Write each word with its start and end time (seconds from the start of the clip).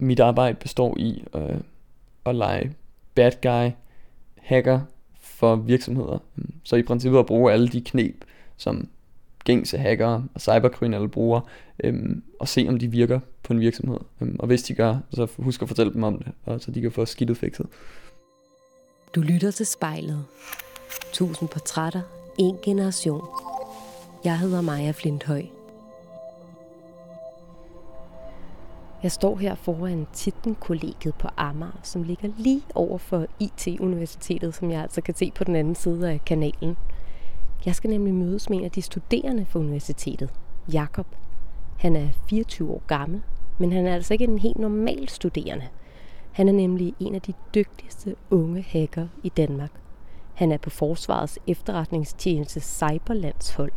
mit 0.00 0.20
arbejde 0.20 0.54
består 0.54 0.98
i 0.98 1.24
øh, 1.34 1.60
at 2.26 2.36
lege 2.36 2.72
bad 3.14 3.32
guy, 3.42 3.70
hacker 4.36 4.80
for 5.20 5.56
virksomheder. 5.56 6.18
Så 6.64 6.76
i 6.76 6.82
princippet 6.82 7.18
at 7.18 7.26
bruge 7.26 7.52
alle 7.52 7.68
de 7.68 7.80
knep, 7.80 8.24
som 8.56 8.88
gængse 9.44 9.78
hackere 9.78 10.24
og 10.34 10.40
cyberkriminelle 10.40 11.08
bruger, 11.08 11.40
øhm, 11.84 12.22
og 12.40 12.48
se 12.48 12.66
om 12.68 12.78
de 12.78 12.88
virker 12.88 13.20
på 13.42 13.52
en 13.52 13.60
virksomhed. 13.60 13.98
Øhm, 14.20 14.36
og 14.38 14.46
hvis 14.46 14.62
de 14.62 14.74
gør, 14.74 14.98
så 15.10 15.26
husk 15.38 15.62
at 15.62 15.68
fortælle 15.68 15.92
dem 15.92 16.02
om 16.02 16.18
det, 16.18 16.32
og 16.44 16.60
så 16.60 16.70
de 16.70 16.80
kan 16.80 16.92
få 16.92 17.04
skidtet 17.04 17.36
fikset. 17.36 17.66
Du 19.14 19.20
lytter 19.20 19.50
til 19.50 19.66
spejlet. 19.66 20.24
Tusind 21.12 21.48
portrætter, 21.48 22.02
en 22.38 22.56
generation. 22.62 23.24
Jeg 24.24 24.38
hedder 24.38 24.60
Maja 24.60 24.90
Flinthøj. 24.90 25.59
Jeg 29.02 29.12
står 29.12 29.36
her 29.36 29.54
foran 29.54 30.06
Titten-kollegiet 30.12 31.14
på 31.14 31.28
Amager, 31.36 31.80
som 31.82 32.02
ligger 32.02 32.28
lige 32.36 32.62
over 32.74 32.98
for 32.98 33.26
IT-universitetet, 33.38 34.54
som 34.54 34.70
jeg 34.70 34.82
altså 34.82 35.00
kan 35.00 35.14
se 35.14 35.32
på 35.34 35.44
den 35.44 35.56
anden 35.56 35.74
side 35.74 36.10
af 36.10 36.24
kanalen. 36.24 36.76
Jeg 37.66 37.74
skal 37.74 37.90
nemlig 37.90 38.14
mødes 38.14 38.50
med 38.50 38.58
en 38.58 38.64
af 38.64 38.70
de 38.70 38.82
studerende 38.82 39.46
for 39.46 39.58
universitetet, 39.58 40.30
Jakob. 40.72 41.06
Han 41.78 41.96
er 41.96 42.08
24 42.28 42.70
år 42.70 42.82
gammel, 42.86 43.22
men 43.58 43.72
han 43.72 43.86
er 43.86 43.94
altså 43.94 44.14
ikke 44.14 44.24
en 44.24 44.38
helt 44.38 44.58
normal 44.58 45.08
studerende. 45.08 45.66
Han 46.32 46.48
er 46.48 46.52
nemlig 46.52 46.94
en 47.00 47.14
af 47.14 47.22
de 47.22 47.32
dygtigste 47.54 48.16
unge 48.30 48.62
hacker 48.62 49.08
i 49.22 49.28
Danmark. 49.28 49.70
Han 50.34 50.52
er 50.52 50.58
på 50.58 50.70
Forsvarets 50.70 51.38
efterretningstjeneste 51.46 52.60
Cyberlandshold, 52.60 53.72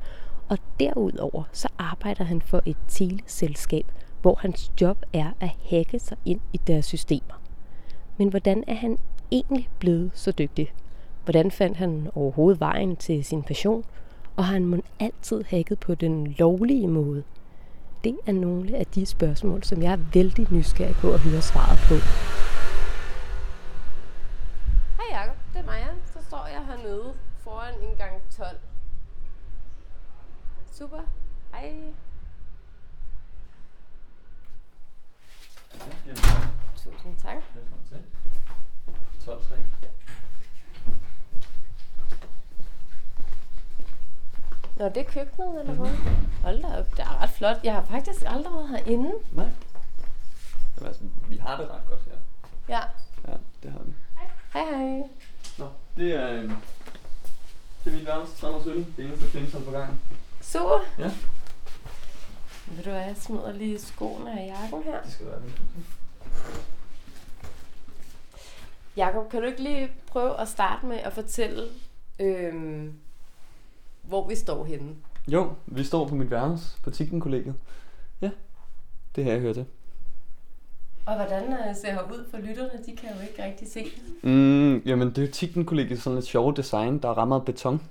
og 0.49 0.57
derudover 0.79 1.43
så 1.51 1.67
arbejder 1.77 2.23
han 2.23 2.41
for 2.41 2.61
et 2.65 2.77
teleselskab, 2.87 3.85
hvor 4.23 4.39
hans 4.41 4.71
job 4.81 4.97
er 5.13 5.31
at 5.39 5.49
hacke 5.69 5.99
sig 5.99 6.17
ind 6.25 6.39
i 6.53 6.57
deres 6.57 6.85
systemer. 6.85 7.41
Men 8.17 8.29
hvordan 8.29 8.63
er 8.67 8.73
han 8.73 8.97
egentlig 9.31 9.69
blevet 9.79 10.11
så 10.13 10.31
dygtig? 10.31 10.73
Hvordan 11.23 11.51
fandt 11.51 11.77
han 11.77 12.09
overhovedet 12.15 12.59
vejen 12.59 12.95
til 12.95 13.25
sin 13.25 13.43
passion? 13.43 13.85
Og 14.35 14.45
har 14.45 14.53
han 14.53 14.83
altid 14.99 15.43
hacket 15.43 15.79
på 15.79 15.95
den 15.95 16.27
lovlige 16.27 16.87
måde? 16.87 17.23
Det 18.03 18.17
er 18.25 18.31
nogle 18.31 18.77
af 18.77 18.85
de 18.85 19.05
spørgsmål, 19.05 19.63
som 19.63 19.81
jeg 19.81 19.91
er 19.91 19.99
vældig 20.13 20.51
nysgerrig 20.51 20.95
på 20.95 21.13
at 21.13 21.19
høre 21.19 21.41
svaret 21.41 21.79
på. 21.87 21.95
Hej 24.97 25.19
Jacob, 25.19 25.37
det 25.53 25.59
er 25.59 25.65
Maja. 25.65 25.87
Så 26.05 26.19
står 26.27 26.47
jeg 26.47 26.65
hernede 26.65 27.13
foran 27.39 27.73
en 27.73 27.95
gang 27.97 28.21
12. 28.37 28.47
Super. 30.71 30.99
Hej. 31.53 31.73
Tusind 35.83 37.17
tak. 37.21 37.35
Velkommen 37.55 37.87
til. 37.89 37.97
12 39.25 39.43
3. 39.43 39.55
Nå, 44.75 44.85
det 44.85 44.97
er 44.97 45.03
køkkenet, 45.03 45.59
eller 45.59 45.73
hvad? 45.73 45.91
Mm-hmm. 45.91 46.31
Hold 46.43 46.61
da 46.61 46.79
op, 46.79 46.91
det 46.91 46.99
er 46.99 47.21
ret 47.21 47.29
flot. 47.29 47.57
Jeg 47.63 47.73
har 47.73 47.83
faktisk 47.83 48.23
aldrig 48.25 48.53
været 48.53 48.69
herinde. 48.69 49.11
Nej. 49.31 49.49
Jamen, 50.75 50.87
altså, 50.87 51.01
vi 51.29 51.37
har 51.37 51.57
det 51.57 51.69
ret 51.69 51.81
godt 51.89 51.99
her. 52.05 52.17
Ja. 52.69 52.79
Ja, 53.27 53.37
det 53.63 53.71
har 53.71 53.79
vi. 53.83 53.93
Hej, 54.53 54.65
hej. 54.65 55.09
Nå, 55.57 55.67
det 55.97 56.15
er, 56.15 56.31
øh, 56.31 56.51
det 57.83 57.93
er 57.93 57.97
mit 57.97 58.05
værelse 58.05 58.35
317. 58.35 58.93
Det 58.97 59.05
eneste 59.05 59.25
findes 59.25 59.65
på 59.65 59.71
gangen. 59.71 59.99
Super. 60.41 60.79
Ja. 60.99 61.11
Vil 62.67 62.85
du 62.85 62.89
have, 62.89 63.01
jeg 63.01 63.15
smider 63.17 63.53
lige 63.53 63.79
skoene 63.79 64.41
af 64.41 64.47
jakken 64.47 64.83
her? 64.83 65.01
Det 65.01 65.11
skal 65.11 65.25
være 65.25 65.41
det. 65.41 65.53
Jakob, 68.97 69.29
kan 69.29 69.41
du 69.41 69.47
ikke 69.47 69.63
lige 69.63 69.91
prøve 70.07 70.39
at 70.39 70.47
starte 70.47 70.85
med 70.85 70.97
at 70.97 71.13
fortælle, 71.13 71.63
øhm, 72.19 72.93
hvor 74.01 74.27
vi 74.27 74.35
står 74.35 74.65
henne? 74.65 74.95
Jo, 75.27 75.51
vi 75.65 75.83
står 75.83 76.07
på 76.07 76.15
mit 76.15 76.31
værelse 76.31 76.81
på 76.83 76.91
Tikken-kollegiet. 76.91 77.55
Ja, 78.21 78.29
det 79.15 79.23
har 79.23 79.31
jeg 79.31 79.41
hørt 79.41 79.55
til. 79.55 79.65
Og 81.05 81.15
hvordan 81.15 81.53
øh, 81.53 81.75
ser 81.75 81.91
her 81.91 82.11
ud 82.13 82.25
for 82.31 82.37
lytterne? 82.37 82.83
De 82.85 82.95
kan 82.95 83.09
jo 83.15 83.21
ikke 83.21 83.43
rigtig 83.45 83.71
se. 83.71 83.85
Mm, 84.23 84.77
jamen, 84.77 85.09
det 85.09 85.17
er 85.17 85.21
jo 85.21 85.31
Tikken-kollegiet 85.31 86.01
sådan 86.01 86.17
et 86.19 86.25
sjovt 86.25 86.57
design, 86.57 86.99
der 86.99 87.09
er 87.09 87.13
rammet 87.13 87.45
beton. 87.45 87.81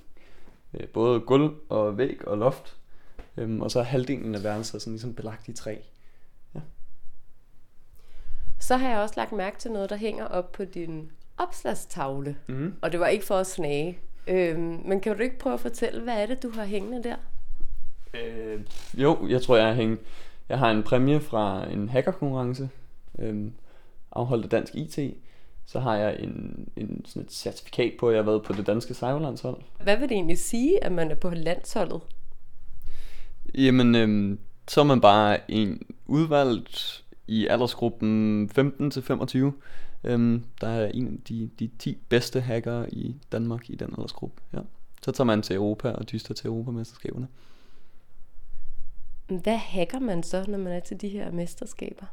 Øh, 0.73 0.87
både 0.87 1.19
gulv 1.19 1.53
og 1.69 1.97
væg 1.97 2.27
og 2.27 2.37
loft. 2.37 2.75
Øhm, 3.37 3.61
og 3.61 3.71
så 3.71 3.79
er 3.79 3.83
halvdelen 3.83 4.35
af 4.35 4.43
værelset 4.43 4.81
sådan 4.81 4.93
ligesom 4.93 5.13
belagt 5.13 5.47
i 5.47 5.53
træ. 5.53 5.75
Ja. 6.55 6.59
Så 8.59 8.77
har 8.77 8.89
jeg 8.89 8.99
også 8.99 9.15
lagt 9.17 9.31
mærke 9.31 9.57
til 9.57 9.71
noget, 9.71 9.89
der 9.89 9.95
hænger 9.95 10.25
op 10.25 10.51
på 10.51 10.65
din 10.65 11.11
opslagstavle. 11.37 12.37
Mm. 12.47 12.73
Og 12.81 12.91
det 12.91 12.99
var 12.99 13.07
ikke 13.07 13.25
for 13.25 13.35
at 13.35 13.47
snage. 13.47 13.99
Øhm, 14.27 14.81
men 14.85 14.99
kan 14.99 15.17
du 15.17 15.23
ikke 15.23 15.39
prøve 15.39 15.53
at 15.53 15.59
fortælle, 15.59 16.01
hvad 16.01 16.21
er 16.21 16.25
det, 16.25 16.43
du 16.43 16.49
har 16.49 16.65
hængende 16.65 17.03
der? 17.03 17.15
Øh, 18.13 18.61
jo, 18.93 19.27
jeg 19.27 19.41
tror, 19.41 19.55
jeg 19.55 19.65
har, 19.65 19.73
hængt, 19.73 20.01
jeg 20.49 20.59
har 20.59 20.71
en 20.71 20.83
præmie 20.83 21.19
fra 21.19 21.69
en 21.71 21.89
hackerkonkurrence, 21.89 22.69
øhm, 23.19 23.53
afholdt 24.11 24.43
af 24.43 24.49
Dansk 24.49 24.75
IT. 24.75 24.99
Så 25.65 25.79
har 25.79 25.95
jeg 25.95 26.19
en, 26.19 26.67
en, 26.75 27.05
sådan 27.05 27.21
et 27.21 27.31
certifikat 27.31 27.93
på, 27.99 28.09
at 28.09 28.15
jeg 28.15 28.23
har 28.23 28.31
været 28.31 28.43
på 28.43 28.53
det 28.53 28.67
danske 28.67 28.93
cyberlandshold. 28.93 29.61
Hvad 29.83 29.97
vil 29.97 30.09
det 30.09 30.15
egentlig 30.15 30.37
sige, 30.37 30.83
at 30.83 30.91
man 30.91 31.11
er 31.11 31.15
på 31.15 31.29
landsholdet? 31.29 32.01
Jamen, 33.55 33.95
øhm, 33.95 34.39
så 34.67 34.81
er 34.81 34.85
man 34.85 35.01
bare 35.01 35.51
en 35.51 35.81
udvalgt 36.05 37.03
i 37.27 37.47
aldersgruppen 37.47 38.49
15-25. 38.57 39.37
Øhm, 40.03 40.43
der 40.61 40.67
er 40.67 40.87
en 40.87 41.07
af 41.07 41.13
de, 41.27 41.49
de 41.59 41.69
10 41.79 41.97
bedste 42.09 42.41
hackere 42.41 42.93
i 42.93 43.15
Danmark 43.31 43.69
i 43.69 43.75
den 43.75 43.89
aldersgruppe. 43.97 44.41
Ja. 44.53 44.59
Så 45.01 45.11
tager 45.11 45.25
man 45.25 45.41
til 45.41 45.55
Europa 45.55 45.91
og 45.91 46.11
dyster 46.11 46.33
til 46.33 46.47
Europamesterskaberne. 46.47 47.27
Hvad 49.27 49.57
hacker 49.57 49.99
man 49.99 50.23
så, 50.23 50.45
når 50.47 50.57
man 50.57 50.73
er 50.73 50.79
til 50.79 51.01
de 51.01 51.09
her 51.09 51.31
mesterskaber? 51.31 52.05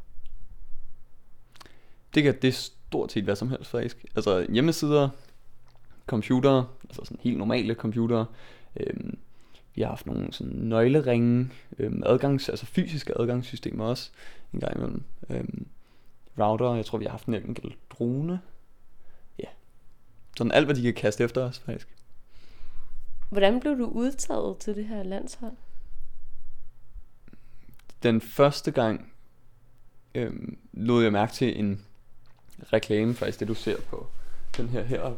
Det 2.14 2.22
kan 2.22 2.34
det 2.42 2.54
stort 2.54 3.12
set 3.12 3.24
hvad 3.24 3.36
som 3.36 3.48
helst 3.48 3.70
faktisk. 3.70 4.04
Altså 4.16 4.46
hjemmesider, 4.52 5.08
computere, 6.06 6.66
altså 6.84 7.04
sådan 7.04 7.18
helt 7.20 7.38
normale 7.38 7.74
computere, 7.74 8.26
øhm, 8.76 9.18
vi 9.74 9.82
har 9.82 9.88
haft 9.88 10.06
nogle 10.06 10.32
sådan 10.32 10.52
nøgleringe, 10.52 11.50
øhm, 11.78 12.02
adgangs, 12.06 12.48
altså 12.48 12.66
fysiske 12.66 13.18
adgangssystemer 13.20 13.84
også 13.84 14.10
en 14.52 14.60
gang 14.60 14.76
imellem. 14.76 15.02
Øhm, 15.30 15.66
router, 16.38 16.74
jeg 16.74 16.86
tror 16.86 16.98
vi 16.98 17.04
har 17.04 17.10
haft 17.10 17.26
en 17.26 17.34
enkelt 17.34 17.78
drone. 17.90 18.40
Ja. 19.38 19.48
Sådan 20.36 20.52
alt 20.52 20.66
hvad 20.66 20.74
de 20.74 20.82
kan 20.82 20.94
kaste 20.94 21.24
efter 21.24 21.44
os 21.44 21.58
faktisk. 21.58 21.88
Hvordan 23.30 23.60
blev 23.60 23.78
du 23.78 23.86
udtaget 23.86 24.58
til 24.58 24.76
det 24.76 24.84
her 24.84 25.02
landshold? 25.02 25.56
Den 28.02 28.20
første 28.20 28.70
gang 28.70 29.12
øhm, 30.14 30.58
lod 30.72 31.02
jeg 31.02 31.12
mærke 31.12 31.32
til 31.32 31.58
en 31.58 31.84
reklame, 32.72 33.14
faktisk 33.14 33.40
det 33.40 33.48
du 33.48 33.54
ser 33.54 33.80
på 33.80 34.06
den 34.56 34.68
her 34.68 34.82
her. 34.82 35.14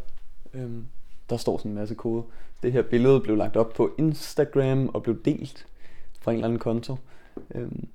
Øhm, 0.55 0.87
der 1.33 1.39
står 1.39 1.59
sådan 1.59 1.71
en 1.71 1.75
masse 1.75 1.95
kode. 1.95 2.23
Det 2.63 2.73
her 2.73 2.83
billede 2.83 3.21
blev 3.21 3.37
lagt 3.37 3.57
op 3.57 3.73
på 3.73 3.91
Instagram 3.99 4.89
og 4.89 5.03
blev 5.03 5.23
delt 5.25 5.67
fra 6.21 6.31
en 6.31 6.37
eller 6.37 6.47
anden 6.47 6.59
konto. 6.59 6.97
Øhm, 7.55 7.89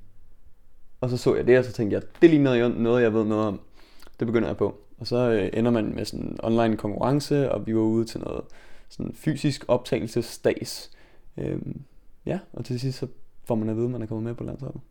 og 1.01 1.09
så 1.09 1.17
så 1.17 1.35
jeg 1.35 1.47
det, 1.47 1.59
og 1.59 1.65
så 1.65 1.71
tænkte 1.71 1.93
jeg, 1.93 2.03
det 2.21 2.29
ligner 2.29 2.57
noget, 2.57 2.77
noget 2.77 3.03
jeg 3.03 3.13
ved 3.13 3.25
noget 3.25 3.45
om. 3.45 3.59
Det 4.19 4.27
begynder 4.27 4.47
jeg 4.47 4.57
på. 4.57 4.75
Og 4.97 5.07
så 5.07 5.31
øh, 5.31 5.49
ender 5.53 5.71
man 5.71 5.95
med 5.95 6.05
sådan 6.05 6.25
en 6.25 6.39
online 6.43 6.77
konkurrence, 6.77 7.51
og 7.51 7.67
vi 7.67 7.75
var 7.75 7.81
ude 7.81 8.05
til 8.05 8.19
noget 8.19 8.41
sådan 8.89 9.13
fysisk 9.13 9.65
optagelsesdags. 9.67 10.91
Øhm, 11.37 11.81
ja, 12.25 12.39
og 12.53 12.65
til 12.65 12.79
sidst 12.79 12.99
så 12.99 13.07
får 13.45 13.55
man 13.55 13.69
at 13.69 13.75
vide, 13.75 13.85
at 13.85 13.91
man 13.91 14.01
er 14.01 14.05
kommet 14.05 14.23
med 14.23 14.33
på 14.33 14.43
landsholdet. 14.43 14.81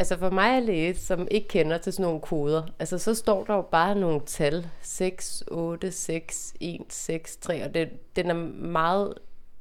Altså 0.00 0.18
for 0.18 0.30
mig 0.30 0.56
at 0.56 0.62
læse, 0.62 1.06
som 1.06 1.28
ikke 1.30 1.48
kender 1.48 1.78
til 1.78 1.92
sådan 1.92 2.04
nogle 2.04 2.20
koder, 2.20 2.62
altså 2.78 2.98
så 2.98 3.14
står 3.14 3.44
der 3.44 3.54
jo 3.54 3.62
bare 3.62 3.94
nogle 3.94 4.20
tal. 4.26 4.66
6, 4.82 5.44
8, 5.50 5.92
6, 5.92 6.54
1, 6.60 6.80
6, 6.88 7.36
3, 7.36 7.64
og 7.64 7.74
det, 7.74 7.88
den 8.16 8.30
er 8.30 8.34
meget 8.68 9.14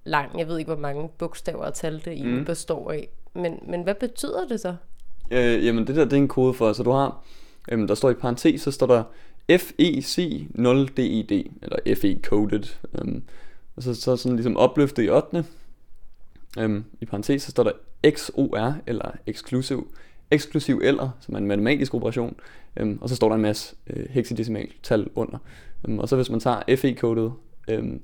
lang. 0.03 0.39
Jeg 0.39 0.47
ved 0.47 0.57
ikke, 0.57 0.69
hvor 0.69 0.81
mange 0.81 1.09
bogstaver 1.17 1.65
og 1.65 1.73
tal 1.73 2.01
det 2.05 2.25
mm. 2.25 2.45
består 2.45 2.91
af. 2.91 3.09
Men, 3.33 3.59
men 3.67 3.83
hvad 3.83 3.95
betyder 3.95 4.47
det 4.47 4.59
så? 4.59 4.75
Øh, 5.31 5.65
jamen 5.65 5.87
det 5.87 5.95
der, 5.95 6.03
det 6.03 6.13
er 6.13 6.17
en 6.17 6.27
kode 6.27 6.53
for, 6.53 6.73
så 6.73 6.83
du 6.83 6.91
har, 6.91 7.23
øhm, 7.71 7.87
der 7.87 7.95
står 7.95 8.09
i 8.09 8.13
parentes, 8.13 8.61
så 8.61 8.71
står 8.71 8.87
der 8.87 9.03
FEC 9.49 10.47
0 10.49 10.87
DED, 10.97 11.43
eller 11.61 11.95
FE 12.01 12.19
coded, 12.23 12.63
øhm, 12.99 13.23
og 13.75 13.83
så, 13.83 13.95
så 13.95 14.15
sådan 14.15 14.35
ligesom 14.35 14.57
opløftet 14.57 15.03
i 15.03 15.09
8. 15.09 15.45
Øhm, 16.59 16.85
I 17.01 17.05
parentes, 17.05 17.43
så 17.43 17.51
står 17.51 17.63
der 17.63 17.71
XOR, 18.09 18.75
eller 18.87 19.11
exclusive 19.25 19.85
eksklusiv 20.31 20.81
eller, 20.83 21.09
som 21.19 21.33
er 21.33 21.37
en 21.37 21.47
matematisk 21.47 21.93
operation, 21.93 22.35
øhm, 22.77 22.97
og 23.01 23.09
så 23.09 23.15
står 23.15 23.27
der 23.27 23.35
en 23.35 23.41
masse 23.41 23.75
øh, 23.87 24.09
hexadecimal 24.09 24.67
tal 24.83 25.09
under. 25.15 25.37
Øhm, 25.87 25.99
og 25.99 26.09
så 26.09 26.15
hvis 26.15 26.29
man 26.29 26.39
tager 26.39 26.75
FE-kodet, 26.77 27.33
øhm, 27.69 28.01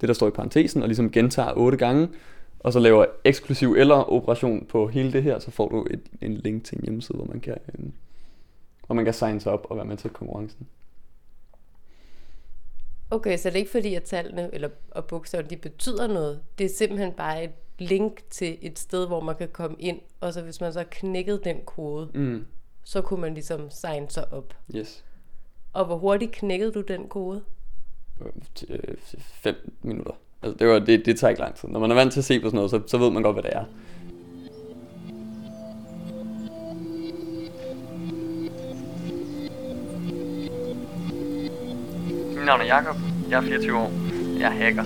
det 0.00 0.08
der 0.08 0.14
står 0.14 0.28
i 0.28 0.30
parentesen, 0.30 0.82
og 0.82 0.88
ligesom 0.88 1.10
gentager 1.10 1.52
8 1.56 1.78
gange, 1.78 2.08
og 2.58 2.72
så 2.72 2.78
laver 2.78 3.06
eksklusiv 3.24 3.74
eller 3.78 4.12
operation 4.12 4.66
på 4.66 4.88
hele 4.88 5.12
det 5.12 5.22
her, 5.22 5.38
så 5.38 5.50
får 5.50 5.68
du 5.68 5.86
et, 5.90 6.00
en 6.20 6.34
link 6.34 6.64
til 6.64 6.78
en 6.78 6.84
hjemmeside, 6.84 7.16
hvor 7.16 7.26
man 7.26 7.40
kan, 7.40 7.56
øhm, 7.74 7.92
hvor 8.86 8.94
man 8.94 9.04
kan 9.04 9.14
signe 9.14 9.40
sig 9.40 9.52
op 9.52 9.66
og 9.70 9.76
være 9.76 9.86
med 9.86 9.96
til 9.96 10.10
konkurrencen. 10.10 10.66
Okay, 13.10 13.36
så 13.36 13.48
det 13.48 13.54
er 13.54 13.58
ikke 13.58 13.70
fordi, 13.70 13.94
at 13.94 14.02
tallene 14.02 14.54
eller, 14.54 14.68
og 14.90 15.04
bogstaverne, 15.04 15.50
de 15.50 15.56
betyder 15.56 16.06
noget. 16.06 16.40
Det 16.58 16.64
er 16.64 16.68
simpelthen 16.68 17.12
bare 17.12 17.44
et 17.44 17.50
link 17.78 18.22
til 18.30 18.58
et 18.62 18.78
sted, 18.78 19.06
hvor 19.06 19.20
man 19.20 19.34
kan 19.36 19.48
komme 19.52 19.76
ind, 19.78 20.00
og 20.20 20.32
så 20.32 20.42
hvis 20.42 20.60
man 20.60 20.72
så 20.72 20.78
har 20.78 20.86
knækket 20.90 21.44
den 21.44 21.56
kode, 21.66 22.08
Mm. 22.14 22.44
så 22.84 23.00
kunne 23.02 23.20
man 23.20 23.34
ligesom 23.34 23.70
signe 23.70 24.06
sig 24.10 24.32
op. 24.32 24.54
Yes. 24.76 25.04
Og 25.72 25.84
hvor 25.84 25.96
hurtigt 25.96 26.32
knækkede 26.32 26.72
du 26.72 26.80
den 26.80 27.08
kode? 27.08 27.42
Øh, 28.20 28.26
t- 28.58 28.72
øh, 28.72 28.94
fem 29.20 29.72
minutter. 29.82 30.12
Altså, 30.42 30.56
det, 30.58 30.68
var, 30.68 30.78
det, 30.78 31.06
det 31.06 31.18
tager 31.18 31.28
ikke 31.28 31.40
lang 31.40 31.54
tid. 31.54 31.68
Når 31.68 31.80
man 31.80 31.90
er 31.90 31.94
vant 31.94 32.12
til 32.12 32.20
at 32.20 32.24
se 32.24 32.40
på 32.40 32.46
sådan 32.46 32.56
noget, 32.56 32.70
så, 32.70 32.80
så 32.86 32.98
ved 32.98 33.10
man 33.10 33.22
godt, 33.22 33.34
hvad 33.36 33.42
det 33.42 33.52
er. 33.56 33.64
Mit 42.36 42.44
navn 42.46 42.60
er 42.60 42.64
Jakob. 42.64 42.96
Jeg 43.30 43.36
er 43.36 43.42
24 43.42 43.76
år. 43.78 43.92
Jeg 44.40 44.46
er 44.46 44.50
hacker. 44.64 44.84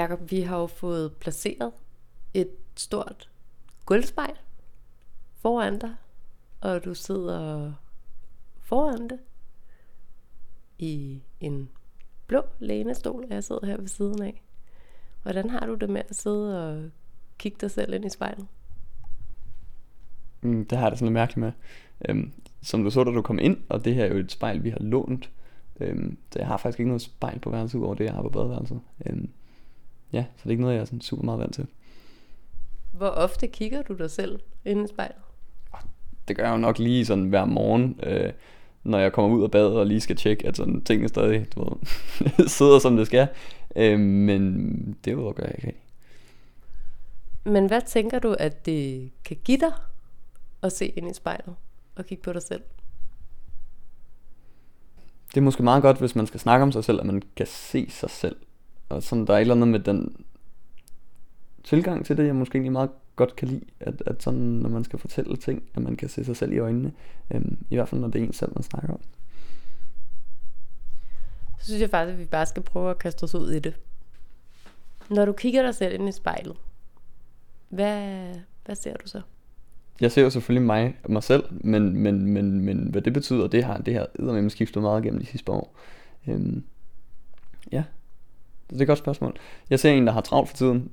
Jakob, 0.00 0.30
vi 0.30 0.40
har 0.40 0.58
jo 0.58 0.66
fået 0.66 1.12
placeret 1.12 1.72
et 2.34 2.50
stort 2.76 3.30
gulvspejl 3.86 4.34
foran 5.34 5.78
dig, 5.78 5.94
og 6.60 6.84
du 6.84 6.94
sidder 6.94 7.72
foran 8.60 9.08
det 9.08 9.18
i 10.78 11.22
en 11.40 11.68
blå 12.26 12.42
lænestol, 12.58 13.24
og 13.24 13.30
jeg 13.30 13.44
sidder 13.44 13.66
her 13.66 13.76
ved 13.76 13.88
siden 13.88 14.22
af. 14.22 14.42
Hvordan 15.22 15.50
har 15.50 15.66
du 15.66 15.74
det 15.74 15.90
med 15.90 16.02
at 16.08 16.16
sidde 16.16 16.68
og 16.68 16.90
kigge 17.38 17.58
dig 17.60 17.70
selv 17.70 17.94
ind 17.94 18.04
i 18.04 18.08
spejlet? 18.08 18.46
Mm, 20.40 20.66
det 20.66 20.78
har 20.78 20.84
jeg 20.84 20.90
det 20.90 20.98
sådan 20.98 21.06
lidt 21.06 21.14
mærkeligt 21.14 21.36
med. 21.38 21.52
Øhm, 22.08 22.32
som 22.62 22.84
du 22.84 22.90
så, 22.90 23.04
da 23.04 23.10
du 23.10 23.22
kom 23.22 23.38
ind, 23.38 23.56
og 23.68 23.84
det 23.84 23.94
her 23.94 24.04
er 24.04 24.08
jo 24.08 24.18
et 24.18 24.32
spejl, 24.32 24.64
vi 24.64 24.70
har 24.70 24.78
lånt. 24.78 25.30
Øhm, 25.80 26.18
så 26.32 26.38
jeg 26.38 26.48
har 26.48 26.56
faktisk 26.56 26.80
ikke 26.80 26.88
noget 26.88 27.02
spejl 27.02 27.38
på 27.38 27.50
værelset, 27.50 27.78
udover 27.78 27.94
det, 27.94 28.04
jeg 28.04 28.12
har 28.12 28.22
på 28.22 28.28
badeværelset. 28.28 28.80
Øhm, 29.06 29.30
ja, 30.12 30.24
så 30.36 30.42
det 30.42 30.46
er 30.46 30.50
ikke 30.50 30.62
noget, 30.62 30.74
jeg 30.74 30.80
er 30.80 30.84
sådan 30.84 31.00
super 31.00 31.24
meget 31.24 31.40
vant 31.40 31.54
til. 31.54 31.66
Hvor 32.92 33.08
ofte 33.08 33.46
kigger 33.46 33.82
du 33.82 33.94
dig 33.94 34.10
selv 34.10 34.40
ind 34.64 34.84
i 34.84 34.88
spejlet? 34.88 35.22
Det 36.28 36.36
gør 36.36 36.44
jeg 36.44 36.52
jo 36.52 36.56
nok 36.56 36.78
lige 36.78 37.06
sådan 37.06 37.28
hver 37.28 37.44
morgen, 37.44 38.00
øh, 38.02 38.32
når 38.82 38.98
jeg 38.98 39.12
kommer 39.12 39.36
ud 39.36 39.42
af 39.42 39.50
badet 39.50 39.76
og 39.76 39.86
lige 39.86 40.00
skal 40.00 40.16
tjekke, 40.16 40.46
at 40.46 40.56
sådan 40.56 40.84
tingene 40.84 41.08
stadig 41.08 41.46
du 41.54 41.64
ved, 41.64 42.48
sidder 42.58 42.78
som 42.78 42.96
det 42.96 43.06
skal. 43.06 43.28
Øhm, 43.76 44.00
men 44.00 44.96
det 45.04 45.16
gør 45.16 45.44
jeg 45.44 45.54
ikke. 45.54 45.78
Men 47.44 47.66
hvad 47.66 47.80
tænker 47.86 48.18
du, 48.18 48.36
at 48.38 48.66
det 48.66 49.10
kan 49.24 49.36
give 49.44 49.58
dig 49.58 49.72
at 50.62 50.72
se 50.72 50.86
ind 50.86 51.10
i 51.10 51.14
spejlet 51.14 51.54
og 51.96 52.06
kigge 52.06 52.22
på 52.22 52.32
dig 52.32 52.42
selv? 52.42 52.62
Det 55.28 55.36
er 55.36 55.40
måske 55.40 55.62
meget 55.62 55.82
godt, 55.82 55.98
hvis 55.98 56.16
man 56.16 56.26
skal 56.26 56.40
snakke 56.40 56.62
om 56.62 56.72
sig 56.72 56.84
selv, 56.84 57.00
at 57.00 57.06
man 57.06 57.22
kan 57.36 57.46
se 57.46 57.90
sig 57.90 58.10
selv. 58.10 58.36
Og 58.90 59.02
sådan, 59.02 59.26
der 59.26 59.32
er 59.32 59.36
et 59.36 59.40
eller 59.40 59.54
andet 59.54 59.68
med 59.68 59.80
den 59.80 60.24
tilgang 61.64 62.06
til 62.06 62.16
det, 62.16 62.26
jeg 62.26 62.34
måske 62.34 62.56
egentlig 62.56 62.72
meget 62.72 62.90
godt 63.16 63.36
kan 63.36 63.48
lide, 63.48 63.64
at, 63.80 64.02
at 64.06 64.22
sådan, 64.22 64.40
når 64.40 64.68
man 64.68 64.84
skal 64.84 64.98
fortælle 64.98 65.36
ting, 65.36 65.62
at 65.74 65.82
man 65.82 65.96
kan 65.96 66.08
se 66.08 66.24
sig 66.24 66.36
selv 66.36 66.52
i 66.52 66.58
øjnene. 66.58 66.92
Øhm, 67.30 67.58
I 67.70 67.74
hvert 67.74 67.88
fald, 67.88 68.00
når 68.00 68.08
det 68.08 68.20
er 68.20 68.26
en 68.26 68.32
selv, 68.32 68.52
man 68.54 68.62
snakker 68.62 68.92
om. 68.92 69.00
Så 71.58 71.64
synes 71.64 71.80
jeg 71.80 71.90
faktisk, 71.90 72.12
at 72.12 72.18
vi 72.18 72.24
bare 72.24 72.46
skal 72.46 72.62
prøve 72.62 72.90
at 72.90 72.98
kaste 72.98 73.24
os 73.24 73.34
ud 73.34 73.50
i 73.50 73.58
det. 73.58 73.74
Når 75.10 75.24
du 75.24 75.32
kigger 75.32 75.62
dig 75.62 75.74
selv 75.74 75.94
ind 75.94 76.08
i 76.08 76.12
spejlet, 76.12 76.56
hvad, 77.68 78.34
hvad 78.64 78.76
ser 78.76 78.96
du 78.96 79.08
så? 79.08 79.20
Jeg 80.00 80.12
ser 80.12 80.22
jo 80.22 80.30
selvfølgelig 80.30 80.66
mig 80.66 80.96
mig 81.08 81.22
selv, 81.22 81.44
men, 81.50 81.96
men, 81.96 82.26
men, 82.26 82.60
men 82.60 82.78
hvad 82.78 83.02
det 83.02 83.12
betyder, 83.12 83.46
det 83.46 83.64
har 83.64 83.78
det 83.78 83.94
har 83.94 84.06
eddermame 84.18 84.50
skiftet 84.50 84.82
meget 84.82 85.02
gennem 85.02 85.20
de 85.20 85.26
sidste 85.26 85.44
par 85.44 85.52
år. 85.52 85.74
Øhm, 86.26 86.64
ja, 87.72 87.84
det 88.70 88.76
er 88.76 88.80
et 88.80 88.86
godt 88.86 88.98
spørgsmål. 88.98 89.36
Jeg 89.70 89.80
ser 89.80 89.90
en, 89.90 90.06
der 90.06 90.12
har 90.12 90.20
travlt 90.20 90.48
for 90.48 90.56
tiden. 90.56 90.92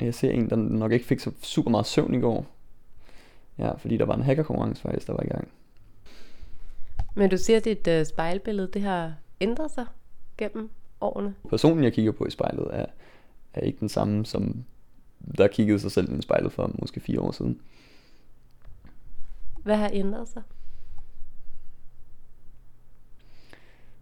Jeg 0.00 0.14
ser 0.14 0.30
en, 0.30 0.50
der 0.50 0.56
nok 0.56 0.92
ikke 0.92 1.06
fik 1.06 1.20
så 1.20 1.30
super 1.42 1.70
meget 1.70 1.86
søvn 1.86 2.14
i 2.14 2.20
går. 2.20 2.46
Ja, 3.58 3.72
fordi 3.72 3.96
der 3.96 4.04
var 4.04 4.14
en 4.14 4.22
hackerkonkurrence 4.22 4.82
faktisk, 4.82 5.06
der 5.06 5.12
var 5.12 5.22
i 5.22 5.28
gang. 5.28 5.48
Men 7.14 7.30
du 7.30 7.36
siger, 7.36 7.56
at 7.56 7.64
dit 7.64 7.88
uh, 7.88 8.06
spejlbillede, 8.06 8.70
det 8.72 8.82
har 8.82 9.14
ændret 9.40 9.70
sig 9.70 9.86
gennem 10.38 10.70
årene. 11.00 11.34
Personen, 11.48 11.84
jeg 11.84 11.92
kigger 11.92 12.12
på 12.12 12.26
i 12.26 12.30
spejlet, 12.30 12.68
er, 12.72 12.86
er 13.54 13.60
ikke 13.60 13.80
den 13.80 13.88
samme, 13.88 14.26
som 14.26 14.64
der 15.38 15.48
kiggede 15.48 15.80
sig 15.80 15.92
selv 15.92 16.18
i 16.18 16.22
spejlet 16.22 16.52
for 16.52 16.70
måske 16.78 17.00
fire 17.00 17.20
år 17.20 17.32
siden. 17.32 17.60
Hvad 19.62 19.76
har 19.76 19.90
ændret 19.92 20.28
sig? 20.28 20.42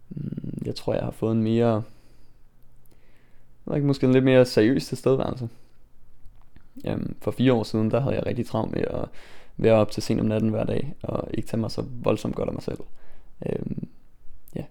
Mm, 0.09 0.61
Jeg 0.65 0.75
tror, 0.75 0.93
jeg 0.93 1.03
har 1.03 1.11
fået 1.11 1.31
en 1.31 1.43
mere... 1.43 1.83
Jeg 3.67 3.71
ved 3.71 3.77
ikke, 3.77 3.87
måske 3.87 4.07
en 4.07 4.13
lidt 4.13 4.23
mere 4.23 4.45
seriøs 4.45 4.87
tilstedeværelse. 4.87 5.49
Øhm, 6.87 7.15
for 7.21 7.31
fire 7.31 7.53
år 7.53 7.63
siden, 7.63 7.91
der 7.91 7.99
havde 7.99 8.15
jeg 8.15 8.25
rigtig 8.25 8.45
travlt 8.45 8.71
med 8.71 8.81
at 8.81 9.05
være 9.57 9.73
op 9.73 9.91
til 9.91 10.03
sent 10.03 10.19
om 10.19 10.25
natten 10.25 10.49
hver 10.49 10.63
dag, 10.63 10.95
og 11.03 11.27
ikke 11.33 11.47
tage 11.47 11.61
mig 11.61 11.71
så 11.71 11.83
voldsomt 12.03 12.35
godt 12.35 12.49
af 12.49 12.53
mig 12.53 12.63
selv. 12.63 12.77
Øhm, 13.45 13.87
ja. 14.55 14.63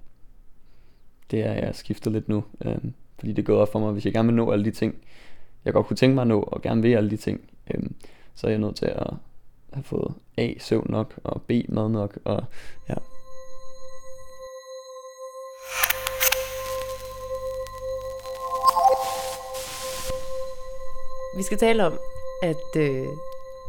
Det 1.30 1.46
er 1.46 1.52
jeg 1.52 1.74
skiftet 1.74 2.12
lidt 2.12 2.28
nu, 2.28 2.44
øhm, 2.64 2.92
fordi 3.18 3.32
det 3.32 3.44
går 3.44 3.58
op 3.58 3.72
for 3.72 3.78
mig, 3.78 3.92
hvis 3.92 4.04
jeg 4.04 4.12
gerne 4.12 4.28
vil 4.28 4.36
nå 4.36 4.52
alle 4.52 4.64
de 4.64 4.70
ting, 4.70 4.94
jeg 5.64 5.72
godt 5.72 5.86
kunne 5.86 5.96
tænke 5.96 6.14
mig 6.14 6.22
at 6.22 6.28
nå, 6.28 6.40
og 6.40 6.62
gerne 6.62 6.82
vil 6.82 6.94
alle 6.94 7.10
de 7.10 7.16
ting, 7.16 7.40
øhm, 7.74 7.94
så 8.34 8.46
er 8.46 8.50
jeg 8.50 8.60
nødt 8.60 8.76
til 8.76 8.86
at 8.86 9.14
have 9.72 9.84
fået 9.84 10.14
A, 10.38 10.52
søvn 10.58 10.86
nok, 10.90 11.18
og 11.24 11.42
B, 11.42 11.50
mad 11.68 11.88
nok, 11.88 12.18
og 12.24 12.44
ja, 12.88 12.94
Vi 21.36 21.42
skal 21.42 21.58
tale 21.58 21.86
om, 21.86 21.98
at 22.42 22.76
øh, 22.76 23.06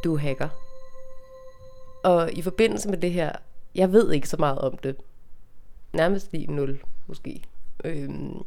du 0.03 0.13
er 0.13 0.17
hacker. 0.17 0.49
Og 2.03 2.33
i 2.33 2.41
forbindelse 2.41 2.89
med 2.89 2.97
det 2.97 3.11
her, 3.11 3.31
jeg 3.75 3.91
ved 3.91 4.11
ikke 4.11 4.29
så 4.29 4.37
meget 4.39 4.59
om 4.59 4.77
det. 4.77 4.95
Nærmest 5.93 6.31
lige 6.31 6.51
nul, 6.51 6.79
måske. 7.07 7.43
Øhm, 7.83 8.41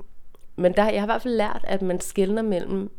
men 0.56 0.73
der, 0.76 0.90
jeg 0.90 1.00
har 1.00 1.06
i 1.06 1.12
hvert 1.12 1.23
fald 1.23 1.35
lært, 1.35 1.64
at 1.64 1.83
man 1.83 2.00
skældner 2.00 2.42
mellem 2.42 2.90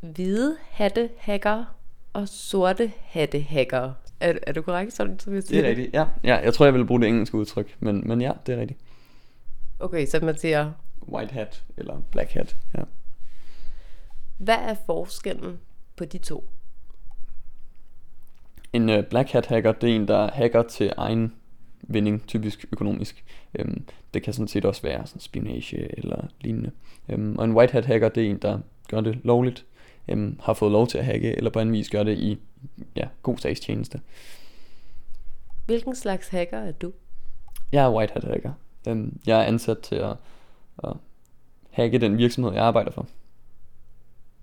hvide 0.00 0.56
hatte 0.70 1.10
hacker 1.18 1.64
og 2.12 2.28
sorte 2.28 2.92
hatte 3.04 3.40
hacker. 3.40 3.92
Er, 4.20 4.34
er 4.46 4.52
det 4.52 4.64
korrekt, 4.64 4.92
sådan 4.92 5.18
som 5.18 5.34
jeg 5.34 5.42
siger 5.42 5.62
Det 5.62 5.66
er 5.66 5.70
rigtigt, 5.70 5.94
ja. 5.94 6.06
ja. 6.24 6.36
Jeg 6.36 6.54
tror, 6.54 6.64
jeg 6.66 6.74
ville 6.74 6.86
bruge 6.86 7.00
det 7.00 7.08
engelske 7.08 7.36
udtryk, 7.36 7.76
men, 7.80 8.08
men 8.08 8.20
ja, 8.20 8.32
det 8.46 8.54
er 8.54 8.60
rigtigt. 8.60 8.80
Okay, 9.78 10.06
så 10.06 10.20
man 10.22 10.38
siger, 10.38 10.72
White 11.08 11.32
hat 11.32 11.64
eller 11.76 12.02
black 12.10 12.30
hat, 12.30 12.56
ja. 12.74 12.82
Hvad 14.38 14.54
er 14.54 14.74
forskellen 14.86 15.58
på 15.96 16.04
de 16.04 16.18
to? 16.18 16.48
En 18.72 18.88
uh, 18.88 19.04
black 19.04 19.30
hat 19.30 19.46
hacker, 19.46 19.72
det 19.72 19.90
er 19.90 19.96
en, 19.96 20.08
der 20.08 20.30
hacker 20.30 20.62
til 20.62 20.92
egen 20.96 21.34
vinding, 21.82 22.26
typisk 22.26 22.64
økonomisk. 22.72 23.24
Um, 23.60 23.84
det 24.14 24.22
kan 24.22 24.32
sådan 24.32 24.48
set 24.48 24.64
også 24.64 24.82
være 24.82 25.06
sådan 25.06 25.20
spionage 25.20 25.98
eller 25.98 26.26
lignende. 26.40 26.70
Um, 27.14 27.38
og 27.38 27.44
en 27.44 27.52
white 27.52 27.72
hat 27.72 27.84
hacker, 27.84 28.08
det 28.08 28.26
er 28.26 28.30
en, 28.30 28.38
der 28.38 28.58
gør 28.88 29.00
det 29.00 29.18
lovligt, 29.24 29.66
um, 30.12 30.40
har 30.42 30.54
fået 30.54 30.72
lov 30.72 30.86
til 30.86 30.98
at 30.98 31.04
hacke, 31.04 31.36
eller 31.36 31.50
på 31.50 31.58
anden 31.58 31.72
vis 31.72 31.90
gør 31.90 32.02
det 32.02 32.18
i 32.18 32.38
ja, 32.96 33.08
god 33.22 33.38
sagstjeneste. 33.38 34.00
Hvilken 35.66 35.94
slags 35.94 36.28
hacker 36.28 36.58
er 36.58 36.72
du? 36.72 36.92
Jeg 37.72 37.84
er 37.84 37.94
white 37.94 38.12
hat 38.12 38.24
hacker. 38.24 38.52
Um, 38.88 39.20
jeg 39.26 39.40
er 39.40 39.44
ansat 39.44 39.78
til 39.78 39.94
at, 39.94 40.16
at 40.84 40.92
hacke 41.70 41.98
den 41.98 42.18
virksomhed, 42.18 42.52
jeg 42.52 42.64
arbejder 42.64 42.90
for. 42.90 43.06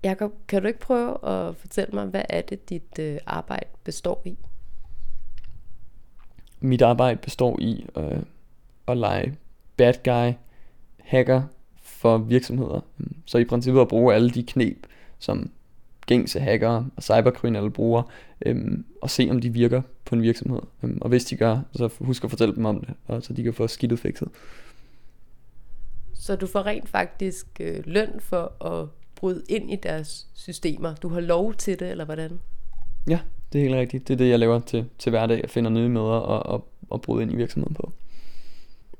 Jakob, 0.04 0.32
kan 0.48 0.62
du 0.62 0.68
ikke 0.68 0.80
prøve 0.80 1.28
at 1.28 1.56
fortælle 1.56 1.92
mig, 1.92 2.06
hvad 2.06 2.22
er 2.28 2.40
det, 2.40 2.68
dit 2.70 2.98
øh, 2.98 3.18
arbejde 3.26 3.66
består 3.84 4.22
i? 4.24 4.38
Mit 6.60 6.82
arbejde 6.82 7.20
består 7.22 7.60
i 7.60 7.86
øh, 7.96 8.22
at 8.88 8.96
lege 8.96 9.36
bad 9.76 9.94
guy, 10.04 10.36
hacker 11.00 11.42
for 11.82 12.18
virksomheder. 12.18 12.80
Så 13.24 13.38
i 13.38 13.44
princippet 13.44 13.80
at 13.80 13.88
bruge 13.88 14.14
alle 14.14 14.30
de 14.30 14.42
knep, 14.42 14.86
som 15.18 15.50
gængse 16.06 16.40
hackere 16.40 16.90
og 16.96 17.02
cyberkriminelle 17.02 17.70
bruger, 17.70 18.02
øhm, 18.46 18.84
og 19.00 19.10
se 19.10 19.28
om 19.30 19.40
de 19.40 19.50
virker 19.50 19.82
på 20.04 20.14
en 20.14 20.22
virksomhed. 20.22 20.60
Øhm, 20.82 20.98
og 21.00 21.08
hvis 21.08 21.24
de 21.24 21.36
gør, 21.36 21.60
så 21.72 21.90
husk 21.98 22.24
at 22.24 22.30
fortælle 22.30 22.54
dem 22.54 22.64
om 22.64 22.80
det, 22.80 22.94
og 23.06 23.22
så 23.22 23.32
de 23.32 23.42
kan 23.42 23.54
få 23.54 23.66
skidtet 23.66 23.98
fikset. 23.98 24.28
Så 26.14 26.36
du 26.36 26.46
får 26.46 26.66
rent 26.66 26.88
faktisk 26.88 27.46
øh, 27.60 27.82
løn 27.86 28.20
for 28.20 28.64
at 28.64 28.88
bryde 29.24 29.44
ind 29.48 29.72
i 29.72 29.76
deres 29.76 30.26
systemer. 30.34 30.94
Du 30.94 31.08
har 31.08 31.20
lov 31.20 31.54
til 31.54 31.80
det, 31.80 31.90
eller 31.90 32.04
hvordan? 32.04 32.40
Ja, 33.08 33.20
det 33.52 33.58
er 33.58 33.62
helt 33.62 33.74
rigtigt. 33.74 34.08
Det 34.08 34.14
er 34.14 34.18
det, 34.18 34.28
jeg 34.28 34.38
laver 34.38 34.60
til, 34.60 34.88
til 34.98 35.10
hverdag. 35.10 35.40
Jeg 35.42 35.50
finder 35.50 35.70
nye 35.70 35.88
måder 35.88 36.20
at, 36.20 36.54
at, 36.54 36.60
at 36.94 37.00
bryde 37.00 37.22
ind 37.22 37.32
i 37.32 37.36
virksomheden 37.36 37.74
på. 37.74 37.92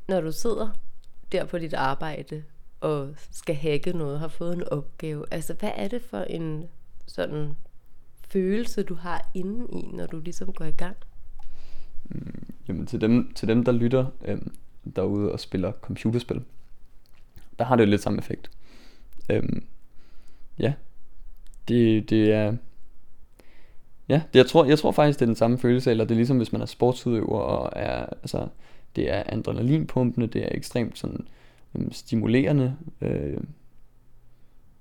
Når 0.09 0.21
du 0.21 0.33
sidder 0.33 0.69
der 1.33 1.45
på 1.45 1.59
dit 1.59 1.75
arbejde 1.75 2.43
og 2.81 3.15
skal 3.31 3.55
hacke 3.55 3.93
noget, 3.93 4.21
har 4.21 4.29
fået 4.29 4.57
en 4.57 4.69
opgave, 4.69 5.25
altså 5.31 5.55
hvad 5.55 5.71
er 5.77 5.89
det 5.89 6.03
for 6.03 6.21
en 6.21 6.69
sådan 7.07 7.57
følelse, 8.29 8.83
du 8.83 8.95
har 8.95 9.31
inde 9.35 9.67
i, 9.73 9.97
når 9.97 10.07
du 10.07 10.21
ligesom 10.21 10.53
går 10.53 10.65
i 10.65 10.71
gang? 10.71 10.97
Mm, 12.05 12.55
jamen 12.69 12.87
til 12.87 13.01
dem, 13.01 13.33
til 13.35 13.49
dem 13.49 13.65
der 13.65 13.73
lytter 13.73 14.07
øhm, 14.25 14.55
derude 14.97 15.33
og 15.33 15.41
spiller 15.41 15.73
computerspil, 15.73 16.43
der 17.59 17.65
har 17.65 17.77
det 17.77 17.85
jo 17.85 17.91
lidt 17.91 18.03
samme 18.03 18.19
effekt. 18.19 18.51
Øhm, 19.31 19.67
ja, 20.59 20.73
det, 21.69 22.11
det 22.11 22.33
er... 22.33 22.57
Ja, 24.09 24.23
det, 24.33 24.39
jeg, 24.39 24.47
tror, 24.47 24.65
jeg 24.65 24.79
tror 24.79 24.93
faktisk, 24.93 25.19
det 25.19 25.25
er 25.25 25.29
den 25.29 25.37
samme 25.37 25.59
følelse, 25.59 25.91
eller 25.91 26.05
det 26.05 26.11
er 26.11 26.17
ligesom, 26.17 26.37
hvis 26.37 26.53
man 26.53 26.61
er 26.61 26.67
sportsudøver, 26.67 27.39
og 27.39 27.73
er, 27.77 28.07
altså, 28.07 28.47
det 28.97 29.13
er 29.13 29.23
adrenalinpumpende, 29.27 30.27
det 30.27 30.45
er 30.45 30.49
ekstremt 30.51 30.99
sådan, 30.99 31.27
øhm, 31.75 31.93
stimulerende. 31.93 32.77
Øh, 33.01 33.37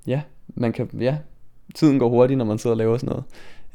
ja, 0.07 0.21
man 0.47 0.73
kan, 0.73 0.89
ja, 0.99 1.17
tiden 1.75 1.99
går 1.99 2.09
hurtigt, 2.09 2.37
når 2.37 2.45
man 2.45 2.57
sidder 2.57 2.73
og 2.73 2.77
laver 2.77 2.97
sådan 2.97 3.09
noget. 3.09 3.23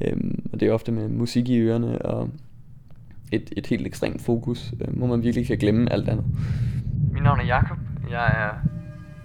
Øhm, 0.00 0.48
og 0.52 0.60
det 0.60 0.68
er 0.68 0.72
ofte 0.72 0.92
med 0.92 1.08
musik 1.08 1.48
i 1.48 1.58
ørerne, 1.58 2.02
og 2.02 2.30
et, 3.32 3.52
et 3.56 3.66
helt 3.66 3.86
ekstremt 3.86 4.22
fokus, 4.22 4.72
øh, 4.80 4.96
hvor 4.96 5.06
man 5.06 5.22
virkelig 5.22 5.46
kan 5.46 5.58
glemme 5.58 5.92
alt 5.92 6.08
andet. 6.08 6.24
Mit 7.12 7.22
navn 7.22 7.40
er 7.40 7.44
Jakob. 7.44 7.78
Jeg 8.10 8.26
er 8.26 8.77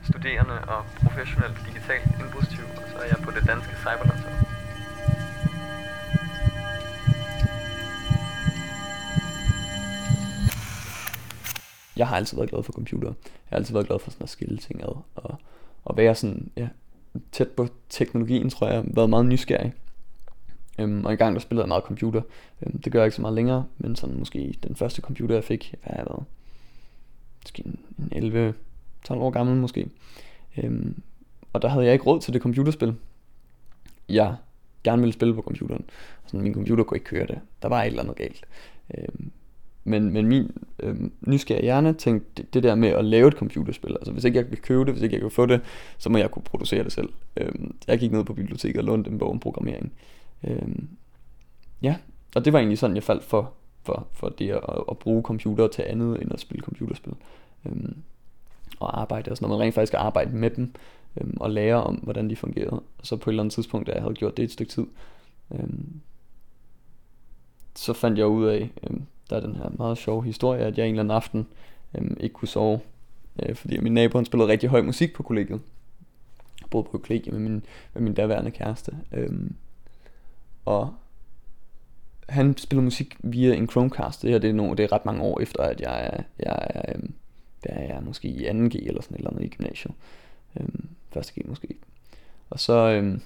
studerende 0.10 0.58
og 0.74 0.86
professionel 1.04 1.52
digital 1.68 2.02
indbrudstyv, 2.20 2.66
og 2.78 2.84
så 2.92 2.98
er 2.98 3.06
jeg 3.06 3.18
på 3.24 3.32
det 3.32 3.48
danske 3.48 3.76
cyberlandshold. 3.84 4.34
Jeg 11.98 12.08
har 12.08 12.16
altid 12.16 12.38
været 12.38 12.50
glad 12.50 12.64
for 12.64 12.72
computer. 12.72 13.08
Jeg 13.08 13.50
har 13.50 13.58
altid 13.58 13.74
været 13.74 13.88
glad 13.88 14.00
for 14.00 14.12
sådan 14.12 14.24
at 14.24 14.30
skille 14.30 14.58
ting 14.58 14.84
ad, 14.84 14.96
og, 15.16 15.36
og 15.86 15.98
være 15.98 16.16
sådan, 16.16 16.52
ja, 16.58 16.68
tæt 17.32 17.48
på 17.48 17.68
teknologien, 17.90 18.50
tror 18.50 18.68
jeg, 18.68 18.84
været 18.88 19.10
meget 19.10 19.26
nysgerrig. 19.26 19.74
Øhm, 20.80 21.06
og 21.06 21.14
i 21.14 21.16
gang 21.16 21.36
der 21.36 21.40
spillede 21.40 21.64
jeg 21.64 21.68
meget 21.68 21.84
computer. 21.84 22.22
Øhm, 22.62 22.82
det 22.82 22.92
gør 22.92 23.00
jeg 23.00 23.06
ikke 23.06 23.16
så 23.16 23.22
meget 23.22 23.36
længere, 23.36 23.66
men 23.78 23.96
sådan 23.96 24.20
måske 24.20 24.56
den 24.64 24.76
første 24.76 25.02
computer 25.02 25.36
jeg 25.36 25.44
fik, 25.44 25.76
hvad 25.84 25.94
har 25.94 25.98
jeg 25.98 26.06
været? 26.10 26.26
Måske 27.44 27.64
en, 27.66 27.80
en 28.00 28.10
11, 28.12 28.54
12 29.04 29.22
år 29.22 29.30
gammel 29.30 29.56
måske. 29.56 29.88
Øhm, 30.58 31.02
og 31.54 31.62
der 31.62 31.68
havde 31.68 31.86
jeg 31.86 31.94
ikke 31.94 32.06
råd 32.06 32.20
til 32.20 32.34
det 32.34 32.42
computerspil. 32.42 32.96
Jeg 34.10 34.36
gerne 34.84 35.02
ville 35.02 35.14
spille 35.14 35.34
på 35.34 35.42
computeren. 35.42 35.86
Sådan, 36.26 36.42
min 36.42 36.54
computer 36.54 36.84
kunne 36.84 36.96
ikke 36.98 37.06
køre 37.06 37.28
det. 37.28 37.40
Der 37.62 37.68
var 37.68 37.82
et 37.82 37.88
eller 37.88 38.02
andet 38.02 38.16
galt. 38.16 38.46
Øhm, 38.98 39.32
men, 39.84 40.10
men 40.14 40.28
min 40.28 40.52
øhm, 40.80 41.12
nysgerrige 41.28 41.64
hjerne 41.64 41.94
tænkte 41.94 42.30
det, 42.38 42.54
det 42.54 42.64
der 42.64 42.76
med 42.76 42.90
at 42.90 43.06
lave 43.06 43.28
et 43.28 43.34
computerspil. 43.34 43.92
Altså 43.92 44.12
hvis 44.12 44.24
ikke 44.24 44.38
jeg 44.38 44.48
kan 44.48 44.58
købe 44.58 44.86
det, 44.86 44.94
hvis 44.94 45.04
ikke 45.04 45.14
jeg 45.14 45.22
kan 45.22 45.32
få 45.32 45.46
det, 45.46 45.62
så 45.98 46.10
må 46.10 46.18
jeg 46.18 46.32
kunne 46.32 46.44
producere 46.44 46.84
det 46.84 46.92
selv. 46.92 47.10
Øhm, 47.38 47.76
jeg 47.88 48.00
gik 48.00 48.12
ned 48.12 48.24
på 48.24 48.34
biblioteket 48.34 48.78
og 48.78 48.84
lånte 48.84 49.12
en 49.12 49.18
bog 49.18 49.30
om 49.30 49.40
programmering. 49.40 49.94
Øhm, 50.44 50.88
ja, 51.82 51.96
og 52.36 52.46
det 52.46 52.54
var 52.54 52.60
egentlig 52.60 52.78
sådan, 52.78 52.96
jeg 52.96 53.04
faldt 53.04 53.24
for, 53.24 53.54
for, 53.84 54.08
for 54.14 54.30
det 54.30 54.50
at, 54.50 54.62
at 54.92 54.98
bruge 54.98 55.24
computer 55.24 55.68
til 55.68 55.82
andet 55.82 56.22
end 56.22 56.34
at 56.34 56.40
spille 56.40 56.62
computerspil. 56.62 57.14
Øhm, 57.66 57.96
og 58.84 59.02
arbejde 59.02 59.32
og 59.32 59.38
sådan 59.38 59.48
noget. 59.48 59.60
Man 59.60 59.66
rent 59.66 59.76
faktisk 59.76 59.94
arbejde 59.94 60.36
med 60.36 60.50
dem 60.50 60.74
øhm, 61.18 61.38
og 61.40 61.52
lære 61.52 61.84
om, 61.84 61.96
hvordan 61.96 62.30
de 62.30 62.36
fungerede. 62.36 62.82
Og 62.98 63.06
så 63.06 63.16
på 63.16 63.30
et 63.30 63.32
eller 63.32 63.44
andet 63.44 63.54
tidspunkt, 63.54 63.88
da 63.88 63.92
jeg 63.92 64.02
havde 64.02 64.14
gjort 64.14 64.38
det 64.38 64.44
et 64.44 64.52
stykke 64.52 64.72
tid, 64.72 64.86
øhm, 65.52 66.02
så 67.76 67.94
fandt 67.94 68.18
jeg 68.20 68.28
ud 68.28 68.46
af, 68.46 68.70
øhm, 68.84 69.04
der 69.30 69.36
er 69.36 69.40
den 69.40 69.56
her 69.56 69.70
meget 69.78 69.98
sjove 69.98 70.24
historie, 70.24 70.62
at 70.62 70.78
jeg 70.78 70.86
en 70.86 70.90
eller 70.90 71.04
anden 71.04 71.16
aften 71.16 71.48
øhm, 71.98 72.18
ikke 72.20 72.34
kunne 72.34 72.48
sove, 72.48 72.80
øh, 73.44 73.56
fordi 73.56 73.80
min 73.80 73.94
nabo 73.94 74.18
han 74.18 74.26
spillede 74.26 74.52
rigtig 74.52 74.70
høj 74.70 74.82
musik 74.82 75.14
på 75.14 75.24
kollegiet. 75.24 75.62
Jeg 76.62 76.70
boede 76.70 76.88
på 76.92 76.98
kollegiet 76.98 77.34
med 77.34 77.50
min, 77.50 77.66
med 77.94 78.02
min 78.02 78.14
daværende 78.14 78.52
kæreste. 78.52 78.98
Øhm, 79.12 79.56
og 80.66 80.94
han 82.30 82.58
spiller 82.58 82.84
musik 82.84 83.18
via 83.20 83.56
en 83.56 83.70
Chromecast. 83.70 84.22
Det 84.22 84.30
her 84.30 84.38
det 84.38 84.50
er, 84.50 84.54
nogle, 84.54 84.78
det 84.78 84.84
er 84.84 84.92
ret 84.92 85.06
mange 85.06 85.22
år 85.22 85.40
efter, 85.40 85.64
at 85.64 85.82
jeg 85.82 86.24
jeg, 86.40 86.70
jeg 86.86 86.96
er, 87.70 87.82
jeg 87.82 87.96
er 87.96 88.02
måske 88.02 88.28
i 88.28 88.48
2G 88.48 88.88
eller 88.88 89.02
sådan 89.02 89.16
et 89.16 89.18
eller 89.18 89.30
andet 89.30 89.44
i 89.44 89.48
gymnasiet. 89.48 89.94
Øhm, 90.60 90.88
første 91.14 91.34
G 91.34 91.48
måske. 91.48 91.68
Og 92.50 92.60
så... 92.60 92.74
Øhm, 92.74 93.22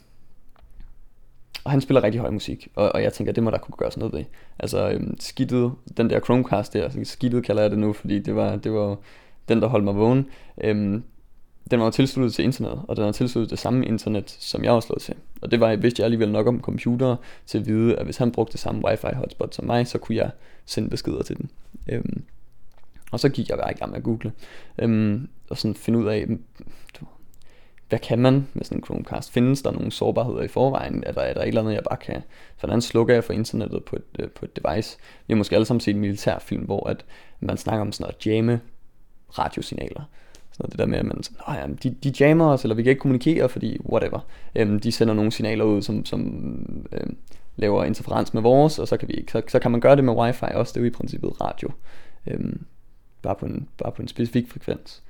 og 1.63 1.71
han 1.71 1.81
spiller 1.81 2.03
rigtig 2.03 2.21
høj 2.21 2.29
musik, 2.29 2.67
og, 2.75 2.91
og 2.91 3.03
jeg 3.03 3.13
tænker, 3.13 3.33
det 3.33 3.43
må 3.43 3.51
der 3.51 3.57
kunne 3.57 3.75
gøres 3.77 3.97
noget 3.97 4.13
ved. 4.13 4.23
Altså 4.59 4.89
øhm, 4.89 5.19
skidtet, 5.19 5.71
den 5.97 6.09
der 6.09 6.19
Chromecast 6.19 6.73
der, 6.73 6.83
altså, 6.83 6.99
skidtet 7.03 7.43
kalder 7.43 7.61
jeg 7.61 7.71
det 7.71 7.79
nu, 7.79 7.93
fordi 7.93 8.19
det 8.19 8.35
var, 8.35 8.55
det 8.55 8.73
var 8.73 8.97
den, 9.49 9.61
der 9.61 9.67
holdt 9.67 9.85
mig 9.85 9.95
vågen. 9.95 10.29
Øhm, 10.61 11.03
den 11.71 11.79
var 11.79 11.89
tilsluttet 11.89 12.33
til 12.33 12.45
internet, 12.45 12.81
og 12.87 12.95
den 12.95 13.05
var 13.05 13.11
tilsluttet 13.11 13.51
det 13.51 13.59
samme 13.59 13.85
internet, 13.85 14.29
som 14.29 14.63
jeg 14.63 14.73
var 14.73 14.79
slået 14.79 15.01
til. 15.01 15.15
Og 15.41 15.51
det 15.51 15.59
var, 15.59 15.75
vidste 15.75 16.01
jeg 16.01 16.05
alligevel 16.05 16.31
nok 16.31 16.47
om 16.47 16.61
computer 16.61 17.15
til 17.45 17.57
at 17.57 17.65
vide, 17.65 17.95
at 17.95 18.05
hvis 18.05 18.17
han 18.17 18.31
brugte 18.31 18.51
det 18.51 18.59
samme 18.59 18.85
wifi 18.85 19.07
hotspot 19.15 19.55
som 19.55 19.65
mig, 19.65 19.87
så 19.87 19.97
kunne 19.97 20.15
jeg 20.15 20.31
sende 20.65 20.89
beskeder 20.89 21.23
til 21.23 21.37
den. 21.37 21.49
Øhm, 21.89 22.23
og 23.11 23.19
så 23.19 23.29
gik 23.29 23.49
jeg 23.49 23.57
bare 23.57 23.71
i 23.71 23.75
gang 23.75 23.91
med 23.91 23.97
at 23.97 24.03
google, 24.03 24.31
øhm, 24.79 25.29
og 25.49 25.57
sådan 25.57 25.75
finde 25.75 25.99
ud 25.99 26.05
af, 26.05 26.25
mm, 26.27 26.43
hvad 27.89 27.99
kan 27.99 28.19
man 28.19 28.47
med 28.53 28.63
sådan 28.63 28.77
en 28.77 28.83
Chromecast? 28.83 29.31
Findes 29.31 29.61
der 29.61 29.71
nogle 29.71 29.91
sårbarheder 29.91 30.41
i 30.41 30.47
forvejen? 30.47 31.03
Er 31.05 31.11
der, 31.11 31.21
er 31.21 31.33
der 31.33 31.41
et 31.41 31.47
eller 31.47 31.61
andet, 31.61 31.73
jeg 31.73 31.83
bare 31.89 31.97
kan... 31.97 32.21
Hvordan 32.59 32.81
slukker 32.81 33.13
jeg 33.13 33.23
for 33.23 33.33
internettet 33.33 33.83
på 33.83 33.95
et, 33.95 34.03
øh, 34.19 34.29
på 34.29 34.45
et 34.45 34.55
device? 34.55 34.97
Vi 35.27 35.33
har 35.33 35.37
måske 35.37 35.55
alle 35.55 35.65
sammen 35.65 35.81
set 35.81 35.95
en 35.95 36.01
militærfilm, 36.01 36.63
hvor 36.63 36.89
at 36.89 37.05
man 37.39 37.57
snakker 37.57 37.81
om 37.81 37.91
sådan 37.91 38.03
noget 38.03 38.25
jamme 38.25 38.61
radiosignaler. 39.39 40.01
Sådan 40.51 40.71
det 40.71 40.79
der 40.79 40.85
med, 40.85 40.97
at 40.97 41.05
man 41.05 41.23
sådan, 41.23 41.55
ja, 41.55 41.67
de, 41.83 41.95
de 42.03 42.13
jammer 42.19 42.45
os, 42.45 42.63
eller 42.63 42.75
vi 42.75 42.83
kan 42.83 42.89
ikke 42.89 42.99
kommunikere, 42.99 43.49
fordi 43.49 43.77
whatever. 43.89 44.19
Øhm, 44.55 44.79
de 44.79 44.91
sender 44.91 45.13
nogle 45.13 45.31
signaler 45.31 45.63
ud, 45.63 45.81
som, 45.81 46.05
som 46.05 46.21
øhm, 46.91 47.17
laver 47.55 47.83
interferens 47.83 48.33
med 48.33 48.41
vores, 48.41 48.79
og 48.79 48.87
så 48.87 48.97
kan, 48.97 49.07
vi 49.07 49.13
ikke, 49.13 49.31
så, 49.31 49.41
så 49.47 49.59
kan 49.59 49.71
man 49.71 49.81
gøre 49.81 49.95
det 49.95 50.03
med 50.03 50.13
wifi 50.13 50.45
også. 50.53 50.71
Det 50.73 50.77
er 50.77 50.81
jo 50.81 50.87
i 50.87 50.93
princippet 50.93 51.41
radio. 51.41 51.71
Øhm, 52.27 52.65
bare, 53.21 53.35
på 53.35 53.45
en, 53.45 53.69
bare 53.77 53.91
på 53.91 54.01
en 54.01 54.07
specifik 54.07 54.51
frekvens. 54.51 55.03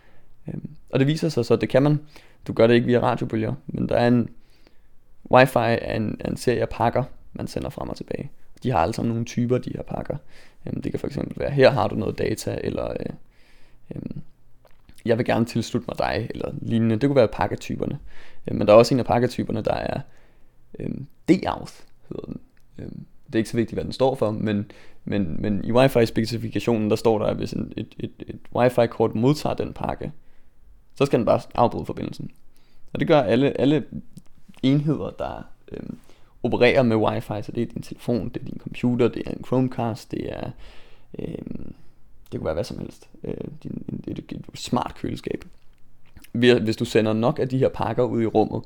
Øhm, 0.47 0.69
og 0.89 0.99
det 0.99 1.07
viser 1.07 1.29
sig 1.29 1.45
så, 1.45 1.53
at 1.53 1.61
det 1.61 1.69
kan 1.69 1.83
man. 1.83 1.99
Du 2.47 2.53
gør 2.53 2.67
det 2.67 2.73
ikke 2.73 2.87
via 2.87 2.99
radiobølger, 2.99 3.53
men 3.67 3.89
der 3.89 3.95
er 3.95 4.07
en 4.07 4.29
Wi-Fi 5.33 5.59
er 5.59 5.95
en, 5.95 6.17
er 6.19 6.29
en 6.29 6.37
serie 6.37 6.61
af 6.61 6.69
pakker, 6.69 7.03
man 7.33 7.47
sender 7.47 7.69
frem 7.69 7.89
og 7.89 7.97
tilbage. 7.97 8.31
De 8.63 8.71
har 8.71 8.79
alle 8.79 8.93
sammen 8.93 9.09
nogle 9.09 9.25
typer, 9.25 9.57
de 9.57 9.73
her 9.75 9.83
pakker. 9.83 10.17
Øhm, 10.65 10.81
det 10.81 10.91
kan 10.91 10.99
for 10.99 11.07
eksempel 11.07 11.39
være, 11.39 11.51
her 11.51 11.69
har 11.69 11.87
du 11.87 11.95
noget 11.95 12.17
data, 12.17 12.59
eller 12.63 12.89
øh, 12.89 13.05
øh, 13.95 14.01
jeg 15.05 15.17
vil 15.17 15.25
gerne 15.25 15.45
tilslutte 15.45 15.85
mig 15.87 15.97
dig, 15.97 16.27
eller 16.29 16.51
lignende. 16.61 16.95
Det 16.95 17.09
kunne 17.09 17.15
være 17.15 17.27
pakketyperne. 17.27 17.99
Øh, 18.47 18.55
men 18.55 18.67
der 18.67 18.73
er 18.73 18.77
også 18.77 18.93
en 18.93 18.99
af 18.99 19.05
pakketyperne, 19.05 19.61
der 19.61 19.73
er 19.73 20.01
øh, 20.79 20.89
D-auth, 21.31 21.83
hedder 22.09 22.25
den. 22.25 22.39
Øh, 22.77 22.91
det 23.27 23.35
er 23.35 23.39
ikke 23.39 23.49
så 23.49 23.57
vigtigt, 23.57 23.75
hvad 23.75 23.83
den 23.83 23.93
står 23.93 24.15
for, 24.15 24.31
men, 24.31 24.71
men, 25.05 25.35
men 25.39 25.65
i 25.65 25.71
Wi-Fi-specifikationen, 25.71 26.89
der 26.89 26.95
står 26.95 27.19
der, 27.19 27.25
at 27.25 27.35
hvis 27.35 27.53
en, 27.53 27.73
et, 27.77 27.95
et, 27.99 28.11
et 28.19 28.39
Wi-Fi-kort 28.55 29.15
modtager 29.15 29.55
den 29.55 29.73
pakke, 29.73 30.11
så 30.95 31.05
skal 31.05 31.19
den 31.19 31.25
bare 31.25 31.41
afbryde 31.55 31.85
forbindelsen. 31.85 32.31
Og 32.93 32.99
det 32.99 33.07
gør 33.07 33.21
alle, 33.21 33.61
alle 33.61 33.85
enheder, 34.63 35.09
der 35.09 35.41
øhm, 35.71 35.97
opererer 36.43 36.83
med 36.83 36.95
wifi, 36.95 37.41
så 37.41 37.51
det 37.51 37.61
er 37.61 37.65
din 37.65 37.81
telefon, 37.81 38.29
det 38.29 38.41
er 38.41 38.45
din 38.45 38.59
computer, 38.59 39.07
det 39.07 39.23
er 39.25 39.31
en 39.31 39.43
Chromecast, 39.43 40.11
det 40.11 40.33
er, 40.33 40.51
Øhm, 41.19 41.73
det 42.31 42.39
kunne 42.39 42.45
være 42.45 42.53
hvad 42.53 42.63
som 42.63 42.79
helst, 42.79 43.09
øh, 43.23 43.33
din, 43.63 44.03
et, 44.07 44.19
et, 44.19 44.31
et 44.31 44.45
smart 44.53 44.95
køleskab. 44.95 45.45
Hvis 46.31 46.77
du 46.77 46.85
sender 46.85 47.13
nok 47.13 47.39
af 47.39 47.49
de 47.49 47.57
her 47.57 47.69
pakker 47.69 48.03
ud 48.03 48.21
i 48.21 48.25
rummet, 48.25 48.63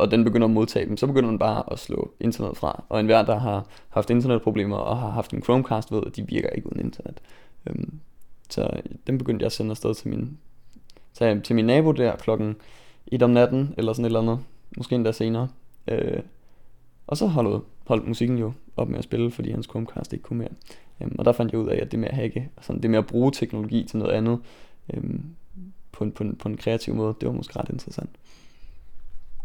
og 0.00 0.10
den 0.10 0.24
begynder 0.24 0.46
at 0.46 0.50
modtage 0.50 0.86
dem, 0.86 0.96
så 0.96 1.06
begynder 1.06 1.28
den 1.28 1.38
bare 1.38 1.72
at 1.72 1.78
slå 1.78 2.12
internet 2.20 2.56
fra. 2.56 2.84
Og 2.88 3.00
enhver, 3.00 3.22
der 3.22 3.38
har 3.38 3.66
haft 3.88 4.10
internetproblemer 4.10 4.76
og 4.76 4.98
har 4.98 5.10
haft 5.10 5.32
en 5.32 5.42
Chromecast, 5.42 5.92
ved, 5.92 6.02
at 6.06 6.16
de 6.16 6.26
virker 6.26 6.48
ikke 6.48 6.66
uden 6.66 6.80
internet. 6.80 7.20
Øhm, 7.66 8.00
så 8.50 8.70
den 9.06 9.18
begyndte 9.18 9.42
jeg 9.42 9.46
at 9.46 9.52
sende 9.52 9.70
afsted 9.70 9.94
til 9.94 10.08
min, 10.08 10.38
til, 11.14 11.42
til 11.42 11.56
min 11.56 11.64
nabo 11.64 11.92
der 11.92 12.16
klokken 12.16 12.56
1 13.06 13.22
om 13.22 13.30
natten, 13.30 13.74
eller 13.78 13.92
sådan 13.92 14.04
et 14.04 14.08
eller 14.08 14.20
andet, 14.20 14.38
måske 14.76 14.94
endda 14.94 15.12
senere. 15.12 15.48
Øh, 15.88 16.20
og 17.06 17.16
så 17.16 17.26
holdt, 17.26 17.64
holdt 17.86 18.08
musikken 18.08 18.38
jo 18.38 18.52
op 18.76 18.88
med 18.88 18.98
at 18.98 19.04
spille, 19.04 19.30
fordi 19.30 19.50
hans 19.50 19.66
Chromecast 19.66 20.12
ikke 20.12 20.22
kunne 20.22 20.38
mere. 20.38 20.52
Øhm, 21.00 21.16
og 21.18 21.24
der 21.24 21.32
fandt 21.32 21.52
jeg 21.52 21.60
ud 21.60 21.68
af, 21.68 21.78
at 21.82 21.92
det 21.92 21.98
med 21.98 22.08
at 22.08 22.14
hacke, 22.14 22.50
sådan 22.60 22.82
det 22.82 22.90
med 22.90 22.98
at 22.98 23.06
bruge 23.06 23.32
teknologi 23.32 23.84
til 23.84 23.98
noget 23.98 24.12
andet, 24.12 24.38
øhm, 24.94 25.24
på, 25.92 26.04
en, 26.04 26.12
på, 26.12 26.24
en, 26.24 26.36
på 26.36 26.48
en 26.48 26.56
kreativ 26.56 26.94
måde, 26.94 27.14
det 27.20 27.28
var 27.28 27.34
måske 27.34 27.58
ret 27.58 27.68
interessant. 27.68 28.10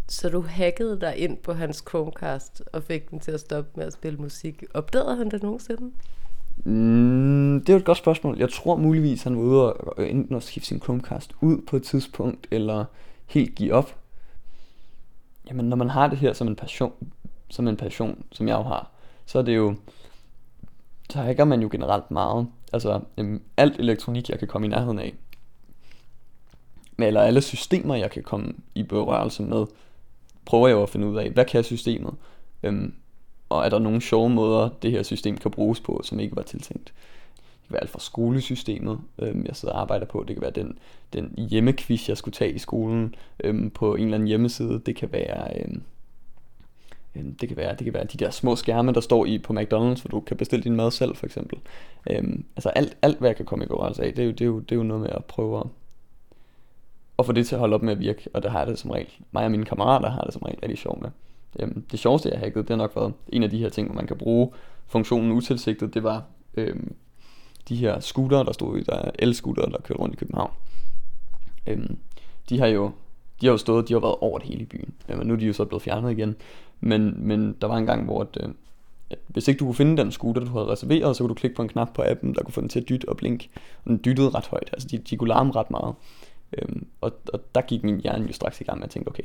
Så 0.07 0.29
du 0.29 0.41
hackede 0.41 0.99
dig 1.01 1.17
ind 1.17 1.37
på 1.37 1.53
hans 1.53 1.83
Chromecast 1.89 2.63
og 2.73 2.83
fik 2.83 3.09
den 3.09 3.19
til 3.19 3.31
at 3.31 3.39
stoppe 3.39 3.71
med 3.75 3.85
at 3.85 3.93
spille 3.93 4.17
musik. 4.17 4.63
Opdagede 4.73 5.15
han 5.15 5.31
det 5.31 5.43
nogensinde? 5.43 5.91
Mm, 6.63 7.63
det 7.67 7.73
er 7.73 7.77
et 7.77 7.85
godt 7.85 7.97
spørgsmål. 7.97 8.37
Jeg 8.37 8.49
tror 8.49 8.75
muligvis, 8.75 9.23
han 9.23 9.37
var 9.37 9.41
ude 9.41 9.73
og 9.73 10.09
enten 10.09 10.35
at 10.35 10.43
skifte 10.43 10.67
sin 10.67 10.81
Chromecast 10.81 11.35
ud 11.41 11.61
på 11.67 11.75
et 11.75 11.83
tidspunkt, 11.83 12.47
eller 12.51 12.85
helt 13.25 13.55
give 13.55 13.73
op. 13.73 13.95
Jamen, 15.49 15.65
når 15.65 15.77
man 15.77 15.89
har 15.89 16.07
det 16.07 16.17
her 16.17 16.33
som 16.33 16.47
en 16.47 16.55
passion, 16.55 16.93
som 17.49 17.67
en 17.67 17.77
passion, 17.77 18.25
som 18.31 18.47
jeg 18.47 18.57
jo 18.57 18.63
har, 18.63 18.91
så 19.25 19.39
er 19.39 19.43
det 19.43 19.55
jo, 19.55 19.75
så 21.09 21.19
hacker 21.19 21.45
man 21.45 21.61
jo 21.61 21.69
generelt 21.71 22.11
meget. 22.11 22.47
Altså 22.73 23.01
jamen, 23.17 23.41
alt 23.57 23.79
elektronik, 23.79 24.29
jeg 24.29 24.39
kan 24.39 24.47
komme 24.47 24.67
i 24.67 24.69
nærheden 24.69 24.99
af, 24.99 25.13
eller 26.99 27.21
alle 27.21 27.41
systemer, 27.41 27.95
jeg 27.95 28.11
kan 28.11 28.23
komme 28.23 28.53
i 28.75 28.83
berørelse 28.83 29.43
med, 29.43 29.65
prøver 30.45 30.67
jeg 30.67 30.75
jo 30.75 30.83
at 30.83 30.89
finde 30.89 31.07
ud 31.07 31.17
af, 31.17 31.29
hvad 31.29 31.45
kan 31.45 31.63
systemet? 31.63 32.13
Øhm, 32.63 32.93
og 33.49 33.65
er 33.65 33.69
der 33.69 33.79
nogle 33.79 34.01
sjove 34.01 34.29
måder, 34.29 34.69
det 34.81 34.91
her 34.91 35.03
system 35.03 35.37
kan 35.37 35.51
bruges 35.51 35.79
på, 35.79 36.01
som 36.03 36.19
ikke 36.19 36.35
var 36.35 36.41
tiltænkt? 36.41 36.93
Det 37.35 37.67
kan 37.67 37.73
være 37.73 37.81
alt 37.81 37.89
fra 37.89 37.99
skolesystemet, 37.99 38.99
øhm, 39.19 39.45
jeg 39.45 39.55
sidder 39.55 39.73
og 39.73 39.81
arbejder 39.81 40.05
på. 40.05 40.23
Det 40.27 40.35
kan 40.35 40.41
være 40.41 40.51
den, 40.51 40.77
den 41.13 41.47
hjemmequiz, 41.49 42.09
jeg 42.09 42.17
skulle 42.17 42.33
tage 42.33 42.51
i 42.51 42.57
skolen 42.57 43.15
øhm, 43.43 43.69
på 43.69 43.95
en 43.95 44.03
eller 44.03 44.15
anden 44.15 44.27
hjemmeside. 44.27 44.81
Det 44.85 44.95
kan 44.95 45.11
være... 45.11 45.61
Øhm, 45.61 45.81
øhm 47.15 47.35
det 47.35 47.49
kan, 47.49 47.57
være, 47.57 47.75
det 47.75 47.83
kan 47.83 47.93
være 47.93 48.03
de 48.03 48.17
der 48.17 48.29
små 48.29 48.55
skærme, 48.55 48.93
der 48.93 49.01
står 49.01 49.25
i 49.25 49.37
på 49.37 49.53
McDonald's, 49.53 50.01
hvor 50.01 50.09
du 50.11 50.19
kan 50.19 50.37
bestille 50.37 50.63
din 50.63 50.75
mad 50.75 50.91
selv, 50.91 51.15
for 51.15 51.25
eksempel. 51.25 51.59
Øhm, 52.09 52.45
altså 52.55 52.69
alt, 52.69 52.97
alt, 53.01 53.19
hvad 53.19 53.29
jeg 53.29 53.35
kan 53.35 53.45
komme 53.45 53.65
i 53.65 53.67
berørelse 53.67 54.03
af, 54.03 54.13
det 54.13 54.21
er, 54.21 54.25
jo, 54.25 54.31
det, 54.31 54.41
er 54.41 54.45
jo, 54.45 54.59
det 54.59 54.71
er 54.71 54.75
jo 54.75 54.83
noget 54.83 55.01
med 55.01 55.09
at 55.09 55.25
prøve 55.25 55.59
at, 55.59 55.65
og 57.17 57.25
få 57.25 57.31
det 57.31 57.47
til 57.47 57.55
at 57.55 57.59
holde 57.59 57.73
op 57.73 57.83
med 57.83 57.93
at 57.93 57.99
virke, 57.99 58.29
og 58.33 58.43
det 58.43 58.51
har 58.51 58.59
jeg 58.59 58.67
det 58.67 58.79
som 58.79 58.91
regel. 58.91 59.09
Mig 59.31 59.45
og 59.45 59.51
mine 59.51 59.65
kammerater 59.65 60.09
har 60.09 60.21
det 60.21 60.33
som 60.33 60.41
regel 60.41 60.59
rigtig 60.59 60.77
sjovt 60.77 61.01
med. 61.01 61.09
Øhm, 61.59 61.81
det 61.91 61.99
sjoveste, 61.99 62.29
jeg 62.29 62.37
har 62.37 62.45
hacket, 62.45 62.67
det 62.67 62.69
har 62.69 62.77
nok 62.77 62.95
været 62.95 63.13
en 63.29 63.43
af 63.43 63.49
de 63.49 63.57
her 63.57 63.69
ting, 63.69 63.87
hvor 63.87 63.95
man 63.95 64.07
kan 64.07 64.17
bruge 64.17 64.51
funktionen 64.87 65.31
utilsigtet. 65.31 65.93
Det 65.93 66.03
var 66.03 66.23
øhm, 66.53 66.95
de 67.69 67.75
her 67.75 67.99
scooter, 67.99 68.43
der 68.43 68.51
stod 68.51 68.77
i, 68.77 68.83
der 68.83 68.95
er 68.95 69.11
el-scooter, 69.19 69.65
der 69.65 69.77
kørte 69.77 69.99
rundt 69.99 70.15
i 70.15 70.17
København. 70.17 70.51
Øhm, 71.67 71.97
de 72.49 72.59
har 72.59 72.67
jo 72.67 72.91
de 73.41 73.45
har 73.45 73.53
jo 73.53 73.57
stået, 73.57 73.87
de 73.87 73.93
har 73.93 73.99
været 73.99 74.15
over 74.21 74.39
det 74.39 74.47
hele 74.47 74.61
i 74.61 74.65
byen. 74.65 74.93
Øhm, 75.09 75.27
nu 75.27 75.33
er 75.33 75.37
de 75.37 75.45
jo 75.45 75.53
så 75.53 75.65
blevet 75.65 75.81
fjernet 75.81 76.11
igen. 76.11 76.35
Men, 76.79 77.27
men 77.27 77.55
der 77.61 77.67
var 77.67 77.77
en 77.77 77.85
gang, 77.85 78.05
hvor 78.05 78.21
at, 78.21 78.37
øh, 78.43 78.49
at 79.09 79.19
hvis 79.27 79.47
ikke 79.47 79.59
du 79.59 79.65
kunne 79.65 79.75
finde 79.75 79.97
den 79.97 80.11
scooter, 80.11 80.41
du 80.41 80.51
havde 80.51 80.67
reserveret, 80.67 81.15
så 81.15 81.23
kunne 81.23 81.29
du 81.29 81.33
klikke 81.33 81.55
på 81.55 81.61
en 81.61 81.67
knap 81.69 81.89
på 81.93 82.03
appen, 82.05 82.35
der 82.35 82.43
kunne 82.43 82.53
få 82.53 82.61
den 82.61 82.69
til 82.69 82.79
at 82.79 82.89
dytte 82.89 83.09
og 83.09 83.17
blink. 83.17 83.47
Og 83.83 83.89
den 83.89 84.01
dyttede 84.05 84.29
ret 84.29 84.47
højt, 84.47 84.69
altså 84.73 84.87
de, 84.87 84.97
de 84.97 85.17
kunne 85.17 85.27
larme 85.27 85.51
ret 85.51 85.71
meget. 85.71 85.95
Øhm, 86.53 86.87
og, 87.01 87.13
og 87.33 87.55
der 87.55 87.61
gik 87.61 87.83
min 87.83 87.99
hjerne 87.99 88.27
jo 88.27 88.33
straks 88.33 88.61
i 88.61 88.63
gang 88.63 88.77
med 88.77 88.85
at 88.85 88.89
tænke, 88.89 89.09
okay, 89.09 89.23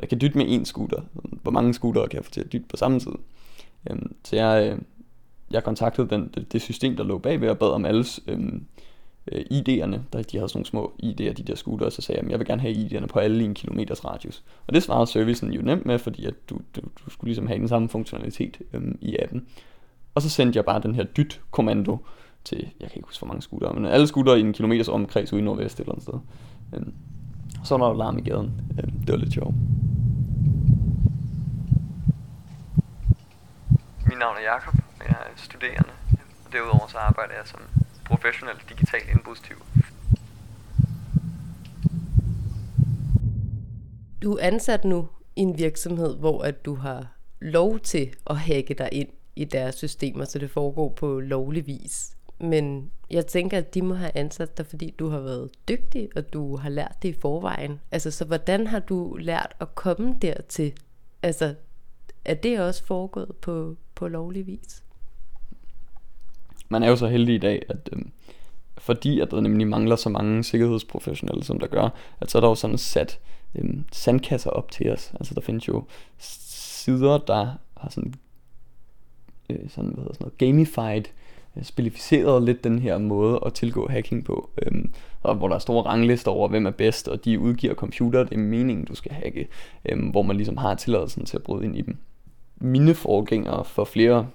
jeg 0.00 0.08
kan 0.08 0.20
dytte 0.20 0.38
med 0.38 0.46
en 0.48 0.64
scooter. 0.64 1.02
Hvor 1.42 1.50
mange 1.50 1.74
scooter 1.74 2.06
kan 2.06 2.16
jeg 2.16 2.24
få 2.24 2.30
til 2.30 2.40
at 2.40 2.52
dytte 2.52 2.66
på 2.68 2.76
samme 2.76 3.00
tid? 3.00 3.12
Øhm, 3.90 4.14
så 4.24 4.36
jeg, 4.36 4.72
øh, 4.72 4.78
jeg 5.50 5.64
kontaktede 5.64 6.08
den, 6.08 6.30
det, 6.34 6.52
det 6.52 6.62
system, 6.62 6.96
der 6.96 7.04
lå 7.04 7.18
bagved, 7.18 7.48
og 7.48 7.58
bad 7.58 7.68
om 7.68 7.84
alles 7.84 8.20
øhm, 8.26 8.66
øh, 9.32 9.40
ID'erne. 9.40 9.98
Der, 10.12 10.22
de 10.22 10.36
havde 10.36 10.48
sådan 10.48 10.48
nogle 10.54 10.66
små 10.66 10.92
ID'er, 11.02 11.32
de 11.32 11.42
der 11.42 11.54
scooter, 11.54 11.86
og 11.86 11.92
så 11.92 12.02
sagde 12.02 12.18
jeg, 12.18 12.24
at 12.24 12.30
jeg 12.30 12.38
vil 12.38 12.46
gerne 12.46 12.62
have 12.62 12.74
ID'erne 12.74 13.06
på 13.06 13.18
alle 13.18 13.42
i 13.42 13.46
en 13.46 13.54
kilometers 13.54 14.04
radius. 14.04 14.44
Og 14.66 14.74
det 14.74 14.82
svarede 14.82 15.06
servicen 15.06 15.52
jo 15.52 15.62
nemt 15.62 15.86
med, 15.86 15.98
fordi 15.98 16.26
at 16.26 16.34
du, 16.50 16.58
du, 16.76 16.80
du 17.04 17.10
skulle 17.10 17.28
ligesom 17.28 17.46
have 17.46 17.58
den 17.58 17.68
samme 17.68 17.88
funktionalitet 17.88 18.58
øhm, 18.72 18.98
i 19.00 19.16
appen. 19.16 19.46
Og 20.14 20.22
så 20.22 20.30
sendte 20.30 20.56
jeg 20.56 20.64
bare 20.64 20.80
den 20.82 20.94
her 20.94 21.04
dyt-kommando 21.04 21.98
til, 22.44 22.58
jeg 22.80 22.88
kan 22.88 22.96
ikke 22.98 23.08
huske, 23.08 23.20
hvor 23.20 23.28
mange 23.28 23.42
scooter, 23.42 23.72
men 23.72 23.86
alle 23.86 24.06
scooter 24.06 24.34
i 24.34 24.40
en 24.40 24.52
kilometers 24.52 24.88
omkreds 24.88 25.32
ude 25.32 25.40
i 25.42 25.44
nordvest 25.44 25.80
eller 25.80 25.92
andet 25.92 26.02
sted. 26.02 26.14
Øhm, 26.74 26.94
så 27.64 27.76
var 27.76 27.88
der 27.88 27.94
larm 27.94 28.18
i 28.18 28.20
gaden. 28.20 28.60
Øhm, 28.78 29.00
det 29.00 29.12
var 29.12 29.16
lidt 29.16 29.32
sjovt. 29.32 29.54
Mit 34.06 34.18
navn 34.18 34.36
er 34.36 34.42
Jakob, 34.52 34.74
og 35.00 35.04
jeg 35.08 35.16
er 35.16 35.36
studerende. 35.36 35.90
Og 36.46 36.52
derudover 36.52 36.86
så 36.88 36.98
arbejder 36.98 37.34
jeg 37.34 37.46
som 37.46 37.60
professionel 38.04 38.56
digital 38.68 39.00
indbrudstyv. 39.12 39.56
Du 44.22 44.32
er 44.32 44.46
ansat 44.46 44.84
nu 44.84 45.08
i 45.36 45.40
en 45.40 45.58
virksomhed, 45.58 46.18
hvor 46.18 46.42
at 46.42 46.64
du 46.64 46.74
har 46.74 47.06
lov 47.40 47.80
til 47.80 48.14
at 48.30 48.36
hacke 48.36 48.74
dig 48.74 48.88
ind 48.92 49.08
i 49.36 49.44
deres 49.44 49.74
systemer, 49.74 50.24
så 50.24 50.38
det 50.38 50.50
foregår 50.50 50.94
på 50.96 51.20
lovlig 51.20 51.66
vis. 51.66 52.17
Men 52.38 52.90
jeg 53.10 53.26
tænker, 53.26 53.58
at 53.58 53.74
de 53.74 53.82
må 53.82 53.94
have 53.94 54.12
ansat 54.14 54.58
dig, 54.58 54.66
fordi 54.66 54.94
du 54.98 55.08
har 55.08 55.20
været 55.20 55.50
dygtig, 55.68 56.08
og 56.16 56.32
du 56.32 56.56
har 56.56 56.68
lært 56.68 56.96
det 57.02 57.08
i 57.08 57.20
forvejen. 57.20 57.80
Altså, 57.90 58.10
så 58.10 58.24
hvordan 58.24 58.66
har 58.66 58.78
du 58.78 59.16
lært 59.20 59.56
at 59.60 59.74
komme 59.74 60.18
dertil? 60.22 60.72
Altså, 61.22 61.54
er 62.24 62.34
det 62.34 62.60
også 62.60 62.84
foregået 62.84 63.36
på, 63.40 63.76
på 63.94 64.08
lovlig 64.08 64.46
vis? 64.46 64.82
Man 66.68 66.82
er 66.82 66.88
jo 66.88 66.96
så 66.96 67.06
heldig 67.06 67.34
i 67.34 67.38
dag, 67.38 67.62
at 67.68 67.88
øh, 67.92 68.02
fordi 68.78 69.20
at 69.20 69.30
der 69.30 69.40
nemlig 69.40 69.68
mangler 69.68 69.96
så 69.96 70.08
mange 70.08 70.44
sikkerhedsprofessionelle, 70.44 71.44
som 71.44 71.58
der 71.58 71.66
gør, 71.66 71.88
at 72.20 72.30
så 72.30 72.38
er 72.38 72.40
der 72.40 72.48
jo 72.48 72.54
sådan 72.54 72.78
sat 72.78 73.18
øh, 73.54 73.74
sandkasser 73.92 74.50
op 74.50 74.70
til 74.70 74.92
os. 74.92 75.12
Altså 75.14 75.34
der 75.34 75.40
findes 75.40 75.68
jo 75.68 75.84
sider, 76.18 77.18
der 77.18 77.56
har 77.76 77.90
sådan, 77.90 78.14
øh, 79.50 79.70
sådan, 79.70 79.90
hvad 79.90 80.02
hedder 80.02 80.14
sådan 80.14 80.24
noget, 80.24 80.38
gamified 80.38 81.04
Øh, 81.56 81.64
spilificeret 81.64 82.42
lidt 82.42 82.64
den 82.64 82.78
her 82.78 82.98
måde 82.98 83.40
at 83.46 83.54
tilgå 83.54 83.88
hacking 83.88 84.24
på, 84.24 84.50
øhm, 84.62 84.92
og 85.22 85.34
hvor 85.34 85.48
der 85.48 85.54
er 85.54 85.58
store 85.58 85.82
ranglister 85.82 86.30
over, 86.30 86.48
hvem 86.48 86.66
er 86.66 86.70
bedst, 86.70 87.08
og 87.08 87.24
de 87.24 87.38
udgiver 87.38 87.74
computer, 87.74 88.24
det 88.24 88.34
er 88.34 88.38
meningen, 88.38 88.84
du 88.84 88.94
skal 88.94 89.12
hacke, 89.12 89.48
øhm, 89.84 90.08
hvor 90.08 90.22
man 90.22 90.36
ligesom 90.36 90.56
har 90.56 90.74
tilladelsen 90.74 91.24
til 91.24 91.36
at 91.36 91.42
bryde 91.42 91.64
ind 91.64 91.76
i 91.76 91.80
dem. 91.80 91.96
Mine 92.56 92.94
forgængere 92.94 93.64
for 93.64 93.84
flere, 93.84 94.28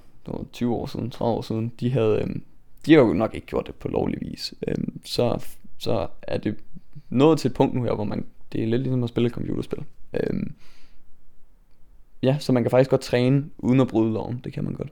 20 0.53 0.75
år 0.75 0.85
siden, 0.85 1.09
30 1.09 1.37
år 1.37 1.41
siden, 1.41 1.71
de 1.79 1.91
havde, 1.91 2.21
øhm, 2.21 2.43
de 2.85 2.93
har 2.93 2.99
jo 2.99 3.13
nok 3.13 3.35
ikke 3.35 3.47
gjort 3.47 3.67
det 3.67 3.75
på 3.75 3.87
lovlig 3.87 4.21
vis. 4.21 4.53
Øhm, 4.67 5.01
så, 5.05 5.45
så 5.77 6.07
er 6.21 6.37
det 6.37 6.55
nået 7.09 7.39
til 7.39 7.49
et 7.49 7.55
punkt 7.55 7.75
nu 7.75 7.83
her, 7.83 7.95
hvor 7.95 8.03
man, 8.03 8.25
det 8.51 8.63
er 8.63 8.67
lidt 8.67 8.81
ligesom 8.81 9.03
at 9.03 9.09
spille 9.09 9.27
et 9.27 9.33
computerspil. 9.33 9.83
Øhm, 10.13 10.53
ja, 12.23 12.37
så 12.39 12.51
man 12.51 12.63
kan 12.63 12.69
faktisk 12.69 12.89
godt 12.89 13.01
træne 13.01 13.45
uden 13.57 13.79
at 13.79 13.87
bryde 13.87 14.13
loven, 14.13 14.41
det 14.43 14.53
kan 14.53 14.63
man 14.63 14.73
godt. 14.73 14.89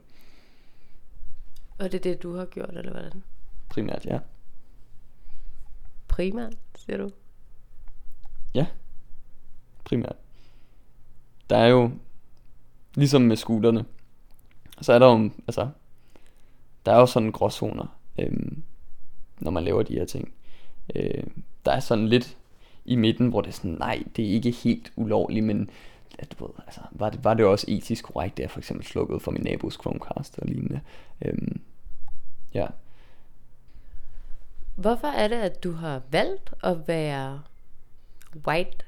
Og 1.78 1.92
det 1.92 1.94
er 1.94 2.02
det, 2.02 2.22
du 2.22 2.36
har 2.36 2.44
gjort, 2.44 2.76
eller 2.76 2.92
hvordan? 2.92 3.22
Primært, 3.68 4.06
ja. 4.06 4.18
Primært, 6.08 6.54
siger 6.76 6.96
du? 6.96 7.10
Ja, 8.54 8.66
primært. 9.84 10.16
Der 11.50 11.56
er 11.56 11.66
jo, 11.66 11.90
ligesom 12.94 13.22
med 13.22 13.36
scooterne, 13.36 13.84
så 14.80 14.92
er 14.92 14.98
der 14.98 15.06
jo, 15.06 15.30
altså, 15.46 15.68
der 16.86 16.92
er 16.92 16.98
jo 16.98 17.06
sådan 17.06 17.32
gråzoner, 17.32 17.98
øhm, 18.18 18.62
når 19.40 19.50
man 19.50 19.64
laver 19.64 19.82
de 19.82 19.94
her 19.94 20.04
ting. 20.04 20.34
Øh, 20.96 21.24
der 21.64 21.72
er 21.72 21.80
sådan 21.80 22.08
lidt 22.08 22.36
i 22.84 22.96
midten, 22.96 23.28
hvor 23.28 23.40
det 23.40 23.48
er 23.48 23.52
sådan, 23.52 23.70
nej, 23.70 24.02
det 24.16 24.24
er 24.24 24.30
ikke 24.30 24.50
helt 24.50 24.92
ulovligt, 24.96 25.44
men 25.44 25.70
at, 26.18 26.34
du 26.38 26.46
ved, 26.46 26.54
altså, 26.66 26.80
var, 26.90 27.10
det, 27.10 27.24
var 27.24 27.34
det 27.34 27.46
også 27.46 27.64
etisk 27.68 28.04
korrekt, 28.04 28.32
at 28.32 28.42
jeg 28.42 28.50
for 28.50 28.58
eksempel 28.58 28.86
slukkede 28.86 29.20
for 29.20 29.30
min 29.30 29.42
nabos 29.42 29.74
Chromecast 29.74 30.38
og 30.38 30.46
lignende. 30.48 30.80
Øhm, 31.24 31.60
Ja. 32.54 32.66
Hvorfor 34.74 35.06
er 35.08 35.28
det, 35.28 35.36
at 35.36 35.64
du 35.64 35.72
har 35.72 36.02
valgt 36.10 36.54
at 36.62 36.88
være 36.88 37.42
white 38.46 38.84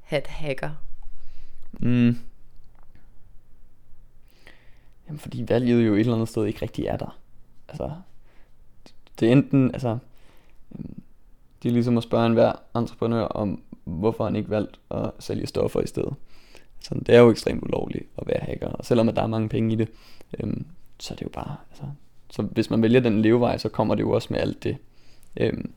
hat 0.00 0.26
hacker? 0.26 0.70
Mm. 1.72 2.16
Jamen, 5.06 5.18
fordi 5.18 5.44
valget 5.48 5.86
jo 5.86 5.94
et 5.94 6.00
eller 6.00 6.14
andet 6.14 6.28
sted 6.28 6.46
ikke 6.46 6.62
rigtig 6.62 6.86
er 6.86 6.96
der. 6.96 7.18
Altså, 7.68 7.92
det 9.20 9.28
er 9.28 9.32
enten, 9.32 9.70
altså, 9.74 9.98
øhm, 10.78 11.02
det 11.62 11.68
er 11.68 11.72
ligesom 11.72 11.96
at 11.96 12.02
spørge 12.02 12.26
enhver 12.26 12.52
entreprenør 12.76 13.24
om, 13.24 13.62
hvorfor 13.84 14.24
han 14.24 14.36
ikke 14.36 14.50
valgt 14.50 14.80
at 14.90 15.10
sælge 15.18 15.46
stoffer 15.46 15.80
i 15.80 15.86
stedet. 15.86 16.14
Så 16.86 16.94
det 17.06 17.14
er 17.14 17.20
jo 17.20 17.30
ekstremt 17.30 17.62
ulovligt 17.62 18.04
at 18.18 18.26
være 18.26 18.40
hacker, 18.40 18.68
og 18.68 18.84
selvom 18.84 19.08
at 19.08 19.16
der 19.16 19.22
er 19.22 19.26
mange 19.26 19.48
penge 19.48 19.72
i 19.72 19.76
det, 19.76 19.88
øhm, 20.40 20.66
så 20.98 21.14
er 21.14 21.16
det 21.16 21.24
jo 21.24 21.28
bare, 21.28 21.56
altså, 21.70 21.84
så 22.30 22.42
hvis 22.42 22.70
man 22.70 22.82
vælger 22.82 23.00
den 23.00 23.22
levevej, 23.22 23.58
så 23.58 23.68
kommer 23.68 23.94
det 23.94 24.02
jo 24.02 24.10
også 24.10 24.28
med 24.30 24.40
alt 24.40 24.62
det, 24.64 24.76
øhm, 25.36 25.72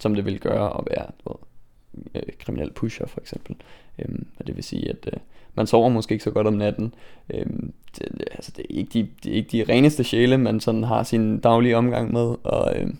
som 0.00 0.14
det 0.14 0.24
vil 0.24 0.40
gøre 0.40 0.78
at 0.78 0.84
være 0.90 1.06
du 1.24 1.28
ved, 1.32 2.12
øh, 2.14 2.32
kriminel 2.38 2.72
pusher 2.72 3.06
for 3.06 3.20
eksempel. 3.20 3.56
Øhm, 3.98 4.26
og 4.38 4.46
det 4.46 4.56
vil 4.56 4.64
sige, 4.64 4.88
at 4.90 5.08
øh, 5.12 5.20
man 5.54 5.66
sover 5.66 5.88
måske 5.88 6.12
ikke 6.12 6.24
så 6.24 6.30
godt 6.30 6.46
om 6.46 6.54
natten. 6.54 6.94
Øhm, 7.30 7.72
det, 7.98 8.24
altså, 8.30 8.52
det, 8.56 8.66
er 8.70 8.74
ikke 8.74 8.90
de, 8.92 9.08
det 9.24 9.32
er 9.32 9.36
ikke 9.36 9.58
de 9.58 9.72
reneste 9.72 10.04
sjæle, 10.04 10.38
man 10.38 10.60
sådan 10.60 10.84
har 10.84 11.02
sin 11.02 11.40
daglige 11.40 11.76
omgang 11.76 12.12
med. 12.12 12.36
Og 12.42 12.76
øhm, 12.76 12.98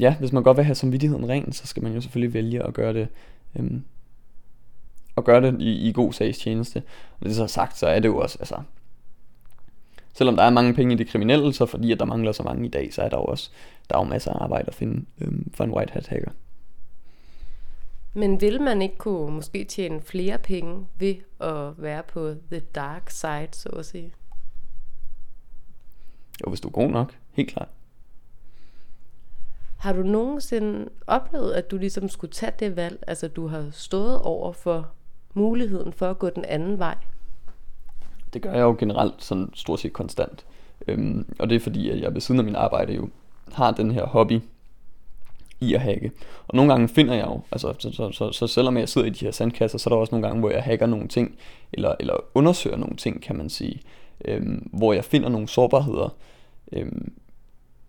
ja, 0.00 0.14
hvis 0.14 0.32
man 0.32 0.42
godt 0.42 0.56
vil 0.56 0.64
have 0.64 0.74
samvittigheden 0.74 1.28
ren, 1.28 1.52
så 1.52 1.66
skal 1.66 1.82
man 1.82 1.92
jo 1.92 2.00
selvfølgelig 2.00 2.34
vælge 2.34 2.62
at 2.62 2.74
gøre 2.74 2.94
det 2.94 3.08
øhm, 3.56 3.84
og 5.20 5.24
gøre 5.24 5.40
det 5.40 5.60
i, 5.60 5.88
i 5.88 5.92
god 5.92 6.12
sags 6.12 6.38
tjeneste. 6.38 6.82
Og 7.20 7.26
det 7.26 7.36
så 7.36 7.46
sagt, 7.46 7.78
så 7.78 7.86
er 7.86 8.00
det 8.00 8.08
jo 8.08 8.18
også, 8.18 8.36
altså, 8.40 8.56
selvom 10.14 10.36
der 10.36 10.42
er 10.42 10.50
mange 10.50 10.74
penge 10.74 10.94
i 10.94 10.96
det 10.96 11.08
kriminelle, 11.08 11.52
så 11.52 11.66
fordi 11.66 11.92
at 11.92 11.98
der 11.98 12.04
mangler 12.04 12.32
så 12.32 12.42
mange 12.42 12.66
i 12.66 12.68
dag, 12.68 12.94
så 12.94 13.02
er 13.02 13.08
der 13.08 13.16
jo 13.16 13.24
også 13.24 13.50
der 13.90 13.96
er 13.96 14.00
jo 14.00 14.08
masser 14.08 14.32
af 14.32 14.42
arbejde 14.42 14.68
at 14.68 14.74
finde 14.74 15.04
øhm, 15.20 15.52
for 15.54 15.64
en 15.64 15.70
white 15.70 15.92
hat 15.92 16.06
hacker. 16.06 16.30
Men 18.14 18.40
vil 18.40 18.60
man 18.60 18.82
ikke 18.82 18.98
kunne 18.98 19.34
måske 19.34 19.64
tjene 19.64 20.00
flere 20.00 20.38
penge 20.38 20.86
ved 20.98 21.14
at 21.40 21.82
være 21.82 22.02
på 22.02 22.34
the 22.50 22.60
dark 22.60 23.10
side, 23.10 23.48
så 23.52 23.68
at 23.68 23.86
sige? 23.86 24.12
Jo, 26.46 26.48
hvis 26.48 26.60
du 26.60 26.68
er 26.68 26.72
god 26.72 26.88
nok. 26.88 27.16
Helt 27.32 27.50
klart. 27.50 27.68
Har 29.78 29.92
du 29.92 30.02
nogensinde 30.02 30.88
oplevet, 31.06 31.52
at 31.52 31.70
du 31.70 31.76
ligesom 31.76 32.08
skulle 32.08 32.32
tage 32.32 32.52
det 32.58 32.76
valg, 32.76 33.04
altså 33.06 33.28
du 33.28 33.46
har 33.46 33.68
stået 33.72 34.20
over 34.22 34.52
for 34.52 34.88
muligheden 35.34 35.92
for 35.92 36.10
at 36.10 36.18
gå 36.18 36.30
den 36.30 36.44
anden 36.44 36.78
vej? 36.78 36.94
Det 38.32 38.42
gør 38.42 38.52
jeg 38.52 38.60
jo 38.60 38.76
generelt 38.78 39.24
sådan 39.24 39.50
stort 39.54 39.80
set 39.80 39.92
konstant. 39.92 40.46
Øhm, 40.88 41.34
og 41.38 41.50
det 41.50 41.56
er 41.56 41.60
fordi, 41.60 41.90
at 41.90 42.00
jeg 42.00 42.14
ved 42.14 42.20
siden 42.20 42.40
af 42.40 42.44
min 42.44 42.56
arbejde 42.56 42.92
jo 42.92 43.08
har 43.52 43.70
den 43.70 43.90
her 43.90 44.06
hobby 44.06 44.40
i 45.60 45.74
at 45.74 45.80
hacke. 45.80 46.12
Og 46.48 46.56
nogle 46.56 46.72
gange 46.72 46.88
finder 46.88 47.14
jeg 47.14 47.26
jo, 47.26 47.40
altså 47.52 47.74
så, 47.78 47.92
så, 47.92 48.12
så, 48.12 48.32
så 48.32 48.46
selvom 48.46 48.76
jeg 48.76 48.88
sidder 48.88 49.06
i 49.06 49.10
de 49.10 49.24
her 49.24 49.32
sandkasser, 49.32 49.78
så 49.78 49.90
er 49.90 49.94
der 49.94 50.00
også 50.00 50.14
nogle 50.14 50.26
gange, 50.26 50.40
hvor 50.40 50.50
jeg 50.50 50.62
hacker 50.62 50.86
nogle 50.86 51.08
ting, 51.08 51.36
eller, 51.72 51.94
eller 52.00 52.14
undersøger 52.34 52.76
nogle 52.76 52.96
ting, 52.96 53.22
kan 53.22 53.36
man 53.36 53.50
sige, 53.50 53.80
øhm, 54.24 54.68
hvor 54.72 54.92
jeg 54.92 55.04
finder 55.04 55.28
nogle 55.28 55.48
sårbarheder, 55.48 56.16
øhm, 56.72 57.12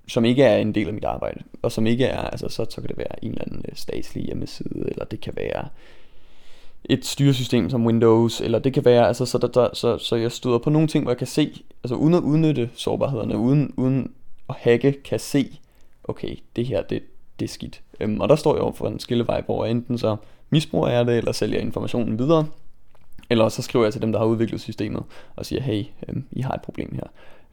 som 0.08 0.26
ikke 0.26 0.44
er 0.44 0.58
en 0.58 0.76
del 0.76 0.88
af 0.88 0.94
mit 0.94 1.06
arbejde, 1.06 1.44
og 1.62 1.72
som 1.72 1.88
ikke 1.88 2.06
er, 2.06 2.22
altså 2.22 2.50
så, 2.50 2.66
så 2.70 2.82
kan 2.82 2.88
det 2.88 2.98
være 2.98 3.26
en 3.26 3.32
eller 3.32 3.44
anden 3.48 3.66
øh, 3.70 3.76
statslig 3.76 4.24
hjemmeside, 4.24 4.86
eller 4.88 5.06
det 5.06 5.22
kan 5.22 5.34
være 5.36 5.68
et 6.86 7.06
styresystem 7.06 7.70
som 7.70 7.86
Windows, 7.86 8.42
eller 8.42 8.60
det 8.60 8.74
kan 8.74 8.86
være, 8.86 9.08
altså 9.08 9.26
så, 9.26 9.38
der, 9.38 9.48
der, 9.48 9.70
så, 9.74 9.98
så 9.98 10.16
jeg 10.16 10.32
støder 10.32 10.58
på 10.58 10.70
nogle 10.70 10.88
ting, 10.88 11.04
hvor 11.04 11.12
jeg 11.12 11.18
kan 11.18 11.28
se, 11.28 11.64
altså 11.84 11.96
uden 11.96 12.14
at 12.14 12.22
udnytte 12.22 12.70
sårbarhederne, 12.74 13.38
uden, 13.38 13.74
uden 13.78 14.12
at 14.50 14.56
hacke, 14.60 14.92
kan 14.92 15.20
se, 15.20 15.60
okay, 16.04 16.36
det 16.56 16.66
her, 16.66 16.82
det, 16.82 17.04
det 17.40 17.46
er 17.46 17.50
skidt. 17.50 17.82
Øhm, 18.00 18.22
og 18.22 18.30
der 18.30 18.36
står 18.36 18.56
jeg 18.56 18.62
over 18.62 18.74
for 18.74 18.88
en 18.88 19.00
skillevej, 19.00 19.42
hvor 19.42 19.66
enten 19.66 19.98
så 19.98 20.16
misbruger 20.50 20.90
jeg 20.90 21.06
det, 21.06 21.18
eller 21.18 21.32
sælger 21.32 21.60
informationen 21.60 22.20
videre, 22.20 22.48
eller 23.30 23.50
så 23.50 23.62
skriver 23.62 23.86
jeg 23.86 23.94
til 23.94 24.02
dem, 24.02 24.12
der 24.12 24.20
har 24.20 24.26
udviklet 24.26 24.62
systemet, 24.62 25.04
og 25.36 25.46
siger, 25.46 25.62
hey, 25.62 25.84
øhm, 26.10 26.24
I 26.32 26.42
har 26.42 26.54
et 26.54 26.62
problem 26.62 26.96
her. 26.96 27.08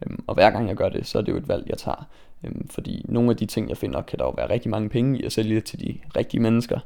Øhm, 0.06 0.24
og 0.26 0.34
hver 0.34 0.50
gang 0.50 0.68
jeg 0.68 0.76
gør 0.76 0.88
det, 0.88 1.06
så 1.06 1.18
er 1.18 1.22
det 1.22 1.32
jo 1.32 1.36
et 1.36 1.48
valg, 1.48 1.64
jeg 1.68 1.78
tager. 1.78 2.06
Øhm, 2.44 2.68
fordi 2.68 3.04
nogle 3.08 3.30
af 3.30 3.36
de 3.36 3.46
ting, 3.46 3.68
jeg 3.68 3.76
finder, 3.76 4.02
kan 4.02 4.18
der 4.18 4.24
jo 4.24 4.30
være 4.30 4.50
rigtig 4.50 4.70
mange 4.70 4.88
penge 4.88 5.18
i 5.18 5.22
at 5.24 5.32
sælge 5.32 5.60
til 5.60 5.80
de 5.80 5.98
rigtige 6.16 6.40
mennesker. 6.40 6.78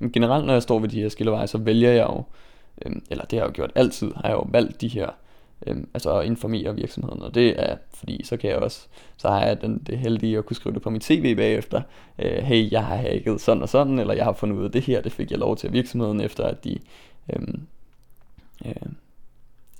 Men 0.00 0.12
generelt, 0.12 0.46
når 0.46 0.52
jeg 0.52 0.62
står 0.62 0.78
ved 0.78 0.88
de 0.88 1.00
her 1.00 1.08
skilleveje, 1.08 1.46
så 1.46 1.58
vælger 1.58 1.90
jeg 1.90 2.06
jo, 2.06 2.22
øhm, 2.84 3.02
eller 3.10 3.24
det 3.24 3.38
har 3.38 3.46
jeg 3.46 3.48
jo 3.48 3.54
gjort 3.54 3.72
altid, 3.74 4.12
har 4.14 4.28
jeg 4.28 4.32
jo 4.32 4.46
valgt 4.48 4.80
de 4.80 4.88
her, 4.88 5.08
øhm, 5.66 5.88
altså 5.94 6.18
at 6.18 6.26
informere 6.26 6.74
virksomheden, 6.74 7.22
og 7.22 7.34
det 7.34 7.54
er, 7.62 7.76
fordi 7.94 8.24
så 8.24 8.36
kan 8.36 8.50
jeg 8.50 8.58
også, 8.58 8.86
så 9.16 9.28
har 9.28 9.46
jeg 9.46 9.60
den, 9.60 9.78
det 9.78 9.98
heldige 9.98 10.38
at 10.38 10.46
kunne 10.46 10.56
skrive 10.56 10.74
det 10.74 10.82
på 10.82 10.90
mit 10.90 11.04
CV 11.04 11.36
bagefter, 11.36 11.82
øh, 12.18 12.38
hey, 12.42 12.72
jeg 12.72 12.84
har 12.84 12.96
hacket 12.96 13.40
sådan 13.40 13.62
og 13.62 13.68
sådan, 13.68 13.98
eller 13.98 14.14
jeg 14.14 14.24
har 14.24 14.32
fundet 14.32 14.56
ud 14.56 14.64
af 14.64 14.72
det 14.72 14.82
her, 14.82 15.00
det 15.00 15.12
fik 15.12 15.30
jeg 15.30 15.38
lov 15.38 15.56
til 15.56 15.72
virksomheden, 15.72 16.20
efter 16.20 16.44
at 16.44 16.64
de, 16.64 16.78
øhm, 17.32 17.66
øh, 18.66 18.92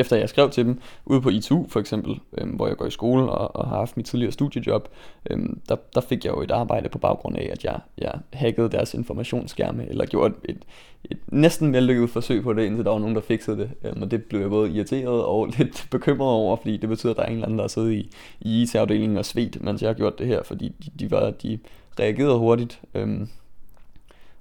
efter 0.01 0.17
jeg 0.17 0.29
skrev 0.29 0.51
til 0.51 0.65
dem, 0.65 0.81
ude 1.07 1.21
på 1.21 1.29
ITU 1.29 1.67
for 1.69 1.81
eksempel, 1.81 2.21
øhm, 2.39 2.51
hvor 2.51 2.67
jeg 2.67 2.77
går 2.77 2.87
i 2.87 2.91
skole 2.91 3.23
og, 3.23 3.57
og 3.57 3.69
har 3.69 3.77
haft 3.77 3.97
mit 3.97 4.07
tidligere 4.07 4.33
studiejob, 4.33 4.89
øhm, 5.31 5.61
der, 5.69 5.77
der 5.95 6.01
fik 6.01 6.25
jeg 6.25 6.31
jo 6.31 6.43
et 6.43 6.51
arbejde 6.51 6.89
på 6.89 6.99
baggrund 6.99 7.37
af, 7.37 7.49
at 7.53 7.65
jeg, 7.65 7.79
jeg 7.99 8.13
hackede 8.33 8.69
deres 8.69 8.95
informationsskærme, 8.95 9.89
eller 9.89 10.07
gjorde 10.07 10.35
et, 10.49 10.59
et, 11.05 11.19
næsten 11.27 11.73
vellykket 11.73 12.11
forsøg 12.11 12.43
på 12.43 12.53
det, 12.53 12.65
indtil 12.65 12.85
der 12.85 12.91
var 12.91 12.99
nogen, 12.99 13.15
der 13.15 13.21
fikset 13.21 13.59
det. 13.59 13.71
Øhm, 13.85 14.03
og 14.03 14.11
det 14.11 14.25
blev 14.25 14.41
jeg 14.41 14.51
både 14.51 14.71
irriteret 14.71 15.25
og 15.25 15.49
lidt 15.59 15.89
bekymret 15.91 16.31
over, 16.31 16.57
fordi 16.57 16.77
det 16.77 16.89
betyder, 16.89 17.13
at 17.13 17.17
der 17.17 17.23
er 17.23 17.27
en 17.27 17.33
eller 17.33 17.47
anden, 17.47 17.59
der 17.59 17.65
har 17.65 17.69
siddet 17.69 17.93
i, 17.93 18.11
i 18.41 18.63
IT-afdelingen 18.63 19.19
og 19.19 19.25
svedt, 19.25 19.63
mens 19.65 19.83
jeg 19.83 19.89
har 19.89 19.95
gjort 19.95 20.19
det 20.19 20.27
her, 20.27 20.43
fordi 20.43 20.69
de, 20.69 20.91
de, 21.01 21.11
var, 21.11 21.31
de 21.31 21.59
reagerede 22.01 22.39
hurtigt. 22.39 22.81
Øhm, 22.95 23.29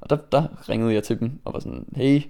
og 0.01 0.09
der, 0.09 0.17
der 0.31 0.69
ringede 0.69 0.93
jeg 0.93 1.03
til 1.03 1.19
dem 1.19 1.31
og 1.45 1.53
var 1.53 1.59
sådan, 1.59 1.85
hey, 1.95 2.21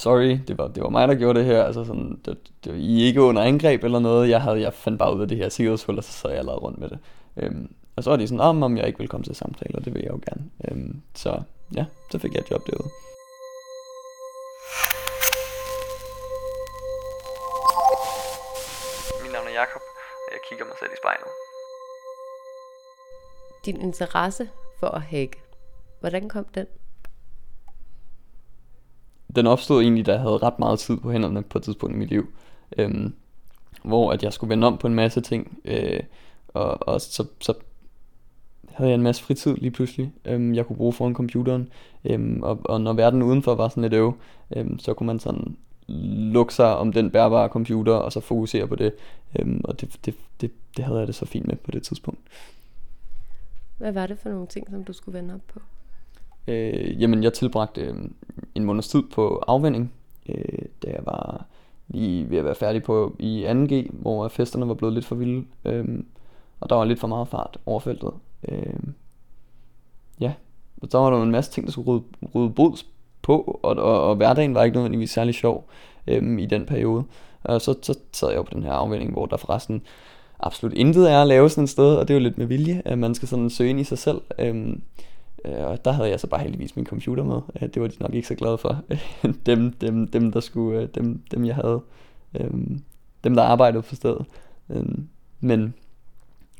sorry, 0.00 0.38
det 0.48 0.58
var, 0.58 0.68
det 0.68 0.82
var 0.82 0.88
mig, 0.88 1.08
der 1.08 1.14
gjorde 1.14 1.38
det 1.38 1.46
her, 1.46 1.64
altså 1.64 1.84
sådan, 1.84 2.20
det, 2.24 2.38
det, 2.64 2.76
I 2.76 3.02
er 3.02 3.06
ikke 3.06 3.22
under 3.22 3.42
angreb 3.42 3.84
eller 3.84 3.98
noget, 3.98 4.28
jeg, 4.28 4.42
havde, 4.42 4.60
jeg 4.60 4.74
fandt 4.74 4.98
bare 4.98 5.16
ud 5.16 5.22
af 5.22 5.28
det 5.28 5.36
her 5.38 5.48
sikkerhedshul, 5.48 5.98
og 5.98 6.04
så 6.04 6.12
sad 6.12 6.30
jeg 6.30 6.44
lavet 6.44 6.62
rundt 6.62 6.78
med 6.78 6.88
det. 6.88 6.98
Øhm, 7.36 7.74
og 7.96 8.04
så 8.04 8.10
var 8.10 8.16
de 8.16 8.28
sådan, 8.28 8.40
om, 8.40 8.62
om 8.62 8.76
jeg 8.76 8.86
ikke 8.86 8.98
vil 8.98 9.08
komme 9.08 9.24
til 9.24 9.34
samtaler, 9.34 9.80
det 9.80 9.94
vil 9.94 10.02
jeg 10.02 10.10
jo 10.10 10.20
gerne. 10.28 10.50
Øhm, 10.68 11.02
så 11.14 11.42
ja, 11.76 11.84
så 12.10 12.18
fik 12.18 12.34
jeg 12.34 12.40
et 12.40 12.50
job 12.50 12.66
derude. 12.66 12.90
Mit 19.22 19.32
navn 19.32 19.46
er 19.48 19.54
Jakob 19.60 19.82
og 20.26 20.30
jeg 20.32 20.40
kigger 20.48 20.64
mig 20.64 20.76
selv 20.80 20.92
i 20.92 20.98
spejlet. 21.02 21.30
Din 23.66 23.80
interesse 23.88 24.50
for 24.80 24.86
at 24.86 25.02
hacke, 25.02 25.42
hvordan 26.00 26.28
kom 26.28 26.44
den? 26.44 26.66
Den 29.36 29.46
opstod 29.46 29.82
egentlig, 29.82 30.06
da 30.06 30.12
jeg 30.12 30.20
havde 30.20 30.38
ret 30.38 30.58
meget 30.58 30.78
tid 30.78 30.96
på 30.96 31.12
hænderne 31.12 31.42
på 31.42 31.58
et 31.58 31.64
tidspunkt 31.64 31.94
i 31.94 31.98
mit 31.98 32.08
liv. 32.08 32.32
Øhm, 32.78 33.14
hvor 33.82 34.12
at 34.12 34.22
jeg 34.22 34.32
skulle 34.32 34.50
vende 34.50 34.66
om 34.66 34.78
på 34.78 34.86
en 34.86 34.94
masse 34.94 35.20
ting, 35.20 35.58
øh, 35.64 36.00
og, 36.48 36.88
og 36.88 37.00
så, 37.00 37.26
så 37.40 37.54
havde 38.72 38.90
jeg 38.90 38.94
en 38.94 39.02
masse 39.02 39.22
fritid 39.22 39.56
lige 39.56 39.70
pludselig, 39.70 40.12
øhm, 40.24 40.54
jeg 40.54 40.66
kunne 40.66 40.76
bruge 40.76 40.92
foran 40.92 41.14
computeren, 41.14 41.68
øhm, 42.04 42.42
og, 42.42 42.60
og 42.64 42.80
når 42.80 42.92
verden 42.92 43.22
udenfor 43.22 43.54
var 43.54 43.68
sådan 43.68 43.82
lidt 43.82 43.92
øv, 43.92 44.14
øhm, 44.56 44.78
så 44.78 44.94
kunne 44.94 45.06
man 45.06 45.20
sådan 45.20 45.56
lukke 46.32 46.54
sig 46.54 46.76
om 46.76 46.92
den 46.92 47.10
bærbare 47.10 47.48
computer, 47.48 47.92
og 47.92 48.12
så 48.12 48.20
fokusere 48.20 48.66
på 48.66 48.74
det, 48.74 48.92
øhm, 49.38 49.60
og 49.64 49.80
det, 49.80 49.96
det, 50.04 50.14
det, 50.40 50.50
det 50.76 50.84
havde 50.84 50.98
jeg 50.98 51.06
det 51.06 51.14
så 51.14 51.26
fint 51.26 51.46
med 51.46 51.56
på 51.56 51.70
det 51.70 51.82
tidspunkt. 51.82 52.20
Hvad 53.78 53.92
var 53.92 54.06
det 54.06 54.18
for 54.18 54.28
nogle 54.28 54.46
ting, 54.46 54.70
som 54.70 54.84
du 54.84 54.92
skulle 54.92 55.18
vende 55.18 55.34
op 55.34 55.40
på? 55.54 55.60
Øh, 56.48 57.02
jamen, 57.02 57.22
jeg 57.22 57.32
tilbragte 57.32 57.80
øh, 57.80 57.94
en 58.54 58.64
måneds 58.64 58.88
tid 58.88 59.02
på 59.12 59.42
afvending, 59.48 59.92
øh, 60.28 60.66
da 60.82 60.90
jeg 60.90 61.00
var 61.04 61.46
lige 61.88 62.30
ved 62.30 62.38
at 62.38 62.44
være 62.44 62.54
færdig 62.54 62.82
på 62.82 63.16
i 63.18 63.46
2G, 63.46 63.90
hvor 63.92 64.28
festerne 64.28 64.68
var 64.68 64.74
blevet 64.74 64.94
lidt 64.94 65.04
for 65.04 65.14
vilde, 65.14 65.44
øh, 65.64 65.84
og 66.60 66.70
der 66.70 66.76
var 66.76 66.84
lidt 66.84 67.00
for 67.00 67.08
meget 67.08 67.28
fart 67.28 67.58
over 67.66 67.80
feltet. 67.80 68.12
Øh, 68.48 68.80
ja, 70.20 70.32
og 70.82 70.92
der 70.92 70.98
var 70.98 71.10
der 71.10 71.22
en 71.22 71.30
masse 71.30 71.50
ting, 71.50 71.66
der 71.66 71.72
skulle 71.72 71.90
rydde, 71.90 72.04
rydde 72.34 72.50
bods 72.50 72.86
på, 73.22 73.60
og, 73.62 73.76
og, 73.76 74.08
og 74.08 74.16
hverdagen 74.16 74.54
var 74.54 74.64
ikke 74.64 74.74
nødvendigvis 74.76 75.10
særlig 75.10 75.34
sjov 75.34 75.68
øh, 76.06 76.40
i 76.40 76.46
den 76.46 76.66
periode. 76.66 77.04
Og 77.42 77.60
så, 77.60 77.74
så 77.82 77.98
sad 78.12 78.30
jeg 78.30 78.44
på 78.44 78.54
den 78.54 78.62
her 78.62 78.72
afvinding, 78.72 79.12
hvor 79.12 79.26
der 79.26 79.36
forresten 79.36 79.82
absolut 80.40 80.76
intet 80.76 81.12
er 81.12 81.22
at 81.22 81.28
lave 81.28 81.50
sådan 81.50 81.64
et 81.64 81.70
sted, 81.70 81.94
og 81.96 82.08
det 82.08 82.14
er 82.14 82.18
jo 82.18 82.22
lidt 82.22 82.38
med 82.38 82.46
vilje, 82.46 82.82
at 82.84 82.98
man 82.98 83.14
skal 83.14 83.28
sådan 83.28 83.50
søge 83.50 83.70
ind 83.70 83.80
i 83.80 83.84
sig 83.84 83.98
selv. 83.98 84.20
Øh, 84.38 84.56
Øh, 84.56 84.76
og 85.44 85.84
der 85.84 85.92
havde 85.92 86.10
jeg 86.10 86.20
så 86.20 86.26
bare 86.26 86.40
heldigvis 86.40 86.76
min 86.76 86.86
computer 86.86 87.24
med. 87.24 87.40
Øh, 87.62 87.68
det 87.68 87.82
var 87.82 87.88
de 87.88 87.96
nok 88.00 88.14
ikke 88.14 88.28
så 88.28 88.34
glade 88.34 88.58
for. 88.58 88.82
dem, 89.46 89.72
dem, 89.72 90.08
dem, 90.08 90.32
der 90.32 90.40
skulle, 90.40 90.80
øh, 90.80 90.88
dem, 90.94 91.22
dem 91.30 91.44
jeg 91.44 91.54
havde, 91.54 91.80
dem 93.24 93.34
der 93.34 93.42
arbejdede 93.42 93.82
på 93.82 93.94
stedet. 93.94 94.26
Men 95.40 95.74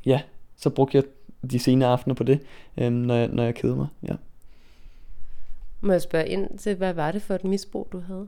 ja, 0.05 0.21
så 0.55 0.69
brugte 0.69 0.97
jeg 0.97 1.03
de 1.51 1.59
senere 1.59 1.89
aftener 1.89 2.15
på 2.15 2.23
det, 2.23 2.39
når, 2.75 3.15
jeg, 3.15 3.27
når 3.27 3.43
jeg 3.43 3.55
kedede 3.55 3.77
mig. 3.77 3.87
Ja. 4.07 4.15
Må 5.81 5.91
jeg 5.91 6.01
spørge 6.01 6.27
ind 6.27 6.57
til, 6.57 6.75
hvad 6.75 6.93
var 6.93 7.11
det 7.11 7.21
for 7.21 7.35
et 7.35 7.43
misbrug, 7.43 7.87
du 7.91 7.99
havde? 7.99 8.27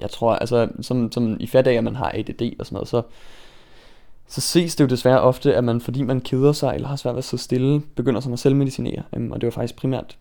Jeg 0.00 0.10
tror, 0.10 0.34
altså, 0.34 0.68
som, 0.80 1.12
som 1.12 1.36
i 1.40 1.46
fat 1.46 1.66
af, 1.66 1.72
at 1.72 1.84
man 1.84 1.96
har 1.96 2.12
ADD 2.14 2.52
og 2.58 2.66
sådan 2.66 2.74
noget, 2.74 2.88
så, 2.88 3.02
så 4.28 4.40
ses 4.40 4.76
det 4.76 4.84
jo 4.84 4.88
desværre 4.88 5.20
ofte, 5.20 5.54
at 5.54 5.64
man, 5.64 5.80
fordi 5.80 6.02
man 6.02 6.20
keder 6.20 6.52
sig 6.52 6.74
eller 6.74 6.88
har 6.88 6.96
svært 6.96 7.14
ved 7.14 7.18
at 7.18 7.24
sidde 7.24 7.42
stille, 7.42 7.80
begynder 7.80 8.20
sådan 8.20 8.32
at 8.32 8.38
selvmedicinere. 8.38 9.02
Øhm, 9.16 9.32
og 9.32 9.40
det 9.40 9.46
var 9.46 9.50
faktisk 9.50 9.76
primært, 9.76 10.18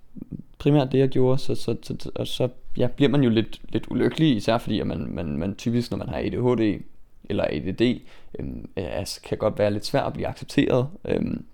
primært 0.58 0.92
det, 0.92 1.00
jeg 1.00 1.10
gjorde. 1.10 1.38
Så, 1.38 1.56
så, 1.56 1.76
så, 1.82 2.12
og 2.16 2.28
så 2.28 2.50
ja, 2.78 2.88
bliver 2.88 3.10
man 3.10 3.24
jo 3.24 3.30
lidt, 3.30 3.62
lidt 3.70 3.86
ulykkelig, 3.90 4.36
især 4.36 4.58
fordi 4.58 4.80
at 4.80 4.88
man, 4.88 5.08
man, 5.10 5.38
man 5.38 5.56
typisk, 5.56 5.92
når 5.92 5.98
man 5.98 6.10
har 6.10 6.18
ADHD 6.18 6.82
eller 7.30 7.44
ADD, 7.50 8.00
øhm, 8.40 8.70
altså, 8.76 9.22
kan 9.22 9.38
godt 9.38 9.60
være 9.60 9.72
lidt 9.72 9.86
svært 9.86 10.08
at 10.08 10.14
blive 10.14 10.28
accepteret. 10.28 10.88
Øhm, 11.06 11.46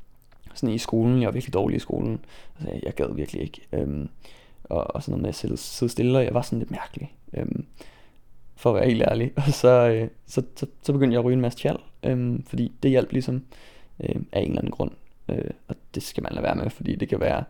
sådan 0.54 0.76
i 0.76 0.78
skolen, 0.78 1.22
jeg 1.22 1.28
var 1.28 1.32
virkelig 1.34 1.54
dårlig 1.54 1.76
i 1.76 1.80
skolen. 1.80 2.20
Altså, 2.60 2.80
jeg 2.84 2.94
gad 2.94 3.16
virkelig 3.16 3.42
ikke. 3.42 3.62
Øhm, 3.74 4.10
og, 4.64 4.96
og 4.96 5.04
sådan 5.04 5.12
noget 5.12 5.22
med 5.22 5.30
at 5.30 5.36
sidde, 5.36 5.58
sidde 5.58 5.92
stille, 5.92 6.18
og 6.18 6.24
jeg 6.24 6.34
var 6.34 6.42
sådan 6.42 6.60
lidt 6.60 6.72
mærkelig. 6.72 7.14
Øhm, 7.34 7.66
for 8.56 8.70
at 8.70 8.76
være 8.76 8.90
helt 8.90 9.02
ærlig. 9.02 9.32
Og 9.48 9.54
så, 9.54 9.90
øh, 9.90 10.08
så, 10.28 10.44
så, 10.56 10.66
så 10.84 10.94
begyndte 10.94 11.14
jeg 11.14 11.20
at 11.20 11.26
ryge 11.26 11.34
en 11.34 11.42
masse 11.42 11.60
tjal, 11.60 11.78
øh, 12.04 12.40
fordi 12.48 12.72
det 12.84 12.92
hjalp 12.92 13.12
ligesom 13.12 13.44
øh, 14.04 14.22
af 14.32 14.40
en 14.40 14.48
eller 14.48 14.60
anden 14.60 14.72
grund. 14.72 14.92
Øh, 15.30 15.52
og 15.68 15.76
det 15.96 16.04
skal 16.04 16.24
man 16.24 16.32
lade 16.32 16.44
være 16.44 16.56
med, 16.56 16.70
fordi 16.70 16.96
det 16.96 17.10
kan 17.10 17.20
være, 17.20 17.44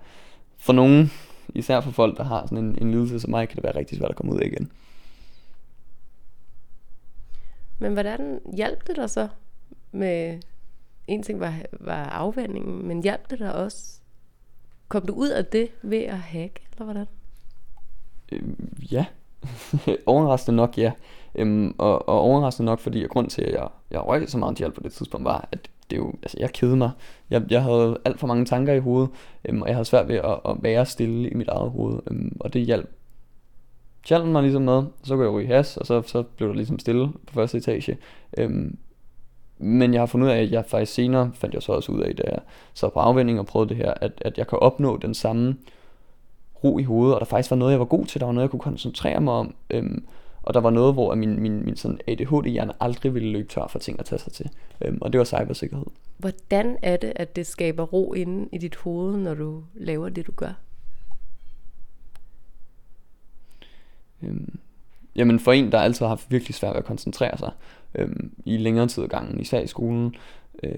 for 0.58 0.74
nogen, 0.74 1.12
især 1.56 1.82
for 1.82 1.92
folk, 1.92 2.18
der 2.18 2.24
har 2.24 2.46
sådan 2.46 2.58
en, 2.58 2.78
en 2.82 2.92
lidelse 2.92 3.20
som 3.20 3.30
mig, 3.30 3.50
kan 3.50 3.56
det 3.56 3.64
være 3.64 3.76
rigtig 3.76 3.98
svært 3.98 4.10
at 4.10 4.16
komme 4.16 4.34
ud 4.34 4.40
af 4.40 4.46
igen. 4.46 4.72
Men 7.80 7.94
hvordan 7.94 8.40
hjalp 8.56 8.88
det 8.88 8.96
dig 8.96 9.10
så 9.10 9.28
med, 9.92 10.40
en 11.08 11.24
ting 11.24 11.40
var, 11.40 11.56
var 11.72 12.04
afvændingen, 12.04 12.88
men 12.88 13.04
hjalp 13.04 13.30
det 13.30 13.40
dig 13.40 13.56
også? 13.56 14.00
Kom 14.88 15.06
du 15.06 15.14
ud 15.14 15.30
af 15.30 15.46
det 15.46 15.70
ved 15.82 16.04
at 16.04 16.18
hacke, 16.18 16.62
eller 16.72 16.84
hvordan? 16.84 17.06
Øh, 18.32 18.44
ja, 18.92 19.06
overraskende 20.06 20.56
nok, 20.56 20.78
ja. 20.78 20.92
Øhm, 21.36 21.76
og, 21.78 22.10
og 22.10 22.20
overraskende 22.20 22.66
nok, 22.66 22.80
fordi 22.80 23.08
grund 23.08 23.30
til, 23.30 23.42
at 23.42 23.54
jeg, 23.54 23.68
jeg 23.92 24.08
røg 24.08 24.30
så 24.30 24.38
meget 24.38 24.58
hjælp 24.58 24.74
på 24.74 24.82
det 24.84 24.94
tidspunkt, 24.94 25.26
var, 25.26 25.50
at 25.52 25.70
det 25.90 25.98
jo, 25.98 26.14
altså 26.24 26.38
jeg 26.40 26.54
kedede 26.54 26.78
mig. 26.78 26.92
Jeg, 27.30 27.44
jeg 27.50 27.64
havde 27.64 27.98
alt 28.06 28.20
for 28.20 28.28
mange 28.28 28.46
tanker 28.46 28.74
i 28.74 28.80
hovedet, 28.80 29.10
øhm, 29.46 29.62
og 29.62 29.68
jeg 29.68 29.76
havde 29.76 29.86
svært 29.86 30.08
ved 30.08 30.16
at, 30.16 30.40
at 30.50 30.56
være 30.62 30.86
stille 30.86 31.30
i 31.30 31.34
mit 31.34 31.48
eget 31.48 31.72
hoved, 31.72 32.00
øhm, 32.12 32.38
og 32.40 32.54
det 32.54 32.66
hjalp. 32.66 32.90
Hjalp 34.10 34.26
mig 34.26 34.42
ligesom 34.42 34.62
med, 34.62 34.84
så 35.04 35.16
går 35.16 35.24
jeg 35.24 35.32
ryge 35.32 35.48
has, 35.48 35.78
og 35.78 35.86
så, 35.86 36.02
så 36.02 36.24
blev 36.24 36.50
der 36.50 36.56
ligesom 36.56 36.80
stille 36.80 37.08
på 37.08 37.34
første 37.34 37.58
etage. 37.58 37.98
Øhm, 38.38 38.78
men 39.58 39.94
jeg 39.94 40.02
har 40.02 40.06
fundet 40.06 40.28
ud 40.28 40.32
af, 40.32 40.42
at 40.42 40.52
jeg 40.52 40.66
faktisk 40.68 40.94
senere, 40.94 41.32
fandt 41.34 41.56
jeg 41.56 41.64
så 41.64 41.72
også 41.72 41.92
ud 41.92 42.02
af, 42.02 42.16
da 42.16 42.24
jeg 42.26 42.40
så 42.74 42.90
på 42.90 43.00
afvending 43.00 43.40
og 43.40 43.46
prøvede 43.46 43.70
det 43.70 43.78
her, 43.78 43.94
at, 44.02 44.12
at 44.22 44.38
jeg 44.38 44.48
kan 44.48 44.60
opnå 44.60 44.98
den 44.98 45.14
samme 45.14 45.58
ro 46.64 46.78
i 46.80 46.84
hovedet, 46.84 47.14
og 47.14 47.20
der 47.20 47.26
faktisk 47.26 47.52
var 47.52 47.58
noget, 47.58 47.72
jeg 47.72 47.80
var 47.80 47.86
god 47.86 48.06
til, 48.06 48.20
der 48.20 48.26
var 48.26 48.34
noget, 48.34 48.44
jeg 48.44 48.52
kunne 48.52 48.60
koncentrere 48.60 49.22
mig 49.22 49.34
om, 49.34 49.56
øhm, 49.70 50.06
og 50.44 50.54
der 50.54 50.60
var 50.60 50.70
noget, 50.70 50.94
hvor 50.94 51.16
min, 51.16 51.40
min, 51.40 51.66
min 51.66 51.76
sådan 51.76 52.00
ADHD-hjerne 52.08 52.74
aldrig 52.80 53.14
ville 53.14 53.32
løbe 53.32 53.48
tør 53.48 53.68
for 53.68 53.80
ting 53.80 54.00
at 54.00 54.06
tage 54.06 54.20
sig 54.20 54.34
til. 54.34 54.50
Øhm, 54.82 54.98
og 55.02 55.14
det 55.14 55.20
var 55.20 55.26
cybersikkerhed. 55.26 55.86
Hvordan 56.18 56.78
er 56.82 56.98
det, 56.98 57.14
at 57.16 57.36
det 57.36 57.48
skaber 57.48 57.84
ro 57.84 58.14
inde 58.14 58.50
i 58.52 58.58
dit 58.58 58.76
hoved, 58.76 59.18
når 59.18 59.34
du 59.34 59.64
laver 59.74 60.10
det, 60.10 60.28
du 60.28 60.32
gør? 60.32 60.54
Øhm, 64.22 64.60
jamen 65.16 65.40
for 65.40 65.52
en, 65.52 65.72
der 65.72 65.80
altid 65.80 66.06
har 66.06 66.10
haft 66.10 66.32
virkelig 66.32 66.56
svært 66.56 66.74
ved 66.74 66.80
at 66.80 66.86
koncentrere 66.86 67.38
sig 67.38 67.52
øhm, 67.96 68.34
i 68.46 68.58
længere 68.58 68.88
tid 68.88 69.04
ad 69.04 69.10
gangen, 69.10 69.40
især 69.40 69.60
i 69.60 69.68
skolen, 69.68 70.16
øh, 70.64 70.76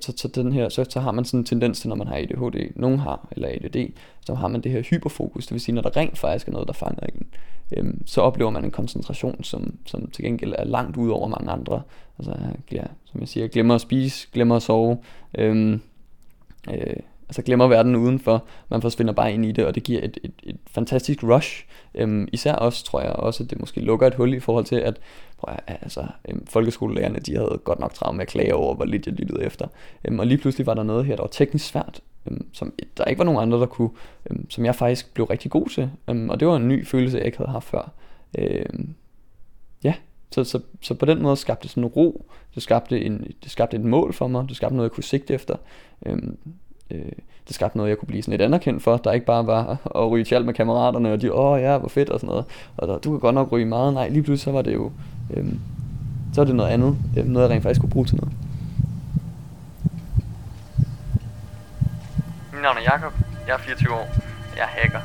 så, 0.00 0.12
så, 0.16 0.28
den 0.28 0.52
her, 0.52 0.68
så, 0.68 0.84
så 0.88 1.00
har 1.00 1.12
man 1.12 1.24
sådan 1.24 1.40
en 1.40 1.44
tendens 1.44 1.80
til, 1.80 1.88
når 1.88 1.96
man 1.96 2.06
har 2.06 2.16
ADHD, 2.16 2.72
nogen 2.76 2.98
har, 2.98 3.28
eller 3.30 3.48
ADD, 3.48 3.92
så 4.26 4.34
har 4.34 4.48
man 4.48 4.60
det 4.60 4.72
her 4.72 4.82
hyperfokus, 4.82 5.46
det 5.46 5.52
vil 5.52 5.60
sige, 5.60 5.74
når 5.74 5.82
der 5.82 5.96
rent 5.96 6.18
faktisk 6.18 6.48
er 6.48 6.52
noget, 6.52 6.68
der 6.68 6.74
fanger 6.74 7.06
en, 7.06 7.26
øhm, 7.76 8.06
så 8.06 8.20
oplever 8.20 8.50
man 8.50 8.64
en 8.64 8.70
koncentration, 8.70 9.44
som, 9.44 9.78
som 9.86 10.10
til 10.10 10.24
gengæld 10.24 10.54
er 10.58 10.64
langt 10.64 10.96
ud 10.96 11.10
over 11.10 11.28
mange 11.28 11.50
andre. 11.50 11.82
Altså, 12.18 12.36
ja, 12.72 12.84
som 13.04 13.20
jeg 13.20 13.28
siger, 13.28 13.48
glemmer 13.48 13.74
at 13.74 13.80
spise, 13.80 14.28
glemmer 14.32 14.56
at 14.56 14.62
sove, 14.62 14.98
øhm, 15.38 15.80
øh, 16.70 16.96
altså 17.32 17.42
glemmer 17.42 17.66
verden 17.66 17.96
udenfor, 17.96 18.44
man 18.68 18.82
forsvinder 18.82 19.12
bare 19.12 19.32
ind 19.32 19.44
i 19.44 19.52
det, 19.52 19.66
og 19.66 19.74
det 19.74 19.82
giver 19.82 20.00
et, 20.02 20.18
et, 20.24 20.32
et 20.42 20.56
fantastisk 20.66 21.22
rush. 21.22 21.64
Øhm, 21.94 22.28
især 22.32 22.54
også, 22.54 22.84
tror 22.84 23.00
jeg 23.00 23.12
også, 23.12 23.44
at 23.44 23.50
det 23.50 23.60
måske 23.60 23.80
lukker 23.80 24.06
et 24.06 24.14
hul 24.14 24.34
i 24.34 24.40
forhold 24.40 24.64
til, 24.64 24.76
at 24.76 25.00
prøv 25.38 25.54
at, 25.66 25.78
altså, 25.82 26.06
øhm, 26.28 26.46
folkeskolelærerne, 26.46 27.18
de 27.18 27.36
havde 27.36 27.60
godt 27.64 27.78
nok 27.78 27.94
travlt 27.94 28.16
med 28.16 28.22
at 28.22 28.28
klage 28.28 28.54
over, 28.54 28.74
hvor 28.74 28.84
lidt 28.84 29.06
jeg 29.06 29.14
lyttede 29.14 29.44
efter. 29.44 29.66
Øhm, 30.04 30.18
og 30.18 30.26
lige 30.26 30.38
pludselig 30.38 30.66
var 30.66 30.74
der 30.74 30.82
noget 30.82 31.04
her, 31.04 31.16
der 31.16 31.22
var 31.22 31.28
teknisk 31.28 31.64
svært, 31.64 32.00
øhm, 32.26 32.46
som 32.52 32.72
der 32.96 33.04
ikke 33.04 33.18
var 33.18 33.24
nogen 33.24 33.42
andre, 33.42 33.60
der 33.60 33.66
kunne, 33.66 33.90
øhm, 34.30 34.50
som 34.50 34.64
jeg 34.64 34.74
faktisk 34.74 35.14
blev 35.14 35.26
rigtig 35.26 35.50
god 35.50 35.66
til. 35.66 35.90
Øhm, 36.08 36.30
og 36.30 36.40
det 36.40 36.48
var 36.48 36.56
en 36.56 36.68
ny 36.68 36.86
følelse, 36.86 37.16
jeg 37.18 37.26
ikke 37.26 37.38
havde 37.38 37.50
haft 37.50 37.68
før. 37.68 37.92
Øhm, 38.38 38.94
ja, 39.84 39.94
så, 40.30 40.44
så, 40.44 40.60
så 40.80 40.94
på 40.94 41.06
den 41.06 41.22
måde 41.22 41.36
skabte 41.36 41.62
det 41.62 41.70
sådan 41.70 41.82
en 41.82 41.88
ro, 41.88 42.26
det 42.54 42.62
skabte, 42.62 43.04
en, 43.04 43.26
det 43.42 43.50
skabte 43.50 43.76
et 43.76 43.84
mål 43.84 44.12
for 44.12 44.28
mig, 44.28 44.48
det 44.48 44.56
skabte 44.56 44.76
noget, 44.76 44.88
jeg 44.88 44.94
kunne 44.94 45.04
sigte 45.04 45.34
efter. 45.34 45.56
Øhm, 46.06 46.36
øh, 46.90 47.12
det 47.46 47.54
skabte 47.54 47.76
noget, 47.76 47.90
jeg 47.90 47.98
kunne 47.98 48.06
blive 48.06 48.22
sådan 48.22 48.32
lidt 48.32 48.42
anerkendt 48.42 48.82
for, 48.82 48.96
der 48.96 49.12
ikke 49.12 49.26
bare 49.26 49.46
var 49.46 49.76
at 50.02 50.10
ryge 50.10 50.24
tjal 50.24 50.44
med 50.44 50.54
kammeraterne, 50.54 51.12
og 51.12 51.22
de, 51.22 51.32
åh 51.32 51.60
ja, 51.60 51.78
hvor 51.78 51.88
fedt 51.88 52.10
og 52.10 52.20
sådan 52.20 52.28
noget, 52.28 52.44
og 52.76 52.88
der, 52.88 52.98
du 52.98 53.10
kan 53.10 53.20
godt 53.20 53.34
nok 53.34 53.52
ryge 53.52 53.66
meget, 53.66 53.94
nej, 53.94 54.08
lige 54.08 54.22
pludselig 54.22 54.44
så 54.44 54.52
var 54.52 54.62
det 54.62 54.74
jo, 54.74 54.92
øh, 55.34 55.46
så 56.32 56.40
var 56.40 56.44
det 56.44 56.54
noget 56.54 56.70
andet, 56.70 56.96
øh, 57.16 57.26
noget 57.26 57.48
jeg 57.48 57.54
rent 57.54 57.62
faktisk 57.62 57.80
kunne 57.80 57.90
bruge 57.90 58.06
til 58.06 58.16
noget. 58.16 58.32
Mit 62.52 62.62
navn 62.62 62.76
er 62.76 62.82
Jakob, 62.82 63.12
jeg 63.46 63.54
er 63.54 63.58
24 63.58 63.94
år, 63.94 64.06
jeg 64.56 64.62
er 64.62 64.66
hacker. 64.66 65.00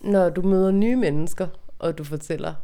Når 0.00 0.28
du 0.28 0.42
møder 0.42 0.70
nye 0.70 0.96
mennesker, 0.96 1.46
og 1.78 1.98
du 1.98 2.04
fortæller 2.04 2.54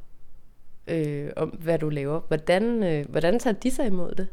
øh, 0.87 1.31
om, 1.37 1.49
hvad 1.49 1.79
du 1.79 1.89
laver. 1.89 2.21
Hvordan, 2.29 2.83
øh, 2.83 3.05
hvordan 3.09 3.39
tager 3.39 3.55
de 3.55 3.71
sig 3.71 3.87
imod 3.87 4.15
det? 4.15 4.27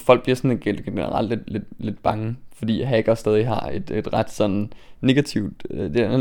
Folk 0.00 0.22
bliver 0.22 0.36
sådan 0.36 0.58
generelt 0.58 1.28
lidt, 1.28 1.50
lidt, 1.50 1.64
lidt 1.78 2.02
bange, 2.02 2.36
fordi 2.52 2.82
hacker 2.82 3.14
stadig 3.14 3.46
har 3.46 3.70
et, 3.74 3.90
et 3.90 4.12
ret 4.12 4.30
sådan 4.30 4.72
negativt, 5.00 5.66
øh, 5.70 5.94
det, 5.94 6.02
er, 6.02 6.16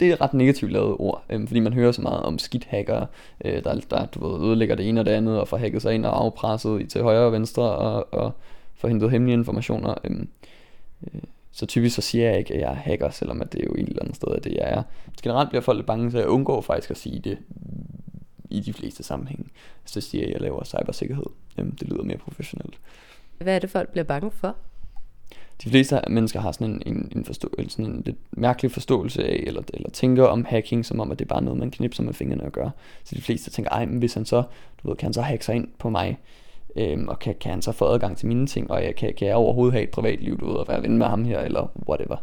det 0.00 0.08
er 0.08 0.12
et 0.12 0.20
ret 0.20 0.34
negativt 0.34 0.72
lavet 0.72 0.96
ord, 0.98 1.24
øh, 1.30 1.46
fordi 1.48 1.60
man 1.60 1.72
hører 1.72 1.92
så 1.92 2.02
meget 2.02 2.22
om 2.22 2.38
skidt 2.38 2.64
hacker, 2.64 3.06
øh, 3.44 3.64
der, 3.64 3.80
der 3.90 4.06
du 4.06 4.28
ved, 4.28 4.48
ødelægger 4.48 4.74
det 4.74 4.88
ene 4.88 5.00
og 5.00 5.06
det 5.06 5.12
andet, 5.12 5.40
og 5.40 5.48
får 5.48 5.56
hacket 5.56 5.82
sig 5.82 5.94
ind 5.94 6.06
og 6.06 6.20
afpresset 6.20 6.90
til 6.90 7.02
højre 7.02 7.26
og 7.26 7.32
venstre, 7.32 7.62
og, 7.62 8.14
og 8.14 8.32
får 8.74 8.88
hentet 8.88 9.10
hemmelige 9.10 9.34
informationer. 9.34 9.94
Øhm, 10.04 10.28
øh, 11.02 11.10
øh, 11.14 11.20
så 11.52 11.66
typisk 11.66 11.96
så 11.96 12.02
siger 12.02 12.28
jeg 12.28 12.38
ikke, 12.38 12.54
at 12.54 12.60
jeg 12.60 12.70
er 12.70 12.74
hacker, 12.74 13.10
selvom 13.10 13.42
at 13.42 13.52
det 13.52 13.60
er 13.60 13.64
jo 13.64 13.74
et 13.74 13.88
eller 13.88 14.02
andet 14.02 14.16
sted, 14.16 14.28
at 14.36 14.44
det 14.44 14.52
jeg 14.52 14.70
er. 14.70 14.82
Generelt 15.22 15.48
bliver 15.48 15.62
folk 15.62 15.76
lidt 15.76 15.86
bange, 15.86 16.10
så 16.10 16.18
jeg 16.18 16.28
undgår 16.28 16.60
faktisk 16.60 16.90
at 16.90 16.96
sige 16.96 17.18
det 17.18 17.38
i 18.50 18.60
de 18.60 18.72
fleste 18.72 19.02
sammenhænge. 19.02 19.44
Så 19.84 20.00
siger 20.00 20.22
jeg, 20.22 20.28
at 20.28 20.34
jeg 20.34 20.40
laver 20.40 20.64
cybersikkerhed. 20.64 21.26
Jamen, 21.58 21.76
det 21.80 21.88
lyder 21.88 22.02
mere 22.02 22.18
professionelt. 22.18 22.78
Hvad 23.38 23.54
er 23.54 23.58
det, 23.58 23.70
folk 23.70 23.88
bliver 23.88 24.04
bange 24.04 24.30
for? 24.30 24.56
De 25.64 25.70
fleste 25.70 26.00
mennesker 26.08 26.40
har 26.40 26.52
sådan 26.52 26.66
en, 26.66 26.82
en, 26.86 27.12
en, 27.16 27.24
forståelse, 27.24 27.70
sådan 27.70 27.86
en 27.86 28.02
lidt 28.06 28.16
mærkelig 28.30 28.72
forståelse 28.72 29.24
af, 29.24 29.44
eller, 29.46 29.62
eller 29.74 29.90
tænker 29.90 30.24
om 30.24 30.44
hacking, 30.44 30.86
som 30.86 31.00
om, 31.00 31.10
at 31.10 31.18
det 31.18 31.24
er 31.24 31.28
bare 31.28 31.42
noget, 31.42 31.58
man 31.58 31.70
knipser 31.70 32.02
med 32.02 32.12
fingrene 32.12 32.44
og 32.44 32.52
gør. 32.52 32.70
Så 33.04 33.14
de 33.14 33.22
fleste 33.22 33.50
tænker, 33.50 33.70
ej, 33.70 33.86
men 33.86 33.98
hvis 33.98 34.14
han 34.14 34.24
så, 34.24 34.42
du 34.82 34.88
ved, 34.88 34.96
kan 34.96 35.06
han 35.06 35.12
så 35.12 35.22
hacke 35.22 35.44
sig 35.44 35.54
ind 35.54 35.68
på 35.78 35.90
mig, 35.90 36.18
Øhm, 36.76 37.08
og 37.08 37.18
kan, 37.18 37.34
kan 37.40 37.50
han 37.50 37.62
så 37.62 37.72
få 37.72 37.84
adgang 37.84 38.16
til 38.16 38.28
mine 38.28 38.46
ting, 38.46 38.70
og 38.70 38.84
jeg, 38.84 38.96
kan, 38.96 39.14
kan 39.18 39.28
jeg 39.28 39.36
overhovedet 39.36 39.72
have 39.72 39.82
et 39.82 39.90
privatliv, 39.90 40.40
du 40.40 40.46
ved, 40.46 40.54
og 40.54 40.68
være 40.68 40.82
ven 40.82 40.98
med 40.98 41.06
ham 41.06 41.24
her, 41.24 41.40
eller 41.40 41.72
whatever. 41.88 42.16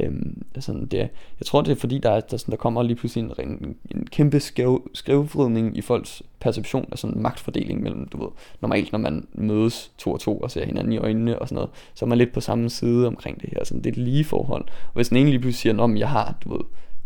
Øhm, 0.00 0.42
sådan 0.58 0.86
det, 0.86 0.98
jeg 1.40 1.46
tror, 1.46 1.60
det 1.60 1.72
er 1.72 1.76
fordi, 1.76 1.98
der, 1.98 2.10
er, 2.10 2.20
der, 2.20 2.36
sådan, 2.36 2.52
der 2.52 2.56
kommer 2.56 2.82
lige 2.82 2.96
pludselig 2.96 3.24
en, 3.24 3.48
en, 3.50 3.76
en 3.94 4.06
kæmpe 4.06 4.40
skæv, 4.40 4.90
skævvridning 4.94 5.76
i 5.76 5.80
folks 5.80 6.22
perception 6.40 6.88
af 6.92 6.98
sådan 6.98 7.22
magtfordeling 7.22 7.82
mellem, 7.82 8.08
du 8.08 8.18
ved, 8.18 8.28
normalt 8.60 8.92
når 8.92 8.98
man 8.98 9.26
mødes 9.32 9.92
to 9.98 10.12
og 10.12 10.20
to 10.20 10.38
og 10.38 10.50
ser 10.50 10.66
hinanden 10.66 10.92
i 10.92 10.98
øjnene 10.98 11.38
og 11.38 11.48
sådan 11.48 11.54
noget, 11.54 11.70
så 11.94 12.04
er 12.04 12.08
man 12.08 12.18
lidt 12.18 12.32
på 12.32 12.40
samme 12.40 12.70
side 12.70 13.06
omkring 13.06 13.40
det 13.40 13.50
her, 13.52 13.64
sådan 13.64 13.84
det 13.84 13.86
er 13.86 13.92
et 13.92 14.08
lige 14.08 14.24
forhold. 14.24 14.64
Og 14.64 14.94
hvis 14.94 15.08
den 15.08 15.16
ene 15.16 15.30
lige 15.30 15.40
pludselig 15.40 15.74
siger, 15.74 15.84
at 15.84 15.98
jeg 15.98 16.08
har, 16.08 16.34
du 16.44 16.52
ved, 16.52 16.60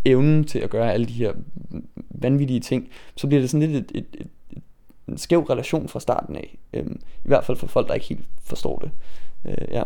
evnen 0.05 0.45
til 0.45 0.59
at 0.59 0.71
gøre 0.71 0.93
alle 0.93 1.07
de 1.07 1.13
her 1.13 1.33
vanvittige 2.11 2.61
ting, 2.61 2.89
så 3.17 3.27
bliver 3.27 3.41
det 3.41 3.51
sådan 3.51 3.69
lidt 3.69 3.91
et, 3.91 3.93
et, 3.95 4.21
et 4.21 4.27
en 5.11 5.19
skæv 5.19 5.41
relation 5.41 5.89
fra 5.89 6.01
starten 6.01 6.37
af. 6.37 6.59
Øhm, 6.73 7.01
I 7.25 7.29
hvert 7.29 7.45
fald 7.45 7.57
for 7.57 7.67
folk, 7.67 7.89
der 7.89 7.95
ikke 7.95 8.07
helt 8.07 8.27
forstår 8.43 8.79
det. 8.79 8.91
Øh, 9.45 9.69
ja. 9.71 9.83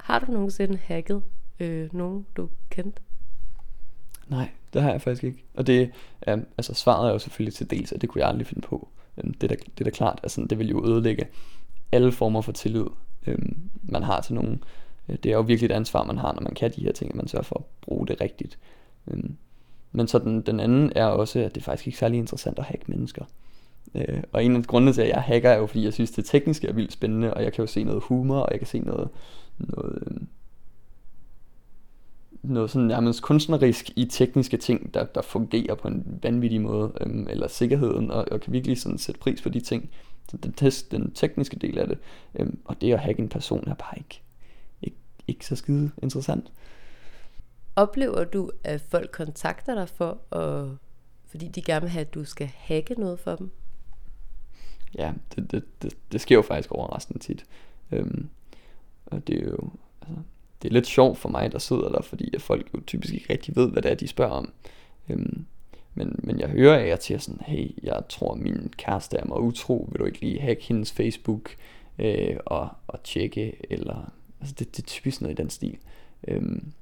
Har 0.00 0.18
du 0.18 0.32
nogensinde 0.32 0.78
hacket 0.84 1.22
øh, 1.60 1.94
nogen, 1.94 2.26
du 2.36 2.48
kendte? 2.70 3.02
Nej, 4.26 4.48
det 4.72 4.82
har 4.82 4.90
jeg 4.90 5.02
faktisk 5.02 5.24
ikke. 5.24 5.44
Og 5.54 5.66
det, 5.66 5.90
øh, 6.26 6.38
altså 6.58 6.74
svaret 6.74 7.08
er 7.08 7.12
jo 7.12 7.18
selvfølgelig 7.18 7.54
til 7.54 7.70
dels, 7.70 7.92
at 7.92 8.00
det 8.00 8.08
kunne 8.08 8.20
jeg 8.20 8.28
aldrig 8.28 8.46
finde 8.46 8.66
på. 8.66 8.88
Øh, 9.18 9.24
det, 9.24 9.42
er 9.42 9.48
da, 9.48 9.54
det 9.54 9.80
er 9.80 9.84
da 9.84 9.90
klart, 9.90 10.20
altså 10.22 10.46
det 10.50 10.58
vil 10.58 10.68
jo 10.68 10.86
ødelægge 10.86 11.26
alle 11.92 12.12
former 12.12 12.40
for 12.40 12.52
tillid, 12.52 12.86
øh, 13.26 13.38
man 13.82 14.02
har 14.02 14.20
til 14.20 14.34
nogen. 14.34 14.64
Øh, 15.08 15.16
det 15.22 15.32
er 15.32 15.36
jo 15.36 15.40
virkelig 15.40 15.70
et 15.70 15.74
ansvar, 15.74 16.04
man 16.04 16.18
har, 16.18 16.32
når 16.32 16.42
man 16.42 16.54
kan 16.54 16.72
de 16.76 16.84
her 16.84 16.92
ting, 16.92 17.10
at 17.10 17.16
man 17.16 17.28
sørger 17.28 17.44
for 17.44 17.56
at 17.56 17.64
bruge 17.80 18.06
det 18.06 18.20
rigtigt. 18.20 18.58
Øh, 19.06 19.24
men 19.92 20.08
så 20.08 20.18
den, 20.18 20.42
den 20.42 20.60
anden 20.60 20.92
er 20.96 21.06
også, 21.06 21.38
at 21.38 21.54
det 21.54 21.60
er 21.60 21.64
faktisk 21.64 21.86
ikke 21.86 21.98
særlig 21.98 22.18
interessant 22.18 22.58
at 22.58 22.64
hacke 22.64 22.84
mennesker. 22.86 23.24
Øh, 23.94 24.22
og 24.32 24.44
en 24.44 24.56
af 24.56 24.62
grundene 24.62 24.92
til, 24.92 25.02
at 25.02 25.08
jeg 25.08 25.22
hacker, 25.22 25.50
er 25.50 25.58
jo, 25.58 25.66
fordi 25.66 25.84
jeg 25.84 25.92
synes, 25.92 26.10
det 26.10 26.24
tekniske 26.24 26.68
er 26.68 26.72
vildt 26.72 26.92
spændende, 26.92 27.34
og 27.34 27.42
jeg 27.42 27.52
kan 27.52 27.62
jo 27.62 27.66
se 27.66 27.84
noget 27.84 28.02
humor, 28.02 28.38
og 28.38 28.48
jeg 28.50 28.60
kan 28.60 28.66
se 28.66 28.78
noget, 28.78 29.08
noget, 29.58 30.02
øh, 30.06 30.16
noget 32.42 32.70
sådan 32.70 32.88
nærmest 32.88 33.22
kunstnerisk 33.22 33.90
i 33.96 34.04
tekniske 34.04 34.56
ting, 34.56 34.94
der, 34.94 35.04
der 35.04 35.22
fungerer 35.22 35.74
på 35.74 35.88
en 35.88 36.18
vanvittig 36.22 36.60
måde, 36.60 36.92
øh, 37.00 37.26
eller 37.28 37.48
sikkerheden, 37.48 38.10
og, 38.10 38.26
og 38.30 38.40
kan 38.40 38.52
virkelig 38.52 38.80
sådan 38.80 38.98
sætte 38.98 39.20
pris 39.20 39.42
på 39.42 39.48
de 39.48 39.60
ting. 39.60 39.90
Så 40.30 40.36
den, 40.36 40.52
test, 40.52 40.92
den 40.92 41.12
tekniske 41.12 41.56
del 41.56 41.78
af 41.78 41.88
det, 41.88 41.98
øh, 42.34 42.46
og 42.64 42.80
det 42.80 42.92
at 42.92 42.98
hacke 42.98 43.22
en 43.22 43.28
person 43.28 43.68
er 43.68 43.74
bare 43.74 43.98
ikke, 43.98 44.22
ikke, 44.82 44.96
ikke 45.28 45.46
så 45.46 45.56
skide 45.56 45.90
interessant. 46.02 46.52
Oplever 47.76 48.24
du, 48.24 48.50
at 48.64 48.80
folk 48.80 49.10
kontakter 49.10 49.74
dig 49.74 49.88
for 49.88 50.36
at, 50.36 50.68
fordi 51.26 51.48
de 51.48 51.62
gerne 51.62 51.80
vil 51.80 51.90
have, 51.90 52.00
at 52.00 52.14
du 52.14 52.24
skal 52.24 52.46
hacke 52.46 52.94
noget 52.94 53.18
for 53.18 53.36
dem? 53.36 53.50
Ja, 54.98 55.12
det, 55.36 55.50
det, 55.50 55.64
det, 55.82 55.96
det 56.12 56.20
sker 56.20 56.34
jo 56.34 56.42
faktisk 56.42 56.72
overraskende 56.72 57.18
tit. 57.18 57.44
Øhm, 57.92 58.28
og 59.06 59.26
det 59.26 59.42
er 59.42 59.50
jo, 59.50 59.70
altså, 60.00 60.16
det 60.62 60.68
er 60.68 60.72
lidt 60.72 60.86
sjovt 60.86 61.18
for 61.18 61.28
mig, 61.28 61.52
der 61.52 61.58
sidder 61.58 61.88
der, 61.88 62.02
fordi 62.02 62.34
at 62.34 62.42
folk 62.42 62.70
jo 62.74 62.80
typisk 62.86 63.14
ikke 63.14 63.32
rigtig 63.32 63.56
ved, 63.56 63.70
hvad 63.70 63.82
det 63.82 63.90
er, 63.90 63.94
de 63.94 64.08
spørger 64.08 64.32
om. 64.32 64.52
Øhm, 65.08 65.46
men, 65.94 66.20
men 66.22 66.40
jeg 66.40 66.48
hører 66.48 66.78
af 66.78 66.86
jer 66.86 66.96
til 66.96 67.20
sådan, 67.20 67.40
hey, 67.46 67.70
jeg 67.82 68.02
tror 68.08 68.34
min 68.34 68.72
kæreste 68.76 69.16
er 69.16 69.24
mig 69.24 69.40
utro, 69.40 69.88
vil 69.92 70.00
du 70.00 70.04
ikke 70.04 70.20
lige 70.20 70.40
hacke 70.40 70.64
hendes 70.64 70.92
Facebook 70.92 71.56
øh, 71.98 72.36
og, 72.46 72.68
og 72.86 73.02
tjekke, 73.02 73.56
eller, 73.70 74.12
altså 74.40 74.54
det, 74.58 74.76
det 74.76 74.82
er 74.82 74.86
typisk 74.86 75.20
noget 75.20 75.38
i 75.38 75.42
den 75.42 75.50
stil. 75.50 75.78
Øhm, 76.28 76.72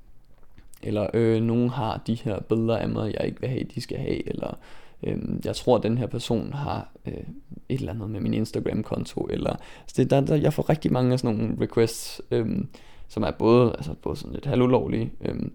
eller 0.82 1.10
øh, 1.14 1.42
nogen 1.42 1.68
har 1.68 2.02
de 2.06 2.14
her 2.14 2.40
billeder 2.40 2.76
af 2.76 2.88
mig, 2.88 3.14
jeg 3.18 3.26
ikke 3.26 3.40
vil 3.40 3.48
have, 3.48 3.64
de 3.74 3.80
skal 3.80 3.98
have, 3.98 4.28
eller 4.28 4.58
øh, 5.02 5.18
jeg 5.44 5.56
tror, 5.56 5.76
at 5.76 5.82
den 5.82 5.98
her 5.98 6.06
person 6.06 6.52
har 6.52 6.92
øh, 7.06 7.12
et 7.68 7.80
eller 7.80 7.92
andet 7.92 8.10
med 8.10 8.20
min 8.20 8.34
Instagram-konto, 8.34 9.28
eller 9.30 9.56
så 9.86 9.94
det, 9.96 10.10
der, 10.10 10.20
der, 10.20 10.36
jeg 10.36 10.52
får 10.52 10.70
rigtig 10.70 10.92
mange 10.92 11.12
af 11.12 11.20
sådan 11.20 11.36
nogle 11.36 11.56
requests, 11.60 12.22
øh, 12.30 12.64
som 13.08 13.22
er 13.22 13.30
både, 13.30 13.72
altså 13.72 13.94
både 14.02 14.16
sådan 14.16 14.32
lidt 14.32 14.46
halvulovlige, 14.46 15.12
øhm, 15.20 15.52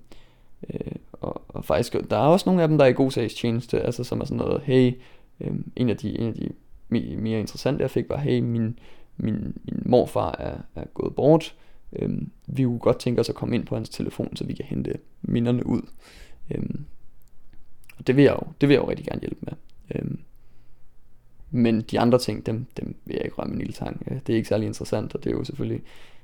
øh, 0.73 0.91
og, 1.12 1.41
og 1.47 1.65
faktisk, 1.65 1.95
der 2.10 2.17
er 2.17 2.27
også 2.27 2.49
nogle 2.49 2.62
af 2.62 2.67
dem, 2.67 2.77
der 2.77 2.86
er 2.86 2.89
i 2.89 2.93
god 2.93 3.12
sags 3.12 3.34
tjeneste, 3.34 3.81
altså 3.81 4.03
som 4.03 4.21
er 4.21 4.25
sådan 4.25 4.38
noget, 4.38 4.62
hey, 4.62 4.93
øh, 5.39 5.53
en 5.75 5.89
af 5.89 5.97
de, 5.97 6.19
en 6.19 6.27
af 6.27 6.34
de 6.34 6.49
mere 7.17 7.39
interessante, 7.39 7.81
jeg 7.81 7.91
fik, 7.91 8.10
var, 8.10 8.17
hey, 8.17 8.39
min, 8.39 8.79
min, 9.17 9.58
min 9.65 9.81
morfar 9.86 10.36
er, 10.39 10.58
er 10.75 10.86
gået 10.93 11.15
bort, 11.15 11.55
øhm, 11.93 12.31
vi 12.47 12.63
kunne 12.63 12.79
godt 12.79 12.99
tænke 12.99 13.21
os 13.21 13.29
at 13.29 13.36
komme 13.36 13.55
ind 13.55 13.65
på 13.65 13.75
hans 13.75 13.89
telefon, 13.89 14.36
så 14.36 14.43
vi 14.43 14.53
kan 14.53 14.65
hente 14.65 14.93
minderne 15.21 15.65
ud. 15.65 15.81
Øhm, 16.51 16.86
og 17.97 18.08
det 18.08 18.15
vil 18.15 18.23
jeg 18.23 18.34
jo, 18.34 18.47
det 18.62 18.69
vil 18.69 18.75
jeg 18.75 18.84
jo 18.84 18.89
rigtig 18.89 19.05
gerne 19.05 19.21
hjælpe 19.21 19.39
med. 19.41 19.53
Øhm, 19.95 20.19
men 21.51 21.81
de 21.81 21.99
andre 21.99 22.19
ting, 22.19 22.45
dem, 22.45 22.65
dem 22.77 22.95
vil 23.05 23.13
jeg 23.15 23.25
ikke 23.25 23.36
røre 23.36 23.47
min 23.47 23.58
lille. 23.58 23.73
Øh, 24.12 24.17
det 24.27 24.34
er 24.34 24.38
ikke 24.38 24.49
særlig 24.49 24.67
interessant, 24.67 25.15
og 25.15 25.23
det 25.23 25.29
er 25.29 25.36
jo 25.36 25.43
selvfølgelig 25.43 25.81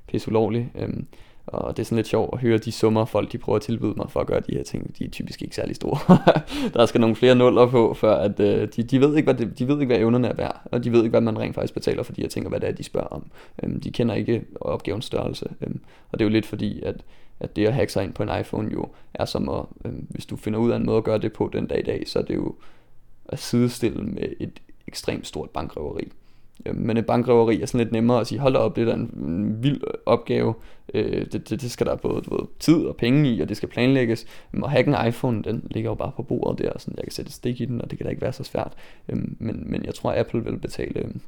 pisse 0.07 0.29
ulovligt. 0.29 0.65
Øhm, 0.75 1.07
og 1.45 1.77
det 1.77 1.83
er 1.83 1.85
sådan 1.85 1.95
lidt 1.95 2.07
sjovt 2.07 2.29
at 2.33 2.39
høre 2.39 2.57
de 2.57 2.71
summer, 2.71 3.05
folk 3.05 3.31
de 3.31 3.37
prøver 3.37 3.55
at 3.55 3.61
tilbyde 3.61 3.93
mig 3.97 4.11
for 4.11 4.19
at 4.19 4.27
gøre 4.27 4.39
de 4.39 4.55
her 4.55 4.63
ting. 4.63 4.97
De 4.97 5.05
er 5.05 5.09
typisk 5.09 5.41
ikke 5.41 5.55
særlig 5.55 5.75
store. 5.75 6.17
der 6.79 6.85
skal 6.85 7.01
nogle 7.01 7.15
flere 7.15 7.35
nuller 7.35 7.67
på, 7.67 7.93
for 7.93 8.11
at 8.11 8.39
øh, 8.39 8.67
de, 8.75 8.83
de, 8.83 9.01
ved 9.01 9.15
ikke, 9.15 9.33
hvad 9.33 9.45
det, 9.45 9.59
de 9.59 9.67
ved 9.67 9.79
ikke, 9.79 9.85
hvad 9.85 9.99
evnerne 9.99 10.27
er 10.27 10.33
værd. 10.33 10.61
Og 10.65 10.83
de 10.83 10.91
ved 10.91 10.99
ikke, 10.99 11.09
hvad 11.09 11.21
man 11.21 11.39
rent 11.39 11.55
faktisk 11.55 11.73
betaler 11.73 12.03
for 12.03 12.13
de 12.13 12.21
her 12.21 12.29
ting, 12.29 12.45
og 12.45 12.49
hvad 12.49 12.59
det 12.59 12.69
er, 12.69 12.73
de 12.73 12.83
spørger 12.83 13.07
om. 13.07 13.25
Øhm, 13.63 13.81
de 13.81 13.91
kender 13.91 14.15
ikke 14.15 14.43
opgavens 14.61 15.05
størrelse. 15.05 15.49
Øhm, 15.61 15.79
og 16.11 16.19
det 16.19 16.25
er 16.25 16.29
jo 16.29 16.33
lidt 16.33 16.45
fordi, 16.45 16.81
at 16.83 16.95
at 17.41 17.55
det 17.55 17.67
at 17.67 17.73
hacke 17.73 17.93
sig 17.93 18.03
ind 18.03 18.13
på 18.13 18.23
en 18.23 18.39
iPhone 18.39 18.71
jo 18.73 18.85
er 19.13 19.25
som 19.25 19.49
at, 19.49 19.65
øh, 19.85 19.91
hvis 20.09 20.25
du 20.25 20.35
finder 20.35 20.59
ud 20.59 20.71
af 20.71 20.75
en 20.75 20.85
måde 20.85 20.97
at 20.97 21.03
gøre 21.03 21.17
det 21.17 21.33
på 21.33 21.49
den 21.53 21.67
dag 21.67 21.79
i 21.79 21.83
dag, 21.83 22.03
så 22.07 22.19
er 22.19 22.23
det 22.23 22.35
jo 22.35 22.55
at 23.25 23.39
sidestille 23.39 24.03
med 24.03 24.29
et 24.39 24.61
ekstremt 24.87 25.27
stort 25.27 25.49
bankrøveri. 25.49 26.11
Øh, 26.65 26.75
men 26.75 26.97
et 26.97 27.05
bankrøveri 27.05 27.61
er 27.61 27.65
sådan 27.65 27.79
lidt 27.79 27.91
nemmere 27.91 28.19
at 28.19 28.27
sige, 28.27 28.39
hold 28.39 28.53
da 28.53 28.59
op, 28.59 28.75
det 28.75 28.87
er 28.87 28.93
en 28.93 29.57
vild 29.63 29.81
opgave, 30.05 30.53
øh, 30.93 31.25
det, 31.31 31.49
det, 31.49 31.61
det 31.61 31.71
skal 31.71 31.87
der 31.87 31.95
både 31.95 32.21
du 32.21 32.35
ved, 32.35 32.47
tid 32.59 32.85
og 32.85 32.95
penge 32.95 33.29
i, 33.29 33.41
og 33.41 33.49
det 33.49 33.57
skal 33.57 33.69
planlægges. 33.69 34.23
Øhm, 34.23 34.59
men 34.59 34.63
at 34.63 34.71
hacke 34.71 34.91
en 34.91 35.07
iPhone, 35.07 35.43
den 35.43 35.67
ligger 35.71 35.89
jo 35.89 35.95
bare 35.95 36.11
på 36.15 36.23
bordet 36.23 36.59
der, 36.59 36.79
sådan, 36.79 36.97
jeg 36.97 37.03
kan 37.03 37.11
sætte 37.11 37.29
et 37.29 37.33
stik 37.33 37.61
i 37.61 37.65
den, 37.65 37.81
og 37.81 37.91
det 37.91 37.97
kan 37.97 38.05
da 38.05 38.09
ikke 38.09 38.21
være 38.21 38.33
så 38.33 38.43
svært. 38.43 38.73
Øh, 39.09 39.17
men, 39.39 39.63
men 39.65 39.85
jeg 39.85 39.95
tror, 39.95 40.11
at 40.11 40.19
Apple 40.19 40.43
vil 40.43 40.57
betale, 40.57 40.99
øhm, 40.99 41.21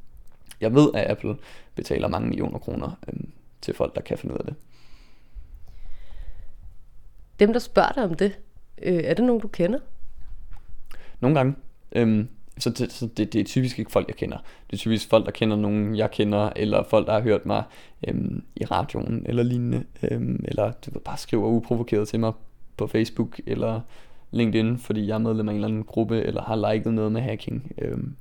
jeg 0.61 0.75
ved, 0.75 0.89
at 0.93 1.11
Apple 1.11 1.35
betaler 1.75 2.07
mange 2.07 2.27
millioner 2.27 2.59
kroner 2.59 2.91
øhm, 3.07 3.29
til 3.61 3.73
folk, 3.73 3.95
der 3.95 4.01
kan 4.01 4.17
finde 4.17 4.33
ud 4.33 4.39
af 4.39 4.45
det. 4.45 4.55
Dem, 7.39 7.53
der 7.53 7.59
spørger 7.59 7.91
dig 7.91 8.03
om 8.03 8.13
det, 8.13 8.39
øh, 8.81 9.01
er 9.03 9.13
det 9.13 9.25
nogen, 9.25 9.41
du 9.41 9.47
kender? 9.47 9.79
Nogle 11.19 11.37
gange. 11.37 11.55
Øhm, 11.91 12.27
så 12.57 12.69
det, 12.69 12.91
så 12.91 13.07
det, 13.17 13.33
det 13.33 13.41
er 13.41 13.45
typisk 13.45 13.79
ikke 13.79 13.91
folk, 13.91 14.07
jeg 14.07 14.15
kender. 14.15 14.37
Det 14.37 14.73
er 14.73 14.77
typisk 14.77 15.09
folk, 15.09 15.25
der 15.25 15.31
kender 15.31 15.57
nogen, 15.57 15.95
jeg 15.95 16.11
kender, 16.11 16.49
eller 16.55 16.83
folk, 16.83 17.07
der 17.07 17.13
har 17.13 17.21
hørt 17.21 17.45
mig 17.45 17.63
øhm, 18.07 18.43
i 18.55 18.65
radioen, 18.65 19.25
eller 19.25 19.43
lignende. 19.43 19.83
Øhm, 20.03 20.45
eller 20.47 20.71
du 20.71 20.91
ved, 20.91 21.01
bare 21.01 21.17
skriver 21.17 21.47
uprovokeret 21.47 22.07
til 22.07 22.19
mig 22.19 22.33
på 22.77 22.87
Facebook, 22.87 23.39
eller 23.47 23.81
LinkedIn, 24.31 24.77
fordi 24.77 25.07
jeg 25.07 25.13
er 25.13 25.17
medlem 25.17 25.49
af 25.49 25.51
en 25.51 25.55
eller 25.55 25.67
anden 25.67 25.83
gruppe, 25.83 26.21
eller 26.21 26.41
har 26.41 26.73
liket 26.73 26.93
noget 26.93 27.11
med 27.11 27.21
hacking. 27.21 27.71
Øhm, 27.77 28.15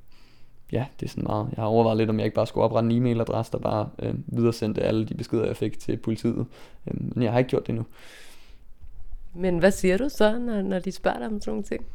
ja, 0.71 0.85
det 0.99 1.05
er 1.05 1.09
sådan 1.09 1.23
meget. 1.23 1.47
Jeg 1.55 1.63
har 1.63 1.69
overvejet 1.69 1.97
lidt, 1.97 2.09
om 2.09 2.19
jeg 2.19 2.25
ikke 2.25 2.35
bare 2.35 2.47
skulle 2.47 2.63
oprette 2.63 2.89
en 2.89 2.97
e-mailadresse, 2.97 3.51
der 3.51 3.57
bare 3.57 3.89
øhm, 3.99 4.23
videresendte 4.27 4.81
alle 4.81 5.05
de 5.05 5.13
beskeder, 5.13 5.45
jeg 5.45 5.57
fik 5.57 5.79
til 5.79 5.97
politiet. 5.97 6.45
Øhm, 6.87 7.11
men 7.15 7.23
jeg 7.23 7.31
har 7.31 7.39
ikke 7.39 7.49
gjort 7.49 7.63
det 7.63 7.69
endnu. 7.69 7.85
Men 9.35 9.59
hvad 9.59 9.71
siger 9.71 9.97
du 9.97 10.09
så, 10.09 10.39
når, 10.39 10.61
når 10.61 10.79
de 10.79 10.91
spørger 10.91 11.17
dig 11.17 11.27
om 11.27 11.41
sådan 11.41 11.51
nogle 11.51 11.63
ting? 11.63 11.85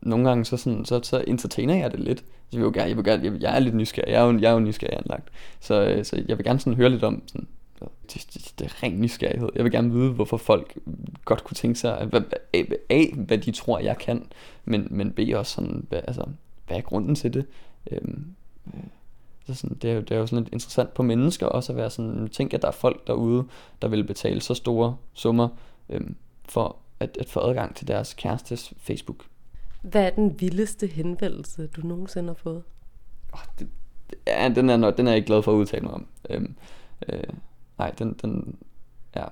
Nogle 0.00 0.28
gange 0.28 0.44
så, 0.44 0.56
sådan, 0.56 0.84
så, 0.84 1.00
så 1.02 1.24
entertainer 1.26 1.74
jeg 1.74 1.92
det 1.92 2.00
lidt. 2.00 2.24
Jeg 2.52 2.60
vil 2.60 2.64
jo 2.64 2.72
gerne, 2.74 2.88
jeg, 2.88 2.96
vil 2.96 3.04
gerne, 3.04 3.24
jeg, 3.24 3.42
jeg 3.42 3.56
er 3.56 3.58
lidt 3.58 3.74
nysgerrig. 3.74 4.12
Jeg 4.12 4.22
er 4.22 4.32
jo, 4.32 4.38
jeg 4.38 4.48
er 4.48 4.52
jo 4.52 4.60
nysgerrig 4.60 4.98
anlagt. 4.98 5.28
Så, 5.60 5.74
øh, 5.74 6.04
så 6.04 6.22
jeg 6.28 6.38
vil 6.38 6.44
gerne 6.44 6.60
sådan 6.60 6.74
høre 6.74 6.88
lidt 6.88 7.04
om 7.04 7.22
sådan, 7.26 7.46
det, 7.80 8.26
det, 8.34 8.52
det 8.58 8.64
er 8.64 8.82
ren 8.82 9.00
nysgerrighed. 9.00 9.48
Jeg 9.54 9.64
vil 9.64 9.72
gerne 9.72 9.92
vide, 9.92 10.12
hvorfor 10.12 10.36
folk 10.36 10.78
godt 11.24 11.44
kunne 11.44 11.54
tænke 11.54 11.78
sig, 11.78 11.98
at, 11.98 12.34
A, 12.54 12.62
A, 12.90 13.04
hvad 13.14 13.38
de 13.38 13.52
tror, 13.52 13.78
jeg 13.78 13.98
kan, 13.98 14.26
men, 14.64 14.86
men 14.90 15.12
B 15.12 15.20
også 15.34 15.52
sådan, 15.52 15.86
hvad, 15.88 16.00
altså, 16.06 16.24
hvad 16.66 16.76
er 16.76 16.80
grunden 16.80 17.14
til 17.14 17.34
det? 17.34 17.46
Øhm, 17.90 18.26
øh, 18.66 18.80
så 19.46 19.54
sådan, 19.54 19.76
det, 19.76 19.90
er 19.90 19.94
jo, 19.94 20.00
det 20.00 20.10
er 20.10 20.18
jo 20.18 20.26
sådan 20.26 20.44
lidt 20.44 20.52
interessant 20.52 20.94
på 20.94 21.02
mennesker 21.02 21.46
også 21.46 21.72
at 21.72 21.76
være 21.76 21.90
sådan, 21.90 22.28
tænk 22.28 22.54
at 22.54 22.62
der 22.62 22.68
er 22.68 22.72
folk 22.72 23.06
derude, 23.06 23.44
der 23.82 23.88
vil 23.88 24.04
betale 24.04 24.40
så 24.40 24.54
store 24.54 24.96
summer 25.14 25.48
øhm, 25.88 26.16
for 26.48 26.76
at, 27.00 27.16
at 27.20 27.28
få 27.28 27.40
adgang 27.40 27.76
til 27.76 27.88
deres 27.88 28.14
kærestes 28.14 28.72
Facebook. 28.78 29.24
Hvad 29.82 30.04
er 30.04 30.10
den 30.10 30.40
vildeste 30.40 30.86
henvendelse, 30.86 31.66
du 31.66 31.80
nogensinde 31.80 32.28
har 32.28 32.34
fået? 32.34 32.62
Oh, 33.32 33.40
det, 33.58 33.68
ja, 34.26 34.52
den 34.54 34.70
er, 34.70 34.90
den 34.90 35.06
er 35.06 35.10
jeg 35.10 35.16
ikke 35.16 35.26
glad 35.26 35.42
for 35.42 35.52
at 35.52 35.56
udtale 35.56 35.82
mig 35.82 35.94
om. 35.94 36.06
Øhm, 36.30 36.54
øh, 37.08 37.22
nej, 37.78 37.90
den, 37.90 38.12
den, 38.22 38.56
ja. 39.16 39.24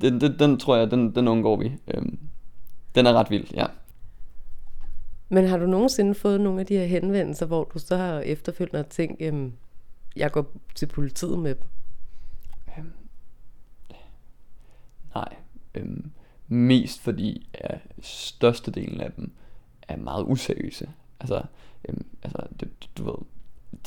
Den, 0.00 0.20
den, 0.20 0.38
den 0.38 0.58
tror 0.58 0.76
jeg, 0.76 0.90
den, 0.90 1.14
den 1.14 1.28
undgår 1.28 1.56
vi. 1.56 1.72
Øhm, 1.88 2.18
den 2.94 3.06
er 3.06 3.12
ret 3.12 3.30
vild, 3.30 3.46
ja. 3.54 3.66
Men 5.28 5.44
har 5.44 5.56
du 5.56 5.66
nogensinde 5.66 6.14
fået 6.14 6.40
nogle 6.40 6.60
af 6.60 6.66
de 6.66 6.76
her 6.76 6.86
henvendelser, 6.86 7.46
hvor 7.46 7.64
du 7.64 7.78
så 7.78 7.96
har 7.96 8.20
efterfølgende 8.20 8.88
tænkt, 8.88 9.22
at 9.22 9.34
jeg 10.16 10.32
går 10.32 10.52
til 10.74 10.86
politiet 10.86 11.38
med 11.38 11.54
dem? 11.54 11.64
Øhm, 12.78 12.92
nej. 15.14 15.36
Øhm, 15.74 16.10
mest 16.48 17.00
fordi 17.00 17.48
at 17.54 17.78
størstedelen 18.00 19.00
af 19.00 19.12
dem 19.12 19.32
er 19.88 19.96
meget 19.96 20.24
useriøse. 20.24 20.88
Altså, 21.20 21.42
øhm, 21.88 22.06
altså 22.22 22.46
det, 22.60 22.68
du 22.98 23.04
ved, 23.04 23.18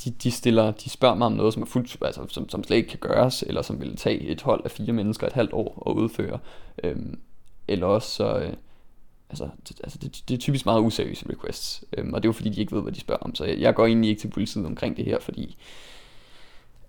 de, 0.04 0.10
de, 0.10 0.30
stiller, 0.30 0.70
de 0.70 0.90
spørger 0.90 1.14
mig 1.14 1.26
om 1.26 1.32
noget, 1.32 1.54
som 1.54 1.62
er 1.62 1.66
fuldt, 1.66 1.96
altså, 2.02 2.26
som, 2.28 2.48
som 2.48 2.64
slet 2.64 2.76
ikke 2.76 2.88
kan 2.88 2.98
gøres, 2.98 3.42
eller 3.42 3.62
som 3.62 3.80
vil 3.80 3.96
tage 3.96 4.20
et 4.20 4.42
hold 4.42 4.64
af 4.64 4.70
fire 4.70 4.92
mennesker 4.92 5.26
et 5.26 5.32
halvt 5.32 5.52
år 5.52 5.90
at 5.90 5.92
udføre. 5.92 6.38
Øhm, 6.84 7.20
eller 7.68 7.86
også 7.86 8.08
så, 8.10 8.38
øh, 8.38 8.52
altså, 9.32 9.48
det, 9.68 9.80
altså 9.84 9.98
det, 9.98 10.22
det 10.28 10.34
er 10.34 10.38
typisk 10.38 10.66
meget 10.66 10.80
useriøse 10.80 11.26
requests, 11.30 11.84
øhm, 11.98 12.14
og 12.14 12.22
det 12.22 12.26
er 12.26 12.28
jo 12.28 12.32
fordi, 12.32 12.48
de 12.48 12.60
ikke 12.60 12.76
ved, 12.76 12.82
hvad 12.82 12.92
de 12.92 13.00
spørger 13.00 13.22
om. 13.22 13.34
Så 13.34 13.44
jeg, 13.44 13.58
jeg 13.58 13.74
går 13.74 13.86
egentlig 13.86 14.10
ikke 14.10 14.20
til 14.20 14.28
politiet 14.28 14.66
omkring 14.66 14.96
det 14.96 15.04
her, 15.04 15.20
fordi 15.20 15.56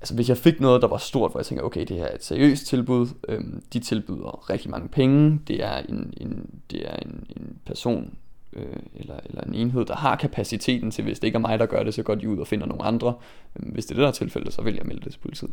altså, 0.02 0.16
hvis 0.16 0.30
jeg 0.30 0.38
fik 0.38 0.60
noget, 0.60 0.82
der 0.82 0.88
var 0.88 0.98
stort, 0.98 1.32
hvor 1.32 1.40
jeg 1.40 1.46
tænker, 1.46 1.64
okay, 1.64 1.86
det 1.86 1.98
her 1.98 2.06
er 2.06 2.16
et 2.16 2.24
seriøst 2.24 2.68
tilbud, 2.68 3.08
øhm, 3.28 3.64
de 3.74 3.80
tilbyder 3.80 4.50
rigtig 4.50 4.72
mange 4.72 4.90
penge, 4.90 5.40
det 5.48 5.64
er 5.64 5.78
en, 5.78 6.14
en, 6.18 6.62
det 6.72 6.90
er 6.90 6.96
en, 6.96 7.26
en 7.30 7.60
person, 7.66 8.18
øh, 8.54 8.76
eller, 8.96 9.20
eller 9.26 9.42
en 9.42 9.56
enhed, 9.56 9.86
der 9.86 9.96
har 9.96 10.16
kapaciteten 10.16 10.92
til, 10.92 11.04
hvis 11.04 11.20
det 11.20 11.28
ikke 11.28 11.36
er 11.36 11.40
mig, 11.40 11.60
der 11.60 11.66
gør 11.66 11.84
det, 11.84 11.94
så 11.94 12.04
går 12.04 12.16
de 12.16 12.30
ud 12.30 12.38
og 12.38 12.48
finder 12.48 12.66
nogle 12.66 12.84
andre. 12.84 13.14
Øhm, 13.56 13.70
hvis 13.70 13.86
det 13.86 13.92
er 13.92 13.96
det, 13.96 14.02
der 14.02 14.08
er 14.08 14.12
tilfældet, 14.12 14.54
så 14.54 14.62
vil 14.62 14.76
jeg 14.76 14.86
melde 14.86 15.02
det 15.02 15.12
til 15.12 15.20
politiet. 15.20 15.52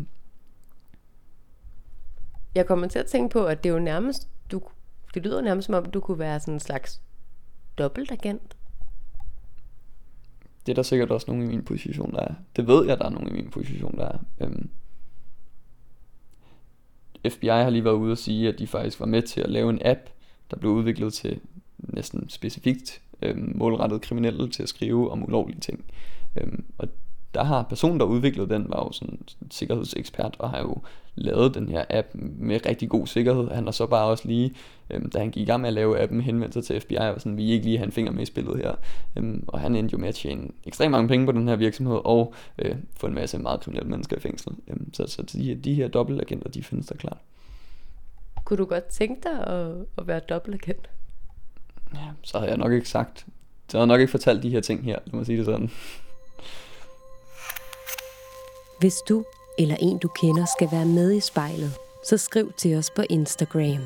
Jeg 2.55 2.67
kommer 2.67 2.89
til 2.89 2.99
at 2.99 3.07
tænke 3.07 3.33
på, 3.33 3.45
at 3.45 3.65
det 3.65 3.71
er 3.71 3.75
jo 3.75 3.81
nærmest, 3.81 4.29
du 4.53 4.61
det 5.15 5.23
lyder 5.23 5.41
nærmest 5.41 5.67
som 5.67 5.75
om, 5.75 5.85
du 5.85 6.01
kunne 6.01 6.19
være 6.19 6.41
sådan 6.41 6.55
en 6.55 6.61
slags 6.61 7.01
dobbeltagent. 7.79 8.57
Det 10.67 10.73
er 10.73 10.75
der 10.75 10.83
sikkert 10.83 11.11
også 11.11 11.27
nogen 11.31 11.43
i 11.43 11.47
min 11.47 11.65
position, 11.65 12.13
der 12.13 12.21
er. 12.21 12.35
Det 12.57 12.67
ved 12.67 12.87
jeg, 12.87 12.99
der 12.99 13.05
er 13.05 13.11
nogen 13.11 13.29
i 13.29 13.33
min 13.33 13.51
position, 13.51 13.97
der 13.97 14.05
er. 14.05 14.19
Øhm, 14.41 14.71
FBI 17.29 17.47
har 17.47 17.71
lige 17.71 17.85
været 17.85 17.95
ude 17.95 18.13
og 18.13 18.19
sige, 18.19 18.49
at 18.49 18.59
de 18.59 18.67
faktisk 18.67 19.01
var 19.01 19.07
med 19.07 19.23
til 19.23 19.41
at 19.41 19.51
lave 19.51 19.71
en 19.71 19.81
app, 19.85 20.01
der 20.51 20.57
blev 20.57 20.73
udviklet 20.73 21.13
til 21.13 21.41
næsten 21.79 22.29
specifikt 22.29 23.03
øhm, 23.23 23.53
målrettet 23.55 24.03
kriminelle 24.03 24.51
til 24.51 24.63
at 24.63 24.69
skrive 24.69 25.11
om 25.11 25.25
ulovlige 25.25 25.61
ting. 25.61 25.85
Øhm, 26.37 26.65
og 26.79 26.89
der 27.35 27.45
har 27.45 27.63
personen, 27.63 28.01
der 28.01 28.07
udviklede 28.07 28.49
den, 28.49 28.67
var 28.69 28.85
jo 28.85 28.93
sådan 28.93 29.15
en 29.41 29.51
sikkerhedsekspert, 29.51 30.37
og 30.39 30.51
har 30.51 30.61
jo 30.61 30.77
lavet 31.15 31.55
den 31.55 31.69
her 31.69 31.85
app 31.91 32.09
med 32.15 32.67
rigtig 32.67 32.89
god 32.89 33.07
sikkerhed. 33.07 33.49
Han 33.49 33.65
har 33.65 33.71
så 33.71 33.87
bare 33.87 34.07
også 34.07 34.29
lige, 34.29 34.55
øhm, 34.91 35.11
da 35.11 35.19
han 35.19 35.31
gik 35.31 35.43
i 35.43 35.45
gang 35.45 35.61
med 35.61 35.69
at 35.69 35.75
lave 35.75 36.01
appen, 36.01 36.21
henvendt 36.21 36.55
sig 36.55 36.65
til 36.65 36.81
FBI, 36.81 36.97
og 36.97 37.21
sådan, 37.21 37.37
vi 37.37 37.51
ikke 37.51 37.65
lige 37.65 37.79
have 37.79 37.87
en 37.87 37.93
finger 37.93 38.13
med 38.13 38.23
i 38.23 38.27
spillet 38.27 38.57
her. 38.57 38.75
Øhm, 39.17 39.45
og 39.47 39.61
han 39.61 39.77
endte 39.77 39.93
jo 39.93 39.99
med 39.99 40.09
at 40.09 40.15
tjene 40.15 40.49
ekstremt 40.65 40.91
mange 40.91 41.09
penge 41.09 41.27
på 41.27 41.33
den 41.33 41.49
her 41.49 41.57
virksomhed, 41.57 42.01
og 42.05 42.35
øh, 42.59 42.77
få 42.97 43.07
en 43.07 43.15
masse 43.15 43.39
meget 43.39 43.61
kriminelle 43.61 43.91
mennesker 43.91 44.17
i 44.17 44.21
fængsel. 44.21 44.53
Øhm, 44.69 44.95
så 44.95 45.07
så 45.07 45.23
de, 45.23 45.55
de 45.55 45.75
her 45.75 45.89
dobbeltagenter, 45.89 46.49
de 46.49 46.63
findes 46.63 46.87
der 46.87 46.97
klart. 46.97 47.19
Kunne 48.45 48.57
du 48.57 48.65
godt 48.65 48.85
tænke 48.85 49.21
dig 49.23 49.47
at, 49.47 49.75
at 49.99 50.07
være 50.07 50.21
dobbeltagent? 50.21 50.91
Ja, 51.95 52.09
så 52.23 52.39
havde 52.39 52.51
jeg 52.51 52.59
nok 52.59 52.73
ikke 52.73 52.89
sagt, 52.89 53.27
så 53.69 53.79
havde 53.79 53.83
jeg 53.83 53.87
nok 53.87 54.01
ikke 54.01 54.11
fortalt 54.11 54.43
de 54.43 54.51
her 54.51 54.61
ting 54.61 54.85
her, 54.85 54.99
lad 55.07 55.15
mig 55.15 55.27
sige 55.27 55.39
det 55.39 55.47
sådan. 55.47 55.71
Hvis 58.81 58.97
du 59.09 59.25
eller 59.59 59.77
en 59.81 59.99
du 59.99 60.09
kender 60.09 60.47
skal 60.59 60.69
være 60.73 60.87
med 60.87 61.13
i 61.13 61.21
spejlet, 61.21 61.73
så 62.05 62.17
skriv 62.17 62.53
til 62.57 62.77
os 62.77 62.91
på 62.91 63.03
Instagram. 63.11 63.83